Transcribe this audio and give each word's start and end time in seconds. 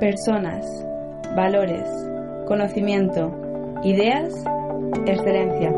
Personas, 0.00 0.66
valores, 1.36 1.84
conocimiento, 2.48 3.30
ideas, 3.84 4.32
excelencia. 5.06 5.72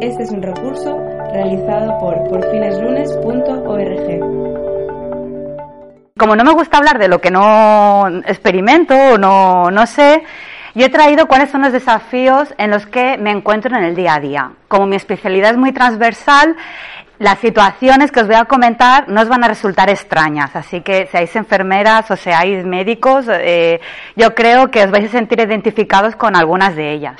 Este 0.00 0.22
es 0.22 0.30
un 0.30 0.42
recurso 0.42 0.96
realizado 1.32 1.98
por 1.98 2.16
porfineslunes.org. 2.30 4.20
Como 6.18 6.34
no 6.34 6.44
me 6.44 6.52
gusta 6.52 6.78
hablar 6.78 6.98
de 6.98 7.08
lo 7.08 7.20
que 7.20 7.30
no 7.30 8.08
experimento 8.26 8.94
o 8.94 9.18
no, 9.18 9.70
no 9.70 9.86
sé, 9.86 10.22
yo 10.74 10.86
he 10.86 10.90
traído 10.90 11.26
cuáles 11.26 11.50
son 11.50 11.60
los 11.62 11.72
desafíos 11.72 12.54
en 12.56 12.70
los 12.70 12.86
que 12.86 13.18
me 13.18 13.30
encuentro 13.32 13.76
en 13.76 13.84
el 13.84 13.94
día 13.94 14.14
a 14.14 14.20
día. 14.20 14.52
Como 14.68 14.86
mi 14.86 14.96
especialidad 14.96 15.50
es 15.50 15.58
muy 15.58 15.72
transversal, 15.72 16.56
las 17.18 17.38
situaciones 17.40 18.12
que 18.12 18.20
os 18.20 18.26
voy 18.26 18.36
a 18.36 18.44
comentar 18.44 19.08
no 19.08 19.20
os 19.20 19.28
van 19.28 19.42
a 19.44 19.48
resultar 19.48 19.90
extrañas, 19.90 20.54
así 20.54 20.82
que 20.82 21.06
seáis 21.06 21.34
enfermeras 21.34 22.10
o 22.10 22.16
seáis 22.16 22.64
médicos, 22.64 23.26
eh, 23.28 23.80
yo 24.14 24.34
creo 24.34 24.70
que 24.70 24.84
os 24.84 24.90
vais 24.90 25.06
a 25.06 25.10
sentir 25.10 25.40
identificados 25.40 26.14
con 26.14 26.36
algunas 26.36 26.76
de 26.76 26.92
ellas. 26.92 27.18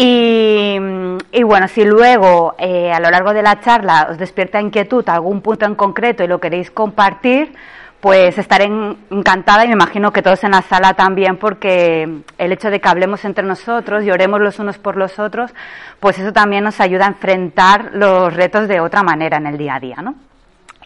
Y, 0.00 0.78
bueno, 1.42 1.66
si 1.66 1.84
luego 1.84 2.54
eh, 2.56 2.92
a 2.92 3.00
lo 3.00 3.10
largo 3.10 3.34
de 3.34 3.42
la 3.42 3.58
charla 3.58 4.06
os 4.08 4.16
despierta 4.16 4.60
inquietud 4.60 5.08
algún 5.08 5.40
punto 5.40 5.66
en 5.66 5.74
concreto 5.74 6.22
y 6.22 6.28
lo 6.28 6.38
queréis 6.38 6.70
compartir, 6.70 7.52
pues 8.00 8.38
estaré 8.38 8.64
encantada 9.10 9.64
y 9.64 9.68
me 9.68 9.74
imagino 9.74 10.12
que 10.12 10.22
todos 10.22 10.44
en 10.44 10.52
la 10.52 10.62
sala 10.62 10.94
también, 10.94 11.36
porque 11.36 12.22
el 12.38 12.52
hecho 12.52 12.70
de 12.70 12.80
que 12.80 12.88
hablemos 12.88 13.24
entre 13.24 13.44
nosotros 13.44 14.04
y 14.04 14.10
oremos 14.10 14.40
los 14.40 14.58
unos 14.58 14.78
por 14.78 14.96
los 14.96 15.18
otros, 15.18 15.52
pues 15.98 16.18
eso 16.18 16.32
también 16.32 16.62
nos 16.64 16.80
ayuda 16.80 17.06
a 17.06 17.08
enfrentar 17.08 17.90
los 17.94 18.32
retos 18.32 18.68
de 18.68 18.80
otra 18.80 19.02
manera 19.02 19.38
en 19.38 19.46
el 19.46 19.58
día 19.58 19.74
a 19.76 19.80
día, 19.80 19.96
¿no? 19.96 20.14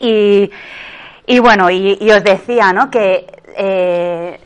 Y, 0.01 0.51
bueno, 1.39 1.71
y, 1.71 2.11
os 2.11 2.25
decía, 2.25 2.73
¿no? 2.73 2.91
Que, 2.91 3.27
eh, 3.57 4.41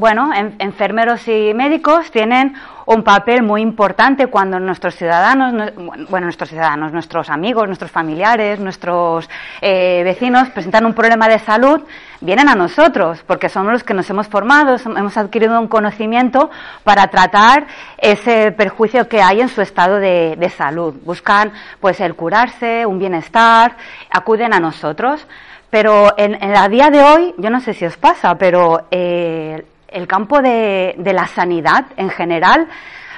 bueno, 0.00 0.30
enfermeros 0.58 1.28
y 1.28 1.52
médicos 1.54 2.10
tienen 2.10 2.54
un 2.86 3.04
papel 3.04 3.42
muy 3.42 3.60
importante 3.60 4.26
cuando 4.26 4.58
nuestros 4.58 4.96
ciudadanos, 4.96 5.72
bueno, 6.08 6.24
nuestros 6.24 6.48
ciudadanos, 6.48 6.90
nuestros 6.90 7.28
amigos, 7.28 7.66
nuestros 7.66 7.90
familiares, 7.90 8.58
nuestros 8.58 9.28
eh, 9.60 10.00
vecinos 10.02 10.48
presentan 10.48 10.86
un 10.86 10.94
problema 10.94 11.28
de 11.28 11.38
salud, 11.38 11.82
vienen 12.20 12.48
a 12.48 12.54
nosotros, 12.54 13.22
porque 13.26 13.48
somos 13.48 13.72
los 13.72 13.84
que 13.84 13.94
nos 13.94 14.08
hemos 14.10 14.26
formado, 14.26 14.76
hemos 14.96 15.16
adquirido 15.16 15.60
un 15.60 15.68
conocimiento 15.68 16.50
para 16.82 17.06
tratar 17.08 17.66
ese 17.98 18.50
perjuicio 18.52 19.06
que 19.06 19.22
hay 19.22 19.42
en 19.42 19.48
su 19.48 19.60
estado 19.60 19.96
de, 19.96 20.52
salud. 20.56 20.94
Buscan, 21.04 21.52
pues, 21.78 22.00
el 22.00 22.16
curarse, 22.16 22.86
un 22.86 22.98
bienestar, 22.98 23.76
acuden 24.10 24.52
a 24.54 24.58
nosotros. 24.58 25.26
Pero 25.70 26.14
en, 26.16 26.34
a 26.56 26.68
día 26.68 26.90
de 26.90 27.00
hoy, 27.00 27.34
yo 27.38 27.48
no 27.48 27.60
sé 27.60 27.74
si 27.74 27.84
os 27.84 27.96
pasa, 27.96 28.34
pero 28.34 28.88
eh, 28.90 29.64
el 29.92 30.06
campo 30.06 30.40
de, 30.42 30.94
la 30.98 31.26
sanidad 31.26 31.86
en 31.96 32.10
general 32.10 32.68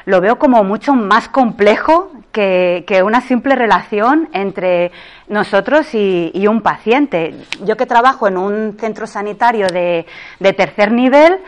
lo 0.05 0.21
veo 0.21 0.39
como 0.39 0.65
mucho 0.65 0.95
más 0.95 1.29
complejo 1.29 2.11
que, 2.33 3.03
una 3.05 3.21
simple 3.21 3.55
relación 3.55 4.29
entre 4.33 4.91
nosotros 5.29 5.95
y, 5.95 6.47
un 6.49 6.61
paciente. 6.61 7.35
Yo 7.65 7.77
que 7.77 7.87
trabajo 7.87 8.27
en 8.27 8.37
un 8.37 8.77
centro 8.79 9.07
sanitario 9.07 9.67
de 9.69 10.07
tercer 10.57 10.93
nivel, 10.93 11.39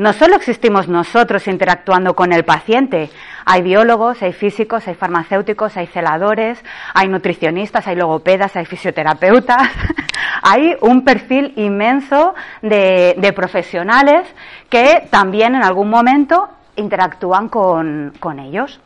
no 0.00 0.14
solo 0.14 0.36
existimos 0.36 0.88
nosotros 0.88 1.46
interactuando 1.46 2.14
con 2.16 2.32
el 2.32 2.42
paciente, 2.42 3.10
hay 3.44 3.60
biólogos, 3.60 4.22
hay 4.22 4.32
físicos, 4.32 4.88
hay 4.88 4.94
farmacéuticos, 4.94 5.76
hay 5.76 5.88
celadores, 5.88 6.64
hay 6.94 7.08
nutricionistas, 7.08 7.86
hay 7.86 7.96
logopedas, 7.96 8.56
hay 8.56 8.64
fisioterapeutas, 8.64 9.68
hay 10.42 10.76
un 10.80 11.04
perfil 11.04 11.52
inmenso 11.56 12.34
de, 12.62 13.32
profesionales 13.34 14.26
que 14.68 15.06
también 15.10 15.54
en 15.54 15.62
algún 15.62 15.90
momento 15.90 16.48
interactúan 16.76 17.48
con 17.48 18.38
ellos 18.38 18.80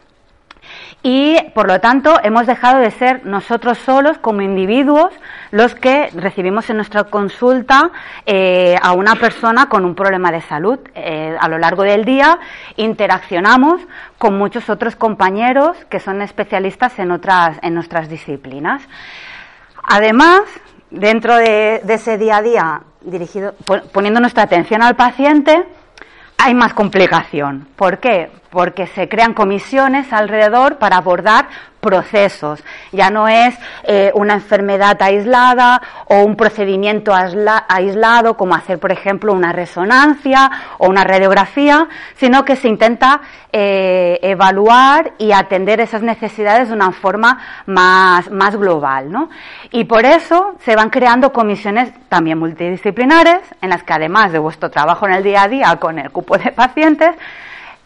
y 1.03 1.37
por 1.55 1.69
lo 1.69 1.81
tanto 1.81 2.19
hemos 2.23 2.47
dejado 2.47 2.79
de 2.81 2.91
ser 2.91 3.27
nosotros 3.27 3.79
solos 3.79 4.19
como 4.19 4.41
individuos 4.41 5.13
los 5.51 5.75
que 5.75 6.09
recibimos 6.15 6.71
en 6.71 6.77
nuestra 6.77 7.05
consulta 7.05 7.91
eh, 8.25 8.77
a 8.81 8.93
una 8.93 9.15
persona 9.17 9.69
con 9.69 9.85
un 9.85 9.95
problema 9.95 10.33
de 10.33 10.41
salud. 10.41 10.79
Eh, 10.95 11.37
a 11.39 11.49
lo 11.49 11.59
largo 11.59 11.83
del 11.83 12.05
día 12.05 12.39
interaccionamos 12.77 13.83
con 14.19 14.39
muchos 14.39 14.71
otros 14.71 14.97
compañeros 14.97 15.77
que 15.91 16.01
son 16.01 16.23
especialistas 16.23 16.99
en 16.99 17.11
otras 17.11 17.59
en 17.63 17.75
nuestras 17.75 18.09
disciplinas. 18.09 18.83
Además, 19.83 20.41
dentro 20.95 21.37
de, 21.37 21.83
ese 21.89 22.19
día 22.19 22.39
a 22.39 22.43
día 22.43 22.81
dirigido 23.03 23.55
poniendo 23.93 24.21
nuestra 24.21 24.45
atención 24.45 24.83
al 24.83 24.97
paciente, 24.97 25.65
hay 26.39 26.55
más 26.55 26.73
complicación. 26.73 27.69
¿Por 27.77 27.99
qué? 27.99 28.31
Porque 28.55 28.87
se 28.87 29.09
crean 29.09 29.35
comisiones 29.35 30.13
alrededor 30.13 30.79
para 30.79 30.97
abordar 30.97 31.49
procesos. 31.85 32.65
Ya 32.93 33.11
no 33.11 33.29
es 33.29 33.55
eh, 33.83 34.11
una 34.15 34.33
enfermedad 34.33 34.97
aislada 35.03 35.83
o 36.07 36.23
un 36.23 36.35
procedimiento 36.35 37.13
aislado, 37.15 38.39
como 38.39 38.55
hacer, 38.55 38.79
por 38.79 38.91
ejemplo, 38.91 39.35
una 39.35 39.53
resonancia 39.53 40.51
o 40.79 40.89
una 40.89 41.05
radiografía, 41.05 41.87
sino 42.17 42.43
que 42.47 42.57
se 42.57 42.69
intenta 42.69 43.21
eh, 43.53 44.19
evaluar 44.23 45.13
y 45.19 45.33
atender 45.33 45.81
esas 45.81 46.01
necesidades 46.01 46.69
de 46.69 46.75
una 46.75 46.91
forma 46.93 47.39
más, 47.67 48.31
más 48.31 48.57
global. 48.57 49.13
¿no? 49.13 49.29
Y 49.71 49.85
por 49.85 50.07
eso 50.07 50.57
se 50.65 50.77
van 50.77 50.89
creando 50.89 51.35
comisiones 51.35 51.93
también 52.09 52.39
multidisciplinares, 52.39 53.43
en 53.61 53.69
las 53.69 53.83
que 53.83 53.93
además 53.93 54.33
de 54.33 54.39
vuestro 54.39 54.71
trabajo 54.71 55.07
en 55.07 55.13
el 55.13 55.23
día 55.23 55.43
a 55.43 55.49
día 55.49 55.77
con 55.77 55.99
el 55.99 56.11
cupo 56.11 56.39
de 56.39 56.51
pacientes, 56.51 57.15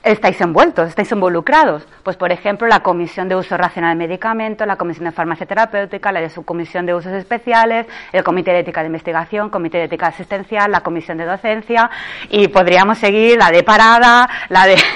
estáis 0.03 0.41
envueltos, 0.41 0.89
estáis 0.89 1.11
involucrados. 1.13 1.87
Pues, 2.03 2.17
por 2.17 2.33
ejemplo, 2.33 2.67
la 2.67 2.81
Comisión 2.81 3.29
de 3.29 3.37
Uso 3.37 3.57
Racional 3.57 3.99
de 3.99 4.07
Medicamentos, 4.07 4.67
la 4.67 4.77
Comisión 4.77 5.05
de 5.05 5.13
Farmacia 5.13 5.47
Terapéutica, 5.47 6.13
la 6.13 6.21
de 6.21 6.31
Subcomisión 6.31 6.87
de 6.87 6.95
Usos 6.95 7.13
Especiales, 7.13 7.87
el 8.13 8.23
Comité 8.25 8.53
de 8.53 8.61
Ética 8.61 8.81
de 8.81 8.87
Investigación, 8.87 9.51
Comité 9.51 9.79
de 9.79 9.85
Ética 9.85 10.07
Asistencial, 10.07 10.71
la 10.71 10.81
Comisión 10.81 11.19
de 11.19 11.25
Docencia, 11.25 11.91
y 12.31 12.49
podríamos 12.49 12.99
seguir 12.99 13.39
la 13.39 13.51
de 13.51 13.63
parada, 13.63 14.29
la 14.49 14.67
de... 14.67 14.77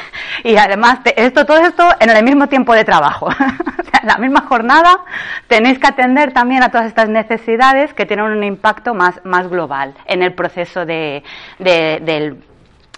Y 0.44 0.56
además, 0.56 1.00
esto, 1.14 1.44
todo 1.44 1.58
esto 1.58 1.84
en 2.00 2.10
el 2.10 2.24
mismo 2.24 2.48
tiempo 2.48 2.74
de 2.74 2.84
trabajo. 2.84 3.28
en 4.02 4.08
la 4.08 4.18
misma 4.18 4.42
jornada 4.48 5.00
tenéis 5.46 5.78
que 5.78 5.86
atender 5.86 6.32
también 6.32 6.62
a 6.62 6.70
todas 6.70 6.86
estas 6.86 7.08
necesidades 7.08 7.94
que 7.94 8.06
tienen 8.06 8.26
un 8.26 8.42
impacto 8.42 8.94
más, 8.94 9.20
más 9.24 9.48
global 9.48 9.94
en 10.06 10.22
el 10.22 10.32
proceso 10.34 10.84
de, 10.84 11.22
del 11.58 12.42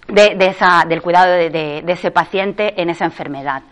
de, 0.08 0.46
esa, 0.46 0.84
del 0.88 1.02
cuidado 1.02 1.32
de, 1.32 1.84
ese 1.86 2.10
paciente 2.10 2.80
en 2.80 2.90
esa 2.90 3.04
enfermedad. 3.04 3.62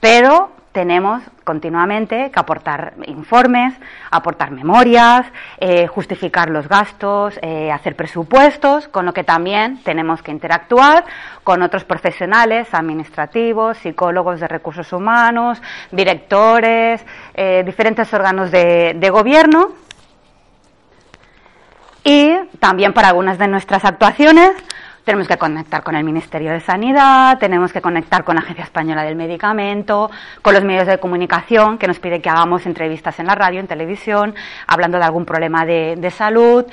Pero 0.00 0.50
tenemos 0.72 1.22
continuamente 1.44 2.32
que 2.32 2.40
aportar 2.40 2.94
informes, 3.06 3.74
aportar 4.10 4.50
memorias, 4.50 5.24
eh, 5.58 5.86
justificar 5.86 6.50
los 6.50 6.68
gastos, 6.68 7.38
eh, 7.42 7.70
hacer 7.70 7.94
presupuestos, 7.94 8.88
con 8.88 9.06
lo 9.06 9.14
que 9.14 9.22
también 9.22 9.82
tenemos 9.84 10.20
que 10.20 10.32
interactuar 10.32 11.04
con 11.44 11.62
otros 11.62 11.84
profesionales 11.84 12.68
administrativos, 12.72 13.78
psicólogos 13.78 14.40
de 14.40 14.48
recursos 14.48 14.92
humanos, 14.92 15.62
directores, 15.92 17.06
eh, 17.34 17.62
diferentes 17.64 18.12
órganos 18.12 18.50
de, 18.50 18.94
de 18.96 19.10
gobierno. 19.10 19.68
Y 22.02 22.36
también 22.58 22.92
para 22.92 23.08
algunas 23.08 23.38
de 23.38 23.46
nuestras 23.46 23.84
actuaciones 23.84 24.50
tenemos 25.04 25.28
que 25.28 25.36
conectar 25.36 25.82
con 25.82 25.94
el 25.94 26.02
Ministerio 26.02 26.50
de 26.50 26.60
Sanidad, 26.60 27.38
tenemos 27.38 27.72
que 27.72 27.82
conectar 27.82 28.24
con 28.24 28.36
la 28.36 28.40
Agencia 28.40 28.64
Española 28.64 29.02
del 29.02 29.16
Medicamento, 29.16 30.10
con 30.40 30.54
los 30.54 30.64
medios 30.64 30.86
de 30.86 30.98
comunicación 30.98 31.76
que 31.76 31.86
nos 31.86 31.98
pide 32.00 32.20
que 32.20 32.30
hagamos 32.30 32.64
entrevistas 32.64 33.20
en 33.20 33.26
la 33.26 33.34
radio, 33.34 33.60
en 33.60 33.66
televisión, 33.66 34.34
hablando 34.66 34.98
de 34.98 35.04
algún 35.04 35.26
problema 35.26 35.66
de, 35.66 36.10
salud. 36.14 36.64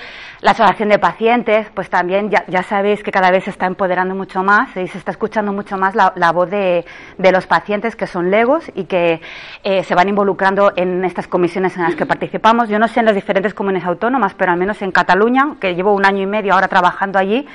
La 0.41 0.51
asociación 0.51 0.89
de 0.89 0.99
pacientes, 0.99 1.67
pues 1.73 1.89
también 1.89 2.29
ya, 2.29 2.63
sabéis 2.63 3.03
que 3.03 3.11
cada 3.11 3.31
vez 3.31 3.45
se 3.45 3.49
está 3.49 3.65
empoderando 3.65 4.15
mucho 4.15 4.43
más 4.43 4.69
y 4.77 4.87
se 4.87 4.97
está 4.97 5.11
escuchando 5.11 5.51
mucho 5.51 5.77
más 5.77 5.95
la, 5.95 6.31
voz 6.31 6.49
de, 6.49 6.85
los 7.17 7.47
pacientes 7.47 7.95
que 7.95 8.07
son 8.07 8.29
legos 8.31 8.71
y 8.75 8.85
que 8.85 9.21
eh, 9.63 9.83
se 9.83 9.95
van 9.95 10.09
involucrando 10.09 10.71
en 10.75 11.03
estas 11.03 11.27
comisiones 11.27 11.75
en 11.75 11.83
las 11.83 11.95
que 11.95 12.05
participamos. 12.05 12.69
Yo 12.69 12.79
no 12.79 12.87
sé 12.87 13.01
en 13.01 13.07
las 13.07 13.15
diferentes 13.15 13.53
comunidades 13.53 13.87
autónomas, 13.87 14.35
pero 14.35 14.51
al 14.51 14.57
menos 14.57 14.81
en 14.81 14.91
Cataluña, 14.91 15.55
que 15.59 15.75
llevo 15.75 15.93
un 15.93 16.05
año 16.05 16.21
y 16.21 16.27
medio 16.27 16.53
ahora 16.53 16.67
trabajando 16.67 17.19
allí, 17.19 17.47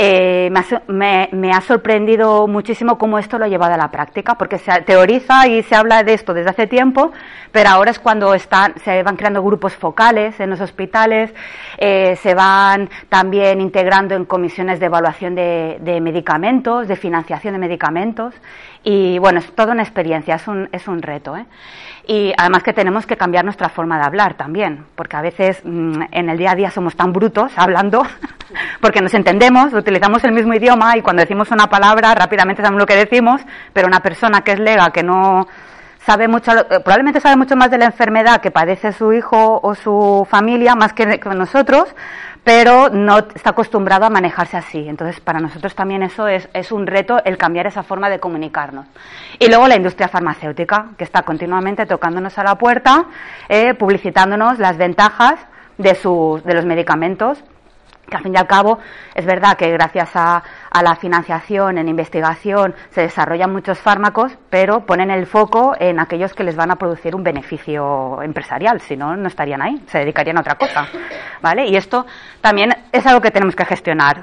eh, 0.00 0.48
me, 0.86 1.50
ha, 1.52 1.60
sorprendido 1.60 2.46
muchísimo 2.46 2.98
cómo 2.98 3.18
esto 3.18 3.36
lo 3.36 3.46
ha 3.46 3.48
llevado 3.48 3.74
a 3.74 3.76
la 3.76 3.90
práctica, 3.90 4.36
porque 4.36 4.58
se 4.58 4.70
teoriza 4.82 5.48
y 5.48 5.64
se 5.64 5.74
habla 5.74 6.04
de 6.04 6.14
esto 6.14 6.32
desde 6.32 6.50
hace 6.50 6.68
tiempo, 6.68 7.10
pero 7.50 7.70
ahora 7.70 7.90
es 7.90 7.98
cuando 7.98 8.32
están, 8.32 8.74
se 8.84 9.02
van 9.02 9.16
creando 9.16 9.42
grupos 9.42 9.74
focales 9.74 10.38
en 10.38 10.50
los 10.50 10.60
hospitales, 10.60 11.34
eh, 11.78 12.14
se 12.14 12.34
van 12.34 12.88
también 13.08 13.60
integrando 13.60 14.14
en 14.14 14.24
comisiones 14.24 14.78
de 14.78 14.86
evaluación 14.86 15.34
de, 15.34 15.98
medicamentos, 16.00 16.86
de 16.86 16.94
financiación 16.94 17.54
de 17.54 17.58
medicamentos, 17.58 18.36
y 18.82 19.18
bueno, 19.18 19.40
es 19.40 19.52
toda 19.54 19.72
una 19.72 19.82
experiencia, 19.82 20.36
es 20.36 20.48
un, 20.48 20.68
es 20.72 20.88
un 20.88 21.02
reto. 21.02 21.36
¿eh? 21.36 21.46
Y 22.06 22.32
además 22.36 22.62
que 22.62 22.72
tenemos 22.72 23.06
que 23.06 23.16
cambiar 23.16 23.44
nuestra 23.44 23.68
forma 23.68 23.98
de 23.98 24.04
hablar 24.04 24.34
también, 24.34 24.86
porque 24.94 25.16
a 25.16 25.22
veces 25.22 25.60
mm, 25.64 26.02
en 26.10 26.30
el 26.30 26.38
día 26.38 26.52
a 26.52 26.54
día 26.54 26.70
somos 26.70 26.96
tan 26.96 27.12
brutos 27.12 27.52
hablando, 27.56 28.02
porque 28.80 29.00
nos 29.00 29.12
entendemos, 29.14 29.74
utilizamos 29.74 30.24
el 30.24 30.32
mismo 30.32 30.54
idioma 30.54 30.96
y 30.96 31.02
cuando 31.02 31.20
decimos 31.20 31.50
una 31.50 31.66
palabra 31.66 32.14
rápidamente 32.14 32.62
sabemos 32.62 32.80
lo 32.80 32.86
que 32.86 32.96
decimos, 32.96 33.42
pero 33.72 33.88
una 33.88 34.00
persona 34.00 34.40
que 34.40 34.52
es 34.52 34.58
lega, 34.58 34.90
que 34.90 35.02
no 35.02 35.46
sabe 36.08 36.26
mucho, 36.26 36.52
eh, 36.52 36.80
probablemente 36.82 37.20
sabe 37.20 37.36
mucho 37.36 37.54
más 37.56 37.70
de 37.70 37.76
la 37.76 37.84
enfermedad 37.84 38.40
que 38.40 38.50
padece 38.50 38.92
su 38.92 39.12
hijo 39.12 39.60
o 39.62 39.74
su 39.74 40.26
familia 40.30 40.74
más 40.74 40.94
que, 40.94 41.20
nosotros, 41.36 41.94
pero 42.48 42.88
no 42.88 43.18
está 43.18 43.50
acostumbrado 43.50 44.06
a 44.06 44.08
manejarse 44.08 44.56
así. 44.56 44.88
Entonces, 44.88 45.20
para 45.20 45.38
nosotros 45.38 45.74
también 45.74 46.02
eso 46.02 46.26
es, 46.26 46.48
es, 46.54 46.72
un 46.72 46.86
reto 46.86 47.22
el 47.26 47.36
cambiar 47.36 47.66
esa 47.66 47.82
forma 47.82 48.08
de 48.08 48.20
comunicarnos. 48.20 48.86
Y 49.38 49.48
luego 49.48 49.68
la 49.68 49.76
industria 49.76 50.08
farmacéutica, 50.08 50.92
que 50.96 51.04
está 51.04 51.24
continuamente 51.24 51.84
tocándonos 51.84 52.38
a 52.38 52.44
la 52.44 52.54
puerta, 52.54 53.04
eh, 53.50 53.74
publicitándonos 53.74 54.58
las 54.58 54.78
ventajas 54.78 55.38
de, 55.76 55.94
sus, 55.94 56.42
de 56.42 56.54
los 56.54 56.64
medicamentos 56.64 57.44
que 58.08 58.16
al 58.16 58.22
fin 58.22 58.34
y 58.34 58.38
al 58.38 58.46
cabo 58.46 58.78
es 59.14 59.24
verdad 59.24 59.56
que 59.56 59.70
gracias 59.70 60.10
a, 60.14 60.42
la 60.82 60.94
financiación 60.96 61.78
en 61.78 61.88
investigación 61.88 62.74
se 62.90 63.02
desarrollan 63.02 63.52
muchos 63.52 63.78
fármacos, 63.78 64.32
pero 64.48 64.86
ponen 64.86 65.10
el 65.10 65.26
foco 65.26 65.74
en 65.78 65.98
aquellos 65.98 66.32
que 66.34 66.44
les 66.44 66.56
van 66.56 66.70
a 66.70 66.76
producir 66.76 67.16
un 67.16 67.24
beneficio 67.24 68.22
empresarial, 68.22 68.80
si 68.80 68.96
no, 68.96 69.16
no 69.16 69.26
estarían 69.28 69.60
ahí, 69.60 69.82
se 69.88 69.98
dedicarían 69.98 70.38
a 70.38 70.40
otra 70.40 70.54
cosa. 70.54 70.86
¿Vale? 71.42 71.66
Y 71.66 71.76
esto 71.76 72.06
también 72.40 72.74
es 72.92 73.06
algo 73.06 73.20
que 73.20 73.30
tenemos 73.30 73.56
que 73.56 73.64
gestionar. 73.64 74.22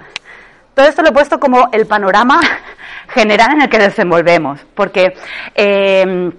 Todo 0.73 0.87
esto 0.87 1.01
lo 1.01 1.09
he 1.09 1.13
puesto 1.13 1.39
como 1.39 1.69
el 1.71 1.85
panorama 1.87 2.39
general 3.09 3.53
en 3.53 3.61
el 3.63 3.69
que 3.69 3.79
desenvolvemos, 3.79 4.65
porque 4.73 5.13
eh, 5.55 6.31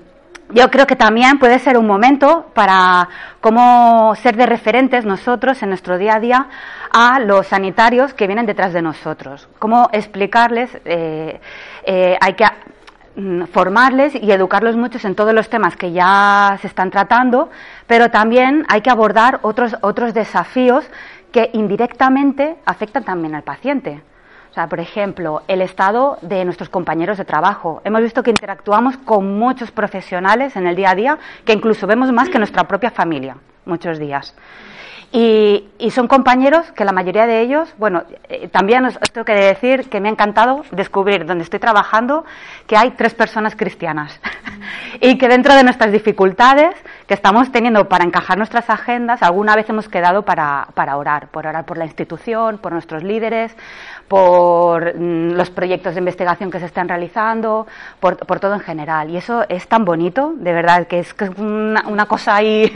yo 0.51 0.71
creo 0.71 0.87
que 0.87 0.97
también 0.97 1.39
puede 1.39 1.59
ser 1.59 1.77
un 1.77 1.87
momento 1.87 2.47
para 2.55 3.09
cómo 3.41 4.15
ser 4.17 4.37
de 4.37 4.47
referentes 4.47 5.05
nosotros 5.05 5.63
en 5.63 5.71
nuestro 5.71 5.99
día 5.99 6.17
a 6.17 6.21
día 6.21 6.47
a 6.93 7.19
los 7.21 7.49
sanitarios 7.49 8.15
que 8.15 8.27
vienen 8.27 8.47
detrás 8.47 8.73
de 8.73 8.83
nosotros. 8.83 9.49
Cómo 9.59 9.89
explicarles, 9.93 10.71
eh, 10.85 11.41
eh, 11.85 12.17
hay 12.21 12.35
que 12.35 12.47
mm, 13.17 13.45
formarles 13.47 14.15
y 14.15 14.31
educarlos 14.31 14.77
muchos 14.77 15.05
en 15.05 15.15
todos 15.15 15.35
los 15.35 15.49
temas 15.51 15.77
que 15.77 15.93
ya 15.93 16.57
se 16.61 16.69
están 16.69 16.91
tratando, 16.91 17.51
pero 17.87 18.11
también 18.11 18.65
hay 18.69 18.83
que 18.83 18.91
abordar 18.91 19.41
otros, 19.43 19.77
otros 19.81 20.15
desafíos 20.15 20.85
que 21.33 21.51
indirectamente 21.55 22.57
afectan 22.65 23.05
también 23.05 23.35
al 23.35 23.43
paciente 23.43 24.03
sea, 24.57 24.69
por 24.69 24.81
ejemplo, 24.81 25.43
el 25.49 25.61
estado 25.61 26.17
de 26.23 26.43
nuestros 26.47 26.71
compañeros 26.71 27.19
de 27.19 27.27
trabajo. 27.27 27.83
Hemos 27.85 28.01
visto 28.01 28.23
que 28.23 28.31
interactuamos 28.31 28.97
con 28.97 29.39
muchos 29.39 29.71
profesionales 29.71 30.57
en 30.57 30.67
el 30.67 30.75
día 30.75 30.93
a 30.93 30.95
día, 30.95 31.19
que 31.45 31.53
incluso 31.53 31.87
vemos 31.87 32.11
más 32.11 32.31
que 32.31 32.39
nuestra 32.39 32.65
propia 32.65 32.91
familia, 32.91 33.37
muchos 33.67 33.99
días. 33.99 34.35
Y, 35.13 35.69
son 35.91 36.09
compañeros 36.09 36.73
que 36.73 36.85
la 36.85 36.93
mayoría 36.93 37.27
de 37.27 37.41
ellos, 37.41 37.73
bueno, 37.79 38.03
eh, 38.29 38.49
también 38.49 38.85
os, 38.85 38.99
tengo 39.13 39.25
que 39.25 39.35
decir 39.35 39.89
que 39.89 40.01
me 40.01 40.09
ha 40.09 40.13
encantado 40.13 40.65
descubrir 40.73 41.25
donde 41.25 41.45
estoy 41.45 41.61
trabajando 41.61 42.25
que 42.67 42.77
hay 42.77 42.91
tres 42.91 43.15
personas 43.15 43.55
cristianas 43.57 44.21
y 45.01 45.17
que 45.17 45.29
dentro 45.29 45.55
de 45.55 45.63
nuestras 45.63 45.93
dificultades 45.93 46.75
que 47.07 47.15
estamos 47.15 47.53
teniendo 47.53 47.89
para 47.89 48.05
encajar 48.05 48.37
nuestras 48.37 48.69
agendas, 48.69 49.23
alguna 49.23 49.55
vez 49.55 49.71
hemos 49.71 49.89
quedado 49.89 50.23
para, 50.23 50.69
para 50.75 50.97
orar, 50.97 51.29
por 51.29 51.47
orar 51.47 51.65
por 51.65 51.79
la 51.79 51.87
institución, 51.87 52.59
por 52.59 52.73
nuestros 52.73 53.03
líderes, 53.03 53.57
por 54.09 54.95
mm, 54.97 55.33
los 55.33 55.51
proyectos 55.51 55.95
de 55.95 56.01
investigación 56.01 56.51
que 56.51 56.61
se 56.61 56.67
están 56.67 56.89
realizando, 56.89 57.67
por, 58.01 58.17
todo 58.17 58.55
en 58.55 58.61
general. 58.61 59.11
Y 59.11 59.17
eso 59.17 59.45
es 59.49 59.67
tan 59.69 59.85
bonito, 59.85 60.33
de 60.37 60.53
verdad, 60.53 60.87
que 60.87 61.01
es, 61.01 61.15
una, 61.37 61.85
una 61.89 62.07
cosa 62.07 62.37
ahí 62.37 62.73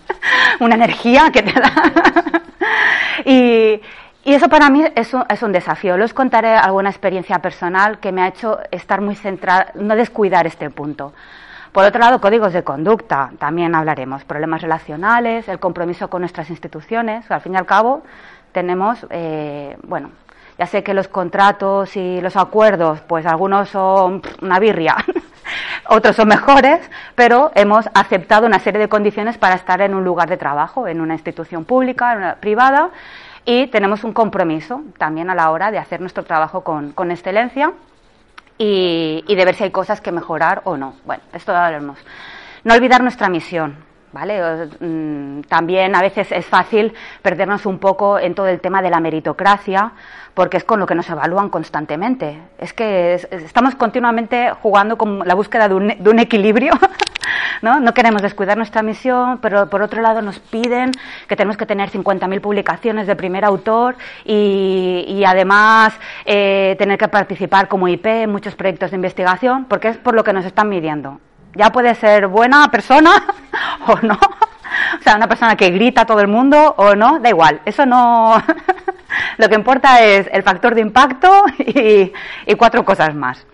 una 0.60 0.74
energía 0.74 1.30
que 1.32 1.42
te 1.42 1.52
da. 1.52 1.72
y, 3.24 3.80
eso 4.24 4.48
para 4.48 4.68
mí 4.70 4.84
es 4.96 5.14
un, 5.14 5.24
es 5.28 5.42
un, 5.42 5.52
desafío. 5.52 5.96
Les 5.96 6.12
contaré 6.12 6.56
alguna 6.56 6.90
experiencia 6.90 7.38
personal 7.38 8.00
que 8.00 8.10
me 8.10 8.22
ha 8.22 8.28
hecho 8.28 8.58
estar 8.72 9.00
muy 9.00 9.14
centrada, 9.14 9.68
no 9.74 9.94
descuidar 9.94 10.48
este 10.48 10.68
punto. 10.68 11.12
Por 11.70 11.84
otro 11.84 12.00
lado, 12.00 12.20
códigos 12.20 12.52
de 12.52 12.64
conducta, 12.64 13.30
también 13.38 13.74
hablaremos. 13.74 14.24
Problemas 14.24 14.62
relacionales, 14.62 15.46
el 15.46 15.60
compromiso 15.60 16.10
con 16.10 16.22
nuestras 16.22 16.50
instituciones. 16.50 17.30
Al 17.30 17.40
fin 17.40 17.54
y 17.54 17.56
al 17.56 17.66
cabo, 17.66 18.02
tenemos, 18.50 19.06
eh, 19.10 19.76
bueno, 19.82 20.10
ya 20.58 20.66
sé 20.66 20.82
que 20.82 20.94
los 20.94 21.08
contratos 21.08 21.96
y 21.96 22.20
los 22.20 22.36
acuerdos, 22.36 23.00
pues 23.02 23.26
algunos 23.26 23.68
son 23.68 24.22
una 24.40 24.58
birria, 24.58 24.96
otros 25.88 26.16
son 26.16 26.28
mejores, 26.28 26.80
pero 27.14 27.52
hemos 27.54 27.88
aceptado 27.94 28.46
una 28.46 28.58
serie 28.58 28.80
de 28.80 28.88
condiciones 28.88 29.38
para 29.38 29.54
estar 29.54 29.80
en 29.82 29.94
un 29.94 30.04
lugar 30.04 30.28
de 30.28 30.36
trabajo, 30.36 30.88
en 30.88 31.00
una 31.00 31.14
institución 31.14 31.64
pública, 31.64 32.12
en 32.12 32.18
una 32.18 32.34
privada, 32.36 32.90
y 33.44 33.68
tenemos 33.68 34.02
un 34.02 34.12
compromiso 34.12 34.82
también 34.98 35.30
a 35.30 35.34
la 35.34 35.50
hora 35.50 35.70
de 35.70 35.78
hacer 35.78 36.00
nuestro 36.00 36.24
trabajo 36.24 36.64
con, 36.64 37.10
excelencia 37.10 37.72
y, 38.58 39.22
de 39.26 39.44
ver 39.44 39.54
si 39.54 39.64
hay 39.64 39.70
cosas 39.70 40.00
que 40.00 40.10
mejorar 40.10 40.62
o 40.64 40.76
no. 40.76 40.94
Bueno, 41.04 41.22
esto 41.32 41.52
lo 41.52 41.58
haremos. 41.58 41.96
No 42.64 42.74
olvidar 42.74 43.02
nuestra 43.02 43.28
misión. 43.28 43.76
¿Vale? 44.16 44.70
Mm, 44.80 45.42
también 45.42 45.94
a 45.94 46.00
veces 46.00 46.32
es 46.32 46.46
fácil 46.46 46.94
perdernos 47.20 47.66
un 47.66 47.78
poco 47.78 48.18
en 48.18 48.34
todo 48.34 48.46
el 48.46 48.60
tema 48.60 48.80
de 48.80 48.88
la 48.88 48.98
meritocracia, 48.98 49.92
porque 50.32 50.56
es 50.56 50.64
con 50.64 50.80
lo 50.80 50.86
que 50.86 50.94
nos 50.94 51.06
evalúan 51.10 51.50
constantemente. 51.50 52.38
Es 52.56 52.72
que 52.72 53.12
estamos 53.12 53.74
continuamente 53.74 54.52
jugando 54.62 54.96
con 54.96 55.18
la 55.18 55.34
búsqueda 55.34 55.68
de 55.68 55.74
un, 55.74 56.18
equilibrio. 56.18 56.72
¿no? 57.60 57.78
no 57.78 57.92
queremos 57.92 58.22
descuidar 58.22 58.56
nuestra 58.56 58.80
misión, 58.80 59.36
pero 59.42 59.68
por 59.68 59.82
otro 59.82 60.00
lado 60.00 60.22
nos 60.22 60.38
piden 60.38 60.92
que 61.28 61.36
tenemos 61.36 61.58
que 61.58 61.66
tener 61.66 61.90
50.000 61.90 62.40
publicaciones 62.40 63.06
de 63.06 63.16
primer 63.16 63.44
autor 63.44 63.96
y, 64.24 65.24
además 65.26 65.92
eh, 66.24 66.74
tener 66.78 66.96
que 66.96 67.08
participar 67.08 67.68
como 67.68 67.86
IP 67.86 68.06
en 68.06 68.32
muchos 68.32 68.54
proyectos 68.54 68.92
de 68.92 68.96
investigación, 68.96 69.66
porque 69.66 69.88
es 69.88 69.98
por 69.98 70.14
lo 70.14 70.24
que 70.24 70.32
nos 70.32 70.46
están 70.46 70.70
midiendo. 70.70 71.20
Ya 71.56 71.70
puede 71.70 71.94
ser 71.94 72.26
buena 72.28 72.68
persona 72.70 73.22
o 73.86 73.96
no. 74.02 74.18
O 74.98 75.02
sea, 75.02 75.16
una 75.16 75.28
persona 75.28 75.56
que 75.56 75.70
grita 75.70 76.02
a 76.02 76.06
todo 76.06 76.20
el 76.20 76.28
mundo 76.28 76.74
o 76.76 76.94
no, 76.94 77.18
da 77.18 77.28
igual. 77.28 77.60
Eso 77.64 77.86
no. 77.86 78.42
Lo 79.38 79.48
que 79.48 79.54
importa 79.54 80.02
es 80.02 80.28
el 80.32 80.42
factor 80.42 80.74
de 80.74 80.80
impacto 80.80 81.44
y, 81.58 82.12
cuatro 82.56 82.84
cosas 82.84 83.14
más. 83.14 83.46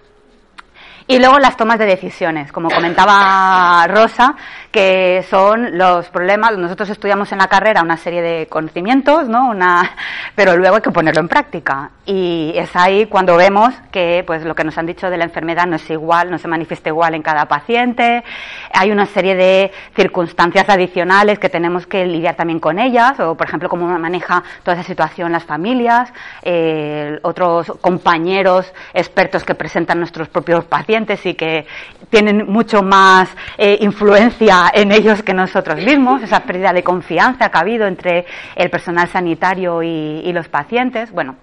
Y 1.06 1.19
luego 1.19 1.38
las 1.38 1.56
tomas 1.56 1.78
de 1.78 1.87
decisiones, 1.87 2.52
como 2.52 2.70
comentaba 2.70 3.87
Rosa, 3.88 4.37
que 4.72 5.24
son 5.28 5.76
los 5.76 6.08
problemas. 6.08 6.56
Nosotros 6.56 6.88
estudiamos 6.88 7.30
en 7.30 7.38
la 7.38 7.48
carrera 7.48 7.82
una 7.82 7.98
serie 7.98 8.22
de 8.22 8.46
conocimientos, 8.46 9.28
¿no? 9.28 9.50
Una, 9.50 9.90
pero 10.34 10.56
luego 10.56 10.76
hay 10.76 10.82
que 10.82 10.90
ponerlo 10.90 11.20
en 11.20 11.28
práctica. 11.28 11.90
Y 12.06 12.52
es 12.56 12.74
ahí 12.74 13.06
cuando 13.06 13.37
vemos 13.37 13.73
que, 13.92 14.25
pues, 14.26 14.44
lo 14.44 14.54
que 14.54 14.64
nos 14.64 14.76
han 14.78 14.87
dicho 14.87 15.11
de 15.11 15.18
la 15.18 15.25
enfermedad 15.25 15.66
no 15.66 15.76
es 15.76 15.90
igual, 15.90 16.30
no 16.30 16.38
se 16.38 16.49
manifiesta 16.49 16.88
igual 16.88 17.14
en 17.14 17.23
cada 17.23 17.47
paciente. 17.47 18.25
Hay 18.73 18.90
una 18.90 19.06
serie 19.06 19.37
de 19.37 19.70
circunstancias 19.94 20.68
adicionales 20.68 21.38
que 21.38 21.50
tenemos 21.50 21.87
que 21.87 22.06
lidiar 22.06 22.35
también 22.35 22.58
con 22.58 22.78
ellas, 22.78 23.20
o, 23.20 23.37
por 23.37 23.47
ejemplo, 23.47 23.68
cómo 23.68 23.87
maneja 23.99 24.42
toda 24.64 24.78
esa 24.78 24.87
situación 24.87 25.32
las 25.32 25.44
familias, 25.44 26.12
eh, 26.42 27.18
otros 27.23 27.70
compañeros 27.82 28.73
expertos 28.94 29.44
que 29.44 29.54
presentan 29.54 29.99
nuestros 29.99 30.28
propios 30.28 30.64
pacientes 30.64 31.25
y 31.26 31.35
que 31.35 31.66
tienen 32.08 32.50
mucho 32.50 32.82
más 32.82 33.28
eh, 33.58 33.78
influencia 33.80 34.62
en 34.73 34.92
ellos 34.92 35.23
que 35.23 35.35
nosotros 35.35 35.76
mismos, 35.76 36.23
esa 36.23 36.40
pérdida 36.40 36.73
de 36.73 36.83
confianza 36.83 37.49
que 37.49 37.59
ha 37.59 37.61
habido 37.61 37.87
entre 37.87 38.26
el 38.57 38.71
personal 38.71 39.09
sanitario 39.09 39.83
y, 39.83 40.33
los 40.33 40.49
pacientes. 40.49 41.12
Bueno, 41.12 41.37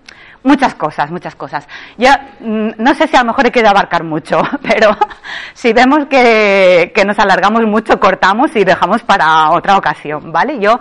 muchas 0.44 0.74
cosas, 0.76 1.12
muchas 1.12 1.36
cosas. 1.36 1.68
Ya 1.98 2.32
mm, 2.40 2.70
no 2.78 2.94
sé 2.96 3.08
si 3.08 3.16
a 3.16 3.20
lo 3.20 3.28
mejor 3.28 3.48
he 3.48 3.52
querido 3.52 3.70
abarcar 3.70 4.04
mucho, 4.04 4.42
pero 4.62 4.98
si 5.54 5.74
vemos 5.74 6.06
que, 6.10 6.92
que, 6.94 7.06
nos 7.06 7.20
alargamos 7.20 7.64
mucho, 7.66 8.00
cortamos 8.00 8.56
y 8.56 8.64
dejamos 8.64 9.04
para 9.04 9.52
otra 9.52 9.78
ocasión, 9.78 10.32
¿vale? 10.32 10.60
Yo 10.60 10.80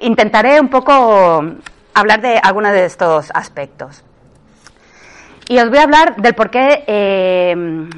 intentaré 0.00 0.60
un 0.60 0.68
poco 0.68 1.42
hablar 1.94 2.20
de 2.20 2.38
algunos 2.42 2.72
de 2.72 2.84
estos 2.84 3.30
aspectos. 3.34 4.04
Y 5.48 5.58
os 5.58 5.68
voy 5.68 5.78
a 5.78 5.82
hablar 5.82 6.14
del 6.16 6.34
por 6.34 6.48
qué 6.48 6.84
eh, 6.86 7.88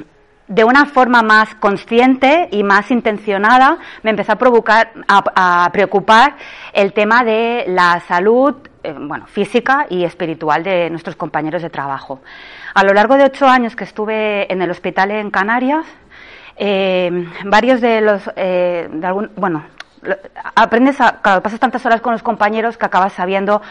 de 0.53 0.63
una 0.63 0.85
forma 0.85 1.23
más 1.23 1.55
consciente 1.55 2.47
y 2.51 2.63
más 2.63 2.91
intencionada 2.91 3.79
me 4.03 4.11
empezó 4.11 4.33
a, 4.33 4.35
provocar, 4.35 4.91
a, 5.07 5.69
preocupar 5.73 6.35
el 6.73 6.93
tema 6.93 7.23
de 7.23 7.65
la 7.67 7.99
salud 8.07 8.55
eh, 8.83 8.93
bueno, 8.99 9.25
física 9.25 9.87
y 9.89 10.03
espiritual 10.03 10.63
de 10.63 10.91
nuestros 10.91 11.15
compañeros 11.15 11.63
de 11.63 11.71
trabajo. 11.71 12.21
A 12.75 12.83
lo 12.83 12.93
largo 12.93 13.15
de 13.15 13.23
ocho 13.23 13.47
años 13.47 13.75
que 13.75 13.83
estuve 13.83 14.51
en 14.51 14.61
el 14.61 14.69
hospital 14.69 15.09
en 15.09 15.31
Canarias, 15.31 15.85
eh, 16.55 17.27
varios 17.45 17.81
de 17.81 18.01
los, 18.01 18.29
eh, 18.35 18.87
de 18.91 19.07
algún, 19.07 19.31
bueno, 19.35 19.65
aprendes 20.55 20.99
a, 21.01 21.21
claro, 21.21 21.41
pasas 21.41 21.59
tantas 21.59 21.85
horas 21.85 22.01
con 22.01 22.13
los 22.13 22.23
compañeros 22.23 22.77
que 22.77 22.85
acabas 22.85 23.13
sabiendo 23.13 23.61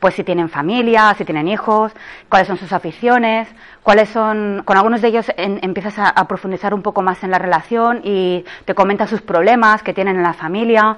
pues 0.00 0.14
si 0.14 0.24
tienen 0.24 0.48
familia, 0.48 1.14
si 1.16 1.24
tienen 1.24 1.46
hijos, 1.46 1.92
cuáles 2.28 2.48
son 2.48 2.56
sus 2.56 2.72
aficiones, 2.72 3.48
cuáles 3.82 4.08
son, 4.08 4.62
con 4.64 4.76
algunos 4.76 5.02
de 5.02 5.08
ellos 5.08 5.26
empiezas 5.36 5.98
a, 5.98 6.26
profundizar 6.26 6.74
un 6.74 6.82
poco 6.82 7.02
más 7.02 7.22
en 7.22 7.30
la 7.30 7.38
relación 7.38 8.00
y 8.02 8.44
te 8.64 8.74
comentas 8.74 9.10
sus 9.10 9.20
problemas 9.20 9.82
que 9.82 9.92
tienen 9.92 10.16
en 10.16 10.22
la 10.22 10.32
familia. 10.32 10.96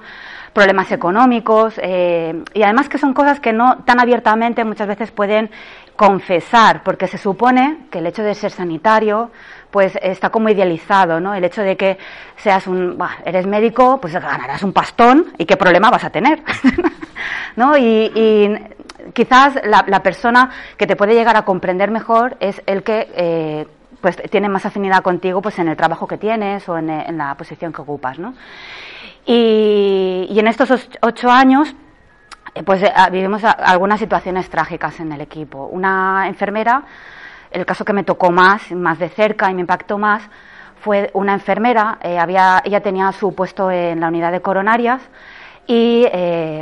problemas 0.52 0.92
económicos 0.92 1.80
eh, 1.82 2.44
y 2.52 2.62
además 2.62 2.90
que 2.90 2.98
son 2.98 3.14
cosas 3.14 3.40
que 3.40 3.54
no 3.54 3.78
tan 3.86 3.98
abiertamente 4.00 4.64
muchas 4.64 4.86
veces 4.86 5.10
pueden 5.10 5.50
confesar, 5.96 6.82
porque 6.82 7.06
se 7.06 7.18
supone 7.18 7.86
que 7.90 7.98
el 7.98 8.06
hecho 8.06 8.22
de 8.22 8.34
ser 8.34 8.50
sanitario 8.50 9.30
pues 9.70 9.98
está 10.02 10.30
como 10.30 10.50
idealizado, 10.50 11.18
¿no? 11.18 11.34
El 11.34 11.44
hecho 11.44 11.62
de 11.62 11.76
que 11.76 11.98
seas 12.36 12.66
un, 12.66 12.98
eres 13.24 13.46
médico, 13.46 13.98
pues 14.00 14.12
ganarás 14.12 14.62
un 14.62 14.72
pastón 14.72 15.32
y 15.38 15.46
qué 15.46 15.56
problema 15.56 15.90
vas 15.90 16.04
a 16.04 16.10
tener, 16.10 16.42
¿no? 17.56 17.76
Y, 17.76 18.54
quizás 19.14 19.54
la, 19.64 20.02
persona 20.02 20.50
que 20.76 20.86
te 20.86 20.94
puede 20.94 21.14
llegar 21.14 21.36
a 21.36 21.44
comprender 21.44 21.90
mejor 21.90 22.36
es 22.38 22.62
el 22.66 22.82
que 22.82 23.10
eh, 23.16 23.66
pues 24.00 24.16
tiene 24.30 24.48
más 24.48 24.64
afinidad 24.64 25.02
contigo 25.02 25.42
pues 25.42 25.58
en 25.58 25.68
el 25.68 25.76
trabajo 25.76 26.06
que 26.06 26.18
tienes 26.18 26.68
o 26.68 26.78
en, 26.78 27.16
la 27.18 27.34
posición 27.34 27.72
que 27.72 27.82
ocupas, 27.82 28.18
¿no? 28.18 28.34
Y, 29.26 30.28
y 30.30 30.38
en 30.38 30.46
estos 30.46 30.88
ocho 31.00 31.30
años 31.30 31.74
pues 32.64 32.82
eh, 32.82 32.92
vivimos 33.10 33.42
algunas 33.44 33.98
situaciones 33.98 34.48
trágicas 34.50 35.00
en 35.00 35.12
el 35.12 35.20
equipo. 35.20 35.66
Una 35.66 36.26
enfermera, 36.28 36.82
el 37.50 37.64
caso 37.64 37.84
que 37.84 37.92
me 37.92 38.04
tocó 38.04 38.30
más, 38.30 38.70
más 38.72 38.98
de 38.98 39.08
cerca 39.08 39.50
y 39.50 39.54
me 39.54 39.62
impactó 39.62 39.98
más, 39.98 40.22
fue 40.80 41.10
una 41.14 41.32
enfermera, 41.32 41.98
eh, 42.02 42.18
había, 42.18 42.60
ella 42.64 42.80
tenía 42.80 43.12
su 43.12 43.34
puesto 43.34 43.70
en 43.70 44.00
la 44.00 44.08
unidad 44.08 44.32
de 44.32 44.40
coronarias 44.40 45.00
y 45.64 46.06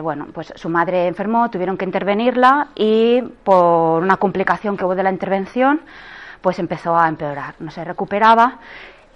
bueno, 0.02 0.26
pues 0.34 0.52
su 0.56 0.68
madre 0.68 1.06
enfermó, 1.06 1.48
tuvieron 1.50 1.78
que 1.78 1.86
intervenirla 1.86 2.68
y 2.74 3.22
por 3.22 4.02
una 4.02 4.18
complicación 4.18 4.76
que 4.76 4.84
hubo 4.84 4.94
de 4.94 5.02
la 5.02 5.10
intervención, 5.10 5.80
pues 6.42 6.58
empezó 6.58 6.94
a 6.96 7.08
empeorar, 7.08 7.54
no 7.60 7.70
se 7.70 7.82
recuperaba 7.82 8.58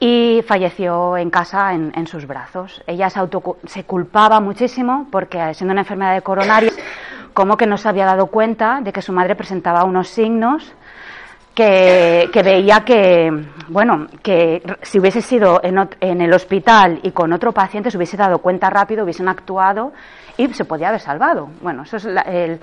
y 0.06 0.42
falleció 0.42 1.16
en 1.16 1.30
casa 1.30 1.72
en, 1.72 2.06
sus 2.06 2.26
brazos. 2.26 2.82
Ella 2.86 3.08
se, 3.08 3.20
se 3.64 3.84
culpaba 3.84 4.38
muchísimo 4.38 5.08
porque, 5.10 5.54
siendo 5.54 5.72
una 5.72 5.80
enfermedad 5.80 6.12
de 6.12 6.20
coronario, 6.20 6.72
como 7.32 7.56
que 7.56 7.66
no 7.66 7.78
se 7.78 7.88
había 7.88 8.04
dado 8.04 8.26
cuenta 8.26 8.82
de 8.82 8.92
que 8.92 9.00
su 9.00 9.14
madre 9.14 9.34
presentaba 9.34 9.82
unos 9.84 10.08
signos 10.08 10.74
que, 11.54 12.28
veía 12.44 12.80
que, 12.80 13.32
bueno, 13.68 14.08
que 14.22 14.62
si 14.82 14.98
hubiese 14.98 15.22
sido 15.22 15.60
en, 15.62 15.88
en, 16.00 16.20
el 16.20 16.34
hospital 16.34 17.00
y 17.02 17.12
con 17.12 17.32
otro 17.32 17.52
paciente 17.52 17.90
se 17.90 17.96
hubiese 17.96 18.18
dado 18.18 18.40
cuenta 18.40 18.68
rápido, 18.68 19.04
hubiesen 19.04 19.28
actuado 19.28 19.94
y 20.36 20.52
se 20.52 20.64
podía 20.64 20.88
haber 20.88 21.00
salvado. 21.00 21.48
Bueno, 21.62 21.84
eso 21.84 21.96
es 21.96 22.04
el, 22.04 22.60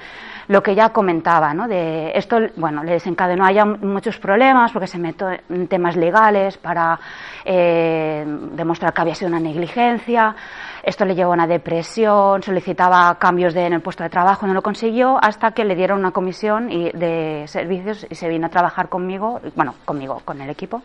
lo 0.51 0.62
que 0.62 0.72
ella 0.72 0.89
comentaba, 0.89 1.53
¿no? 1.53 1.65
De 1.65 2.12
esto, 2.13 2.38
bueno, 2.58 2.84
le 2.84 2.91
desencadenó 2.91 3.46
haya 3.46 3.63
muchos 3.63 4.17
problemas 4.17 4.74
porque 4.74 4.86
se 4.86 4.98
metió 4.98 5.29
en 5.48 5.70
temas 5.70 5.96
legales 5.96 6.58
para 6.58 7.00
eh, 7.46 8.25
demostrar 8.51 8.91
que 8.91 9.00
había 9.00 9.15
sido 9.15 9.29
una 9.29 9.39
negligencia. 9.39 10.36
Esto 10.84 11.05
le 11.05 11.15
llevó 11.15 11.31
a 11.31 11.36
una 11.36 11.48
depresión, 11.48 12.43
solicitaba 12.43 13.17
cambios 13.17 13.53
de, 13.53 13.65
en 13.65 13.72
el 13.72 13.81
puesto 13.81 14.03
de 14.03 14.10
trabajo, 14.10 14.46
no 14.46 14.53
lo 14.53 14.62
consiguió 14.62 15.17
hasta 15.24 15.51
que 15.51 15.63
le 15.63 15.74
dieron 15.74 16.00
una 16.00 16.12
comisión 16.12 16.70
y, 16.70 16.91
de 16.91 17.46
servicios 17.48 18.05
y 18.10 18.15
se 18.15 18.27
vino 18.27 18.48
a 18.48 18.50
trabajar 18.50 18.89
conmigo, 18.89 19.39
bueno, 19.55 19.75
conmigo, 19.86 20.22
con 20.25 20.41
el 20.41 20.50
equipo. 20.50 20.81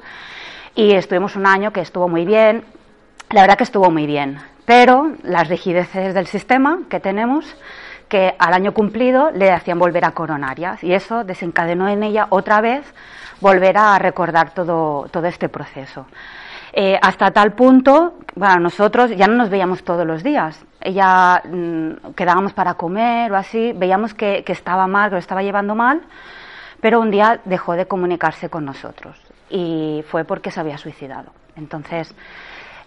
Y 0.77 0.93
estuvimos 0.93 1.35
un 1.35 1.45
año 1.45 1.73
que 1.73 1.81
estuvo 1.81 2.09
muy 2.09 2.25
bien. 2.25 2.63
La 3.31 3.41
verdad 3.41 3.57
que 3.57 3.65
estuvo 3.65 3.91
muy 3.91 4.07
bien, 4.07 4.39
pero 4.65 5.11
las 5.25 5.49
rigideces 5.49 6.15
del 6.15 6.29
sistema 6.29 6.83
que 6.89 7.01
tenemos 7.01 7.57
que 8.09 8.35
al 8.39 8.55
año 8.55 8.73
cumplido 8.73 9.31
le 9.31 9.51
hacían 9.51 9.79
volver 9.79 10.05
a 10.05 10.13
coronarias 10.13 10.83
y 10.85 10.93
eso 10.93 11.25
desencadenó 11.25 11.89
en 11.89 12.03
ella 12.03 12.27
otra 12.31 12.61
vez 12.61 12.85
volver 13.41 13.77
a 13.77 13.99
recordar 13.99 14.51
todo, 14.51 15.09
todo 15.11 15.27
este 15.27 15.49
proceso. 15.49 16.07
Eh, 16.73 16.99
hasta 17.01 17.31
tal 17.31 17.53
punto, 17.55 18.15
bueno, 18.35 18.61
nosotros 18.61 19.11
ya 19.17 19.27
no 19.27 19.35
nos 19.35 19.51
veíamos 19.51 19.83
todos 19.83 20.07
los 20.07 20.23
días. 20.23 20.63
Ella 20.81 21.43
mm, 21.45 22.13
quedábamos 22.15 22.53
para 22.53 22.75
comer 22.75 23.33
o 23.33 23.37
así, 23.37 23.73
veíamos 23.75 24.15
que, 24.15 24.45
que 24.45 24.53
estaba 24.53 24.87
mal, 24.87 25.09
que 25.09 25.15
lo 25.15 25.21
estaba 25.21 25.43
llevando 25.43 25.75
mal, 25.75 26.03
pero 26.81 27.01
un 27.01 27.11
día 27.11 27.41
dejó 27.45 27.73
de 27.73 27.87
comunicarse 27.87 28.49
con 28.51 28.65
nosotros 28.65 29.17
y 29.49 30.05
fue 30.09 30.25
porque 30.25 30.51
se 30.51 30.61
había 30.61 30.79
suicidado. 30.79 31.33
Entonces, 31.57 32.15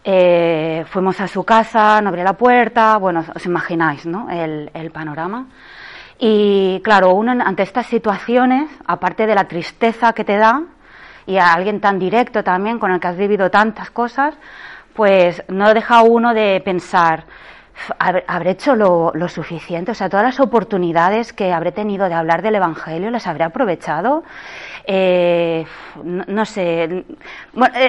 eh, 0.04 0.86
fuimos 0.88 1.20
a 1.20 1.28
su 1.28 1.44
casa, 1.44 2.02
no 2.02 2.10
abrió 2.10 2.24
la 2.24 2.34
puerta, 2.34 2.98
bueno, 2.98 3.24
os 3.36 3.46
imagináis, 3.46 4.06
¿no? 4.06 4.30
El, 4.30 4.92
panorama. 4.92 5.48
Y 6.18 6.82
claro, 6.84 7.14
uno 7.14 7.32
ante 7.32 7.64
estas 7.64 7.86
situaciones, 7.88 8.70
aparte 8.86 9.28
de 9.28 9.36
la 9.36 9.46
tristeza 9.46 10.14
que 10.14 10.24
te 10.24 10.38
da, 10.38 10.64
y 11.26 11.38
a 11.38 11.54
alguien 11.54 11.80
tan 11.80 12.00
directo 12.00 12.44
también, 12.44 12.80
con 12.80 12.92
el 12.92 13.00
que 13.00 13.08
has 13.08 13.18
vivido 13.18 13.52
tantas 13.52 13.92
cosas, 13.92 14.36
pues 14.94 15.44
no 15.48 15.74
deja 15.74 16.02
uno 16.02 16.34
de 16.34 16.62
pensar, 16.64 17.26
habré 17.98 18.52
hecho 18.52 18.76
lo, 18.76 19.12
lo, 19.14 19.30
suficiente, 19.30 19.92
o 19.92 19.94
sea, 19.96 20.10
todas 20.10 20.26
las 20.26 20.40
oportunidades 20.40 21.32
que 21.32 21.54
habré 21.54 21.72
tenido 21.72 22.10
de 22.10 22.16
hablar 22.16 22.42
del 22.42 22.56
Evangelio 22.56 23.10
las 23.12 23.28
habré 23.28 23.44
aprovechado 23.44 24.24
eh, 24.86 25.66
no, 26.04 26.46
sé, 26.46 27.06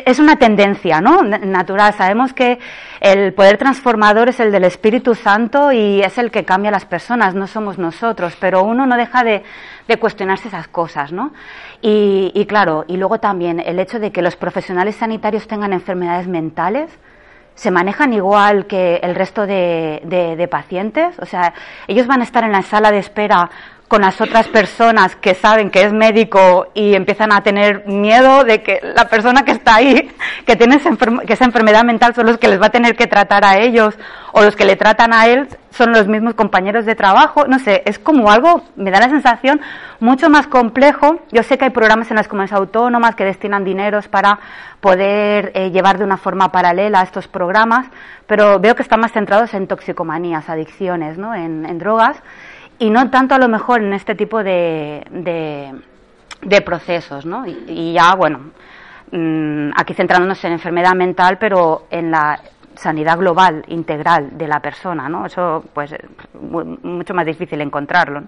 es 0.05 0.19
una 0.19 0.37
tendencia 0.37 1.01
¿no? 1.01 1.23
natural. 1.23 1.95
Sabemos 1.95 2.33
que 2.33 2.59
el 3.01 3.33
poder 3.33 3.59
transformador 3.59 4.29
es 4.29 4.41
el 4.41 4.53
del 4.53 4.65
Espíritu 4.65 5.15
Santo 5.15 5.73
y 5.73 6.01
es 6.01 6.19
el 6.19 6.31
que 6.31 6.45
cambia 6.45 6.69
a 6.69 6.73
las 6.73 6.85
personas, 6.85 7.35
no 7.35 7.47
somos 7.47 7.79
nosotros, 7.79 8.37
pero 8.41 8.63
uno 8.63 8.87
no 8.87 8.97
deja 8.97 9.25
de, 9.25 9.43
cuestionarse 9.99 10.49
esas 10.49 10.69
cosas. 10.69 11.13
¿no? 11.13 11.33
Y, 11.83 12.47
claro, 12.47 12.85
y 12.87 12.97
luego 12.97 13.19
también 13.19 13.61
el 13.61 13.79
hecho 13.81 13.99
de 13.99 14.13
que 14.13 14.23
los 14.23 14.37
profesionales 14.37 14.97
sanitarios 14.97 15.49
tengan 15.49 15.73
enfermedades 15.73 16.29
mentales 16.29 16.91
se 17.55 17.71
manejan 17.71 18.15
igual 18.15 18.67
que 18.67 18.97
el 19.03 19.15
resto 19.15 19.47
de, 19.47 20.01
de, 20.05 20.49
pacientes. 20.49 21.19
O 21.19 21.27
sea, 21.27 21.53
ellos 21.89 22.07
van 22.07 22.21
a 22.21 22.25
estar 22.25 22.43
en 22.45 22.53
la 22.53 22.63
sala 22.63 22.91
de 22.91 22.99
espera 22.99 23.51
con 23.91 24.03
las 24.03 24.21
otras 24.21 24.47
personas 24.47 25.17
que 25.17 25.35
saben 25.35 25.69
que 25.69 25.83
es 25.83 25.93
médico 25.93 26.69
y 26.75 26.95
empiezan 26.95 27.33
a 27.33 27.43
tener 27.43 27.89
miedo 27.89 28.45
de 28.45 28.63
que 28.63 28.79
la 28.95 29.09
persona 29.09 29.45
que 29.45 29.51
está 29.51 29.75
ahí, 29.75 30.09
que 30.47 30.55
tiene 30.55 30.79
que 30.79 31.33
esa 31.33 31.45
enfermedad 31.45 31.83
mental, 31.83 32.15
son 32.15 32.27
los 32.27 32.39
que 32.39 32.47
les 32.47 32.63
va 32.63 32.67
a 32.67 32.71
tener 32.71 32.95
que 32.95 33.09
tratar 33.09 33.45
a 33.45 33.59
ellos 33.59 33.99
o 34.31 34.43
los 34.43 34.55
que 34.55 34.65
le 34.65 34.77
tratan 34.77 35.13
a 35.13 35.27
él 35.27 35.49
son 35.71 35.91
los 35.91 36.07
mismos 36.07 36.35
compañeros 36.35 36.87
de 36.87 36.95
trabajo. 36.95 37.49
No 37.49 37.59
sé, 37.59 37.83
es 37.85 37.99
como 37.99 38.31
algo, 38.31 38.63
me 38.77 38.93
da 38.93 39.01
la 39.01 39.09
sensación, 39.09 39.61
mucho 39.99 40.31
más 40.31 40.47
complejo. 40.47 41.19
Yo 41.33 41.43
sé 41.43 41.59
que 41.59 41.65
hay 41.65 41.71
programas 41.71 42.13
en 42.13 42.17
las 42.17 42.29
comunidades 42.29 42.61
autónomas 42.61 43.17
que 43.17 43.25
destinan 43.25 43.65
dineros 43.65 44.07
para 44.07 44.39
poder 44.79 45.51
eh, 45.57 45.73
llevar 45.73 45.99
de 45.99 46.05
una 46.05 46.17
forma 46.17 46.53
paralela 46.53 47.03
estos 47.03 47.27
programas, 47.27 47.89
pero 48.29 48.61
veo 48.61 48.77
que 48.77 48.83
están 48.83 49.01
más 49.01 49.11
centrados 49.11 49.53
en 49.53 49.67
toxicomanías, 49.67 50.49
adicciones, 50.49 51.19
¿no? 51.19 51.35
en 51.35 51.79
drogas 51.81 52.23
y 52.81 52.89
no 52.89 53.11
tanto 53.11 53.35
a 53.35 53.39
lo 53.39 53.47
mejor 53.47 53.83
en 53.83 53.93
este 53.93 54.15
tipo 54.15 54.43
de, 54.43 55.05
de, 56.41 56.61
procesos, 56.63 57.27
¿no? 57.27 57.45
Y, 57.47 57.93
ya, 57.93 58.15
bueno, 58.15 58.53
mm, 59.13 59.73
aquí 59.77 59.93
centrándonos 59.93 60.43
en 60.45 60.53
enfermedad 60.53 60.95
mental, 60.95 61.37
pero 61.39 61.87
en 61.91 62.11
la 62.11 62.41
sanidad 62.75 63.19
global, 63.19 63.65
integral 63.69 64.39
de 64.39 64.49
la 64.49 64.61
persona, 64.61 65.11
¿no? 65.11 65.27
Eso, 65.27 65.63
pues, 65.75 65.95
mucho 66.83 67.13
más 67.13 67.27
difícil 67.27 67.61
encontrarlo. 67.61 68.23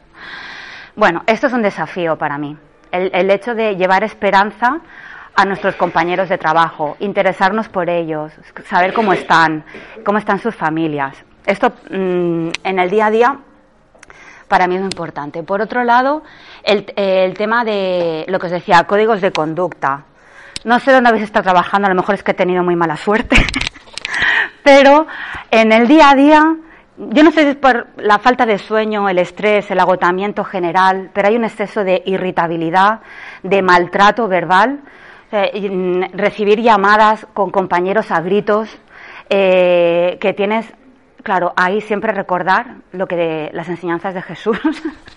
Bueno, 0.97 1.23
esto 1.27 1.47
es 1.47 1.53
un 1.55 1.63
desafío 1.63 2.19
para 2.19 2.37
mí. 2.37 2.55
El, 2.91 3.11
el 3.15 3.31
hecho 3.31 3.55
de 3.55 3.77
llevar 3.77 4.05
esperanza 4.05 4.81
a 5.35 5.47
nuestros 5.47 5.77
compañeros 5.77 6.29
de 6.29 6.37
trabajo, 6.37 6.99
interesarnos 7.01 7.71
por 7.71 7.89
ellos, 7.89 8.33
saber 8.67 8.93
cómo 8.93 9.15
están, 9.15 9.65
cómo 10.05 10.19
están 10.19 10.41
sus 10.41 10.55
familias. 10.55 11.17
Esto 11.47 11.73
mm, 11.91 12.49
en 12.65 12.79
el 12.79 12.91
día 12.91 13.07
a 13.07 13.11
día 13.11 13.39
para 14.53 14.67
mí 14.67 14.75
es 14.75 14.83
muy 14.83 14.91
importante. 14.93 15.43
Por 15.43 15.63
otro 15.63 15.83
lado, 15.83 16.23
el, 16.63 16.85
tema 17.39 17.65
de 17.65 18.27
lo 18.29 18.39
que 18.39 18.47
os 18.49 18.53
decía, 18.53 18.85
códigos 18.85 19.23
de 19.23 19.33
conducta. 19.33 20.05
No 20.65 20.79
sé 20.79 20.93
dónde 20.93 21.09
habéis 21.09 21.25
estado 21.25 21.45
trabajando, 21.45 21.87
a 21.87 21.89
lo 21.89 21.97
mejor 21.97 22.17
es 22.17 22.23
que 22.23 22.33
he 22.33 22.35
tenido 22.35 22.63
muy 22.63 22.77
mala 22.77 22.99
suerte, 22.99 23.35
pero 24.63 25.07
en 25.51 25.73
el 25.73 25.89
día 25.89 26.11
a 26.11 26.15
día, 26.15 26.57
yo 26.99 27.23
no 27.23 27.31
sé 27.31 27.45
si 27.45 27.49
es 27.49 27.57
por 27.57 27.87
la 27.97 28.19
falta 28.19 28.45
de 28.45 28.59
sueño, 28.59 29.09
el 29.09 29.21
estrés, 29.21 29.71
el 29.71 29.81
agotamiento 29.81 30.45
general, 30.45 31.11
pero 31.15 31.29
hay 31.29 31.37
un 31.37 31.45
exceso 31.45 31.83
de 31.83 32.03
irritabilidad, 32.05 33.01
de 33.43 33.63
maltrato 33.63 34.29
verbal, 34.29 34.81
eh, 35.33 36.11
recibir 36.13 36.61
llamadas 36.61 37.27
con 37.33 37.51
compañeros 37.51 38.11
a 38.11 38.21
gritos, 38.21 38.69
eh, 39.31 40.19
que 40.21 40.35
tienes 40.35 40.71
Claro, 41.23 41.53
ahí 41.57 41.81
siempre 41.81 42.13
recordar 42.13 42.77
lo 42.93 43.07
que 43.07 43.17
de, 43.17 43.51
las 43.53 43.69
enseñanzas 43.69 44.15
de 44.15 44.23
Jesús, 44.23 44.59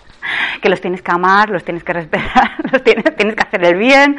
que 0.62 0.68
los 0.68 0.80
tienes 0.80 1.02
que 1.02 1.10
amar, 1.10 1.50
los 1.50 1.64
tienes 1.64 1.82
que 1.82 1.92
respetar, 1.92 2.52
los 2.72 2.82
tienes, 2.82 3.16
tienes 3.16 3.34
que 3.34 3.42
hacer 3.42 3.64
el 3.64 3.76
bien, 3.76 4.16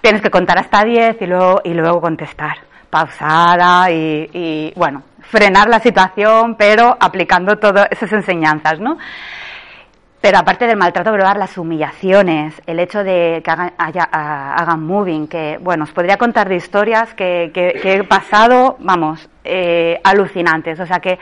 tienes 0.00 0.22
que 0.22 0.30
contar 0.30 0.58
hasta 0.58 0.84
10 0.84 1.20
y 1.20 1.26
luego, 1.26 1.60
y 1.64 1.74
luego 1.74 2.00
contestar, 2.00 2.56
pausada 2.88 3.90
y, 3.90 4.30
y, 4.32 4.72
bueno, 4.74 5.02
frenar 5.20 5.68
la 5.68 5.80
situación, 5.80 6.56
pero 6.56 6.96
aplicando 6.98 7.56
todas 7.56 7.88
esas 7.90 8.10
enseñanzas, 8.12 8.80
¿no? 8.80 8.96
Pero 10.20 10.38
aparte 10.38 10.66
del 10.66 10.76
maltrato 10.76 11.12
verbal, 11.12 11.38
las 11.38 11.56
humillaciones, 11.56 12.60
el 12.66 12.80
hecho 12.80 13.04
de 13.04 13.40
que 13.44 13.50
hagan, 13.50 13.72
hagan 13.78 14.82
moving, 14.84 15.28
que, 15.28 15.58
bueno, 15.60 15.84
os 15.84 15.92
podría 15.92 16.16
contar 16.16 16.48
de 16.48 16.56
historias 16.56 17.14
que, 17.14 17.52
he 17.54 18.04
pasado, 18.04 18.76
vamos, 18.80 19.28
eh, 19.44 20.00
alucinantes, 20.02 20.80
o 20.80 20.86
sea 20.86 20.98
que, 20.98 21.18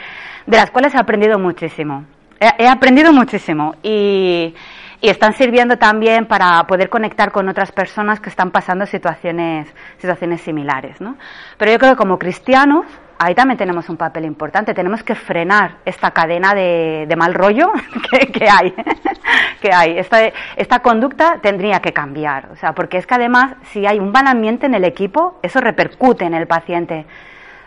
de 0.46 0.56
las 0.56 0.70
cuales 0.70 0.94
he 0.94 0.98
aprendido 0.98 1.38
muchísimo. 1.38 2.04
He, 2.40 2.68
aprendido 2.68 3.12
muchísimo 3.12 3.74
y, 3.82 4.54
y, 5.00 5.08
están 5.08 5.32
sirviendo 5.34 5.78
también 5.78 6.26
para 6.26 6.64
poder 6.66 6.90
conectar 6.90 7.32
con 7.32 7.48
otras 7.48 7.72
personas 7.72 8.20
que 8.20 8.28
están 8.28 8.50
pasando 8.50 8.84
situaciones, 8.84 9.74
situaciones 9.98 10.42
similares, 10.42 11.00
¿no? 11.00 11.16
Pero 11.56 11.72
yo 11.72 11.78
creo 11.78 11.92
que 11.92 11.96
como 11.96 12.18
cristianos, 12.18 12.84
ahí 13.18 13.34
también 13.34 13.58
tenemos 13.58 13.88
un 13.88 13.96
papel 13.96 14.24
importante. 14.24 14.74
Tenemos 14.74 15.02
que 15.02 15.14
frenar 15.14 15.78
esta 15.84 16.10
cadena 16.10 16.54
de, 16.54 17.12
mal 17.16 17.34
rollo 17.34 17.72
que, 18.32 18.48
hay. 18.48 18.74
que 19.60 19.72
hay. 19.72 19.98
Esta, 19.98 20.18
esta, 20.56 20.80
conducta 20.80 21.38
tendría 21.40 21.80
que 21.80 21.92
cambiar. 21.92 22.48
O 22.52 22.56
sea, 22.56 22.74
porque 22.74 22.98
es 22.98 23.06
que 23.06 23.14
además, 23.14 23.54
si 23.72 23.86
hay 23.86 23.98
un 23.98 24.12
mal 24.12 24.26
ambiente 24.26 24.66
en 24.66 24.74
el 24.74 24.84
equipo, 24.84 25.38
eso 25.42 25.60
repercute 25.60 26.24
en 26.24 26.34
el 26.34 26.46
paciente 26.46 27.06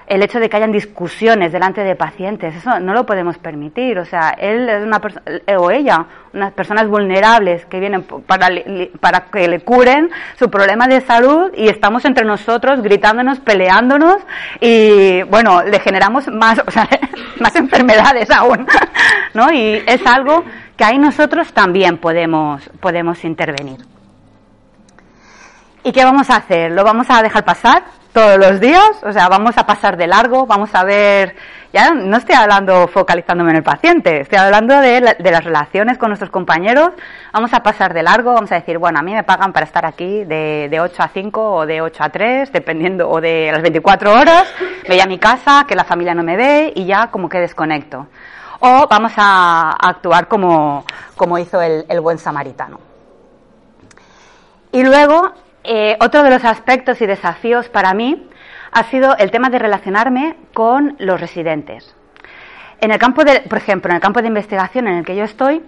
el 0.09 0.23
hecho 0.23 0.39
de 0.39 0.49
que 0.49 0.57
hayan 0.57 0.71
discusiones 0.71 1.51
delante 1.51 1.83
de 1.83 1.95
pacientes, 1.95 2.55
eso 2.55 2.79
no 2.79 2.93
lo 2.93 3.05
podemos 3.05 3.37
permitir. 3.37 3.99
O 3.99 4.05
sea, 4.05 4.31
él 4.31 4.67
es 4.67 4.83
una 4.83 4.99
persona, 4.99 5.23
o 5.59 5.69
ella, 5.69 6.05
unas 6.33 6.51
personas 6.53 6.87
vulnerables 6.87 7.65
que 7.67 7.79
vienen 7.79 8.01
para, 8.03 8.49
para 8.99 9.25
que 9.31 9.47
le 9.47 9.59
curen 9.59 10.09
su 10.37 10.49
problema 10.49 10.87
de 10.87 11.01
salud 11.01 11.51
y 11.55 11.69
estamos 11.69 12.05
entre 12.05 12.25
nosotros 12.25 12.81
gritándonos, 12.81 13.39
peleándonos 13.39 14.17
y, 14.59 15.21
bueno, 15.23 15.61
le 15.61 15.79
generamos 15.79 16.27
más, 16.27 16.59
más 17.39 17.55
enfermedades 17.55 18.31
aún, 18.31 18.65
¿no? 19.35 19.51
Y 19.53 19.83
es 19.85 20.05
algo 20.07 20.43
que 20.75 20.85
ahí 20.85 20.97
nosotros 20.97 21.53
también 21.53 21.97
podemos, 21.97 22.67
podemos 22.79 23.23
intervenir. 23.23 23.77
¿Y 25.83 25.91
qué 25.91 26.03
vamos 26.03 26.31
a 26.31 26.37
hacer? 26.37 26.71
¿Lo 26.71 26.83
vamos 26.83 27.07
a 27.11 27.21
dejar 27.21 27.45
pasar? 27.45 27.98
Todos 28.13 28.37
los 28.37 28.59
días, 28.59 29.03
o 29.03 29.11
sea, 29.11 29.29
vamos 29.29 29.57
a 29.57 29.65
pasar 29.65 29.95
de 29.95 30.07
largo, 30.07 30.47
vamos 30.47 30.73
a 30.73 30.83
ver, 30.83 31.35
ya 31.71 31.91
no 31.91 32.17
estoy 32.17 32.35
hablando 32.35 32.87
focalizándome 32.87 33.51
en 33.51 33.57
el 33.57 33.63
paciente, 33.63 34.21
estoy 34.21 34.39
hablando 34.39 34.79
de, 34.79 34.99
las 35.01 35.43
relaciones 35.43 35.97
con 35.97 36.09
nuestros 36.09 36.31
compañeros, 36.31 36.89
vamos 37.31 37.53
a 37.53 37.61
pasar 37.61 37.93
de 37.93 38.01
largo, 38.01 38.33
vamos 38.33 38.51
a 38.51 38.55
decir, 38.55 38.79
bueno, 38.79 38.99
a 38.99 39.03
mí 39.03 39.13
me 39.13 39.23
pagan 39.23 39.53
para 39.53 39.65
estar 39.65 39.85
aquí 39.85 40.23
de, 40.23 40.67
de 40.69 40.79
8 40.79 41.03
a 41.03 41.07
5 41.09 41.51
o 41.51 41.65
de 41.65 41.81
8 41.81 42.03
a 42.03 42.09
3, 42.09 42.51
dependiendo, 42.51 43.09
o 43.09 43.21
de 43.21 43.51
las 43.51 43.61
24 43.61 44.11
horas, 44.11 44.51
me 44.87 44.95
voy 44.95 44.99
a 45.01 45.05
mi 45.05 45.19
casa, 45.19 45.65
que 45.67 45.75
la 45.75 45.83
familia 45.83 46.15
no 46.15 46.23
me 46.23 46.35
ve 46.35 46.73
y 46.75 46.85
ya 46.85 47.07
como 47.07 47.29
que 47.29 47.39
desconecto. 47.39 48.07
O 48.61 48.87
vamos 48.89 49.13
a, 49.17 49.71
actuar 49.79 50.27
como, 50.27 50.83
como 51.15 51.37
hizo 51.37 51.61
el, 51.61 51.85
el 51.87 52.01
buen 52.01 52.17
samaritano. 52.17 52.79
Y 54.71 54.83
luego 54.83 55.31
eh, 55.71 55.97
otro 55.99 56.23
de 56.23 56.31
los 56.31 56.43
aspectos 56.45 56.99
y 56.99 57.05
desafíos 57.05 57.69
para 57.69 57.93
mí 57.93 58.27
ha 58.71 58.83
sido 58.85 59.15
el 59.17 59.29
tema 59.29 59.51
de 59.51 59.59
relacionarme 59.59 60.35
con 60.51 60.95
los 60.97 61.21
residentes. 61.21 61.95
En 62.81 62.89
el 62.89 62.97
campo 62.97 63.23
de, 63.23 63.41
por 63.41 63.59
ejemplo, 63.59 63.91
en 63.91 63.97
el 63.97 64.01
campo 64.01 64.19
de 64.19 64.29
investigación 64.29 64.87
en 64.87 64.95
el 64.95 65.05
que 65.05 65.15
yo 65.15 65.25
estoy, 65.25 65.61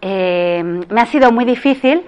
eh, 0.00 0.62
me 0.88 1.02
ha 1.02 1.04
sido 1.04 1.30
muy 1.30 1.44
difícil 1.44 2.06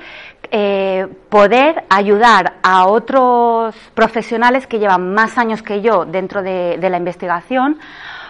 eh, 0.51 1.07
poder 1.29 1.85
ayudar 1.91 2.55
a 2.63 2.87
otros 2.87 3.75
profesionales 3.93 4.67
que 4.67 4.79
llevan 4.79 5.13
más 5.13 5.37
años 5.37 5.61
que 5.61 5.83
yo 5.83 6.07
dentro 6.07 6.43
de, 6.43 6.79
la 6.81 6.97
investigación, 6.97 7.79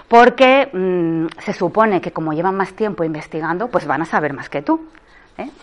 porque 0.08 0.68
mm, 0.72 1.26
se 1.38 1.52
supone 1.52 2.00
que 2.00 2.10
como 2.10 2.32
llevan 2.32 2.56
más 2.56 2.72
tiempo 2.72 3.04
investigando, 3.04 3.68
pues 3.68 3.86
van 3.86 4.02
a 4.02 4.04
saber 4.04 4.32
más 4.32 4.48
que 4.48 4.62
tú. 4.62 4.88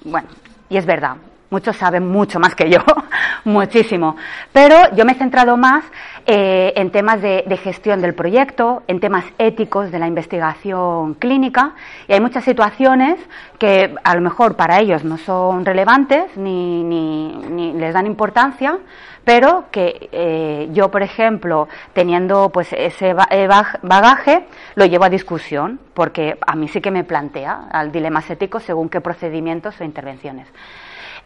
Bueno, 0.05 0.29
y 0.69 0.77
es 0.77 0.85
verdad, 0.85 1.17
muchos 1.51 1.75
saben 1.75 2.07
mucho 2.07 2.39
más 2.39 2.55
que 2.55 2.69
yo, 2.69 2.79
muchísimo. 3.45 4.15
Pero 4.51 4.75
yo 4.95 5.05
me 5.05 5.11
he 5.11 5.15
centrado 5.15 5.57
más 5.57 5.83
eh, 6.25 6.73
en 6.75 6.91
temas 6.91 7.21
de, 7.21 7.43
gestión 7.61 8.01
del 8.01 8.15
proyecto, 8.15 8.83
en 8.87 8.99
temas 8.99 9.25
éticos 9.37 9.91
de 9.91 9.99
la 9.99 10.07
investigación 10.07 11.13
clínica, 11.15 11.73
y 12.07 12.13
hay 12.13 12.21
muchas 12.21 12.45
situaciones 12.45 13.19
que 13.59 13.93
a 14.03 14.15
lo 14.15 14.21
mejor 14.21 14.55
para 14.55 14.79
ellos 14.79 15.03
no 15.03 15.17
son 15.17 15.65
relevantes 15.65 16.35
ni, 16.37 17.73
les 17.75 17.93
dan 17.93 18.07
importancia, 18.07 18.79
pero 19.25 19.65
que 19.71 20.09
eh, 20.11 20.69
yo, 20.71 20.89
por 20.89 21.03
ejemplo, 21.03 21.67
teniendo 21.93 22.49
pues 22.49 22.71
ese 22.71 23.13
eh, 23.29 23.47
bagaje, 23.81 24.45
lo 24.75 24.85
llevo 24.85 25.03
a 25.03 25.09
discusión, 25.09 25.79
porque 25.93 26.37
a 26.47 26.55
mí 26.55 26.69
sí 26.69 26.79
que 26.79 26.91
me 26.91 27.03
plantea 27.03 27.67
al 27.71 27.91
dilemas 27.91 28.29
éticos 28.29 28.63
según 28.63 28.87
qué 28.87 29.01
procedimientos 29.01 29.79
o 29.81 29.83
intervenciones. 29.83 30.47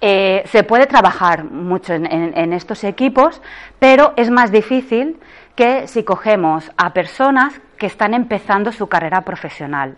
Eh, 0.01 0.43
se 0.51 0.63
puede 0.63 0.87
trabajar 0.87 1.45
mucho 1.45 1.93
en, 1.93 2.53
estos 2.53 2.83
equipos, 2.83 3.41
pero 3.79 4.13
es 4.17 4.29
más 4.29 4.51
difícil 4.51 5.17
que 5.55 5.87
si 5.87 6.03
cogemos 6.03 6.71
a 6.77 6.93
personas 6.93 7.59
que 7.77 7.87
están 7.87 8.13
empezando 8.13 8.71
su 8.71 8.87
carrera 8.87 9.21
profesional. 9.21 9.95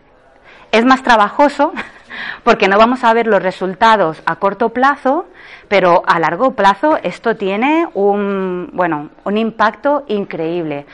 Es 0.71 0.86
más 0.86 1.01
trabajoso 1.01 1.73
porque 2.43 2.67
no 2.67 2.77
vamos 2.77 3.03
a 3.03 3.13
ver 3.13 3.27
los 3.27 3.41
resultados 3.41 4.21
a 4.25 4.36
corto 4.36 4.69
plazo, 4.69 5.25
pero 5.67 6.03
a 6.05 6.19
largo 6.19 6.51
plazo 6.51 6.97
esto 7.01 7.36
tiene 7.36 7.88
un, 7.93 8.69
bueno, 8.73 9.10
un 9.23 9.38
impacto 9.38 10.05
increíble. 10.07 10.86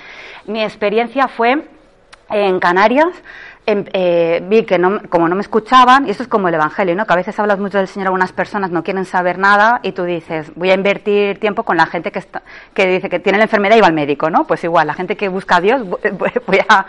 Mi 0.46 0.64
experiencia 0.64 1.28
fue 1.28 1.68
en 2.30 2.60
Canarias 2.60 3.10
Em, 3.66 3.86
eh, 3.94 4.44
vi 4.50 4.66
que 4.66 4.78
no, 4.78 5.00
como 5.08 5.30
no 5.30 5.36
me 5.36 5.42
escuchaban, 5.42 6.06
y 6.06 6.10
esto 6.10 6.24
es 6.24 6.28
como 6.28 6.50
el 6.50 6.54
Evangelio, 6.54 6.96
¿no? 6.96 7.06
que 7.06 7.14
a 7.14 7.16
veces 7.16 7.40
hablas 7.40 7.60
mucho 7.60 7.78
del 7.78 7.88
Señor, 7.88 8.08
algunas 8.08 8.34
personas 8.34 8.72
no 8.72 8.84
quieren 8.84 9.06
saber 9.06 9.38
nada 9.38 9.80
y 9.84 9.94
tú 9.94 10.04
dices, 10.04 10.52
voy 10.56 10.70
a 10.70 10.74
invertir 10.74 11.40
tiempo 11.40 11.64
con 11.64 11.78
la 11.78 11.86
gente 11.86 12.12
que, 12.12 12.20
está, 12.20 12.42
que 12.74 12.86
dice 12.88 13.10
que 13.10 13.20
tiene 13.20 13.38
la 13.38 13.46
enfermedad 13.46 13.78
y 13.78 13.80
va 13.80 13.88
al 13.88 13.94
médico, 13.94 14.30
¿no? 14.30 14.44
Pues 14.44 14.66
igual, 14.66 14.88
la 14.88 14.94
gente 14.94 15.16
que 15.16 15.30
busca 15.30 15.58
a 15.58 15.62
Dios, 15.62 15.82
voy 15.88 16.60
a, 16.68 16.86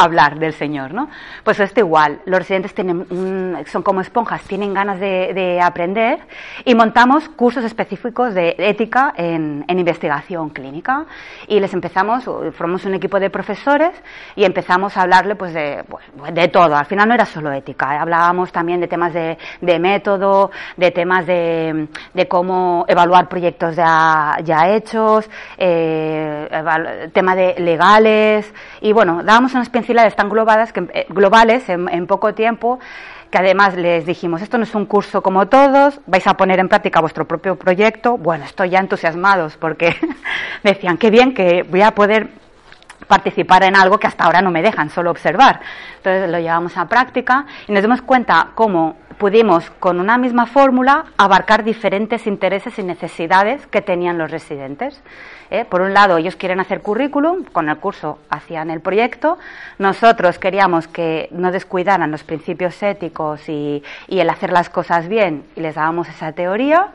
hablar 0.00 0.38
del 0.38 0.52
Señor, 0.52 0.94
¿no? 0.94 1.10
Pues 1.42 1.58
esto 1.58 1.80
igual, 1.80 2.20
los 2.24 2.38
residentes 2.38 2.72
tienen, 2.72 3.64
son 3.66 3.82
como 3.82 4.00
esponjas, 4.00 4.42
tienen 4.44 4.72
ganas 4.72 5.00
de, 5.00 5.60
aprender 5.60 6.20
y 6.64 6.76
montamos 6.76 7.28
cursos 7.28 7.64
específicos 7.64 8.32
de 8.32 8.54
ética 8.58 9.12
en, 9.16 9.64
en 9.66 9.78
investigación 9.78 10.50
clínica 10.50 11.06
y 11.48 11.58
les 11.58 11.74
empezamos, 11.74 12.24
formamos 12.24 12.84
un 12.84 12.94
equipo 12.94 13.18
de 13.18 13.28
profesores 13.28 13.90
y 14.36 14.44
empezamos 14.44 14.96
a 14.96 15.02
hablarle 15.02 15.34
pues 15.34 15.52
de 15.52 15.79
pues, 15.84 16.04
de, 16.32 16.48
todo. 16.48 16.76
Al 16.76 16.86
final 16.86 17.08
no 17.08 17.14
era 17.14 17.24
solo 17.24 17.52
ética, 17.52 17.94
¿eh? 17.94 17.98
hablábamos 17.98 18.52
también 18.52 18.80
de 18.80 18.88
temas 18.88 19.12
de, 19.12 19.36
método, 19.78 20.50
de 20.76 20.90
temas 20.90 21.26
de, 21.26 21.88
cómo 22.28 22.84
evaluar 22.88 23.28
proyectos 23.28 23.76
ya, 23.76 24.36
ya 24.44 24.68
hechos, 24.68 25.28
eh, 25.58 26.48
tema 27.12 27.34
de 27.34 27.54
legales 27.58 28.52
y 28.80 28.92
bueno, 28.92 29.22
dábamos 29.22 29.54
unas 29.54 29.70
pinceladas 29.70 30.14
tan 30.16 30.28
globales, 30.28 30.72
que, 30.72 30.80
eh, 30.92 31.06
globales 31.08 31.68
en, 31.68 32.06
poco 32.06 32.34
tiempo 32.34 32.78
que 33.30 33.38
además 33.38 33.76
les 33.76 34.04
dijimos, 34.06 34.42
esto 34.42 34.58
no 34.58 34.64
es 34.64 34.74
un 34.74 34.86
curso 34.86 35.22
como 35.22 35.46
todos, 35.46 36.00
vais 36.06 36.26
a 36.26 36.34
poner 36.34 36.58
en 36.58 36.68
práctica 36.68 37.00
vuestro 37.00 37.26
propio 37.26 37.54
proyecto. 37.54 38.18
Bueno, 38.18 38.44
estoy 38.44 38.70
ya 38.70 38.80
entusiasmados 38.80 39.56
porque 39.56 39.94
decían, 40.64 40.98
qué 40.98 41.10
bien 41.10 41.32
que 41.32 41.62
voy 41.62 41.82
a 41.82 41.92
poder 41.92 42.30
participar 43.10 43.64
en 43.64 43.76
algo 43.76 43.98
que 43.98 44.06
hasta 44.06 44.24
ahora 44.24 44.40
no 44.40 44.50
me 44.50 44.62
dejan, 44.62 44.88
solo 44.88 45.10
observar. 45.10 45.60
Entonces 45.96 46.30
lo 46.30 46.38
llevamos 46.38 46.78
a 46.78 46.88
práctica 46.88 47.44
y 47.68 47.72
nos 47.72 47.82
dimos 47.82 48.00
cuenta 48.00 48.52
cómo 48.54 48.96
pudimos 49.18 49.68
con 49.80 50.00
una 50.00 50.16
misma 50.16 50.46
fórmula 50.46 51.04
abarcar 51.18 51.62
diferentes 51.62 52.26
intereses 52.26 52.78
y 52.78 52.82
necesidades 52.82 53.66
que 53.66 53.82
tenían 53.82 54.16
los 54.16 54.30
residentes. 54.30 55.02
¿eh? 55.50 55.66
Por 55.66 55.82
un 55.82 55.92
lado, 55.92 56.16
ellos 56.16 56.36
quieren 56.36 56.58
hacer 56.58 56.80
currículum, 56.80 57.44
con 57.44 57.68
el 57.68 57.76
curso 57.76 58.18
hacían 58.30 58.70
el 58.70 58.80
proyecto. 58.80 59.38
Nosotros 59.78 60.38
queríamos 60.38 60.88
que 60.88 61.28
no 61.32 61.52
descuidaran 61.52 62.10
los 62.10 62.24
principios 62.24 62.82
éticos 62.82 63.46
y, 63.48 63.82
el 64.08 64.30
hacer 64.30 64.52
las 64.52 64.70
cosas 64.70 65.08
bien 65.08 65.44
y 65.54 65.60
les 65.60 65.74
dábamos 65.74 66.08
esa 66.08 66.32
teoría. 66.32 66.88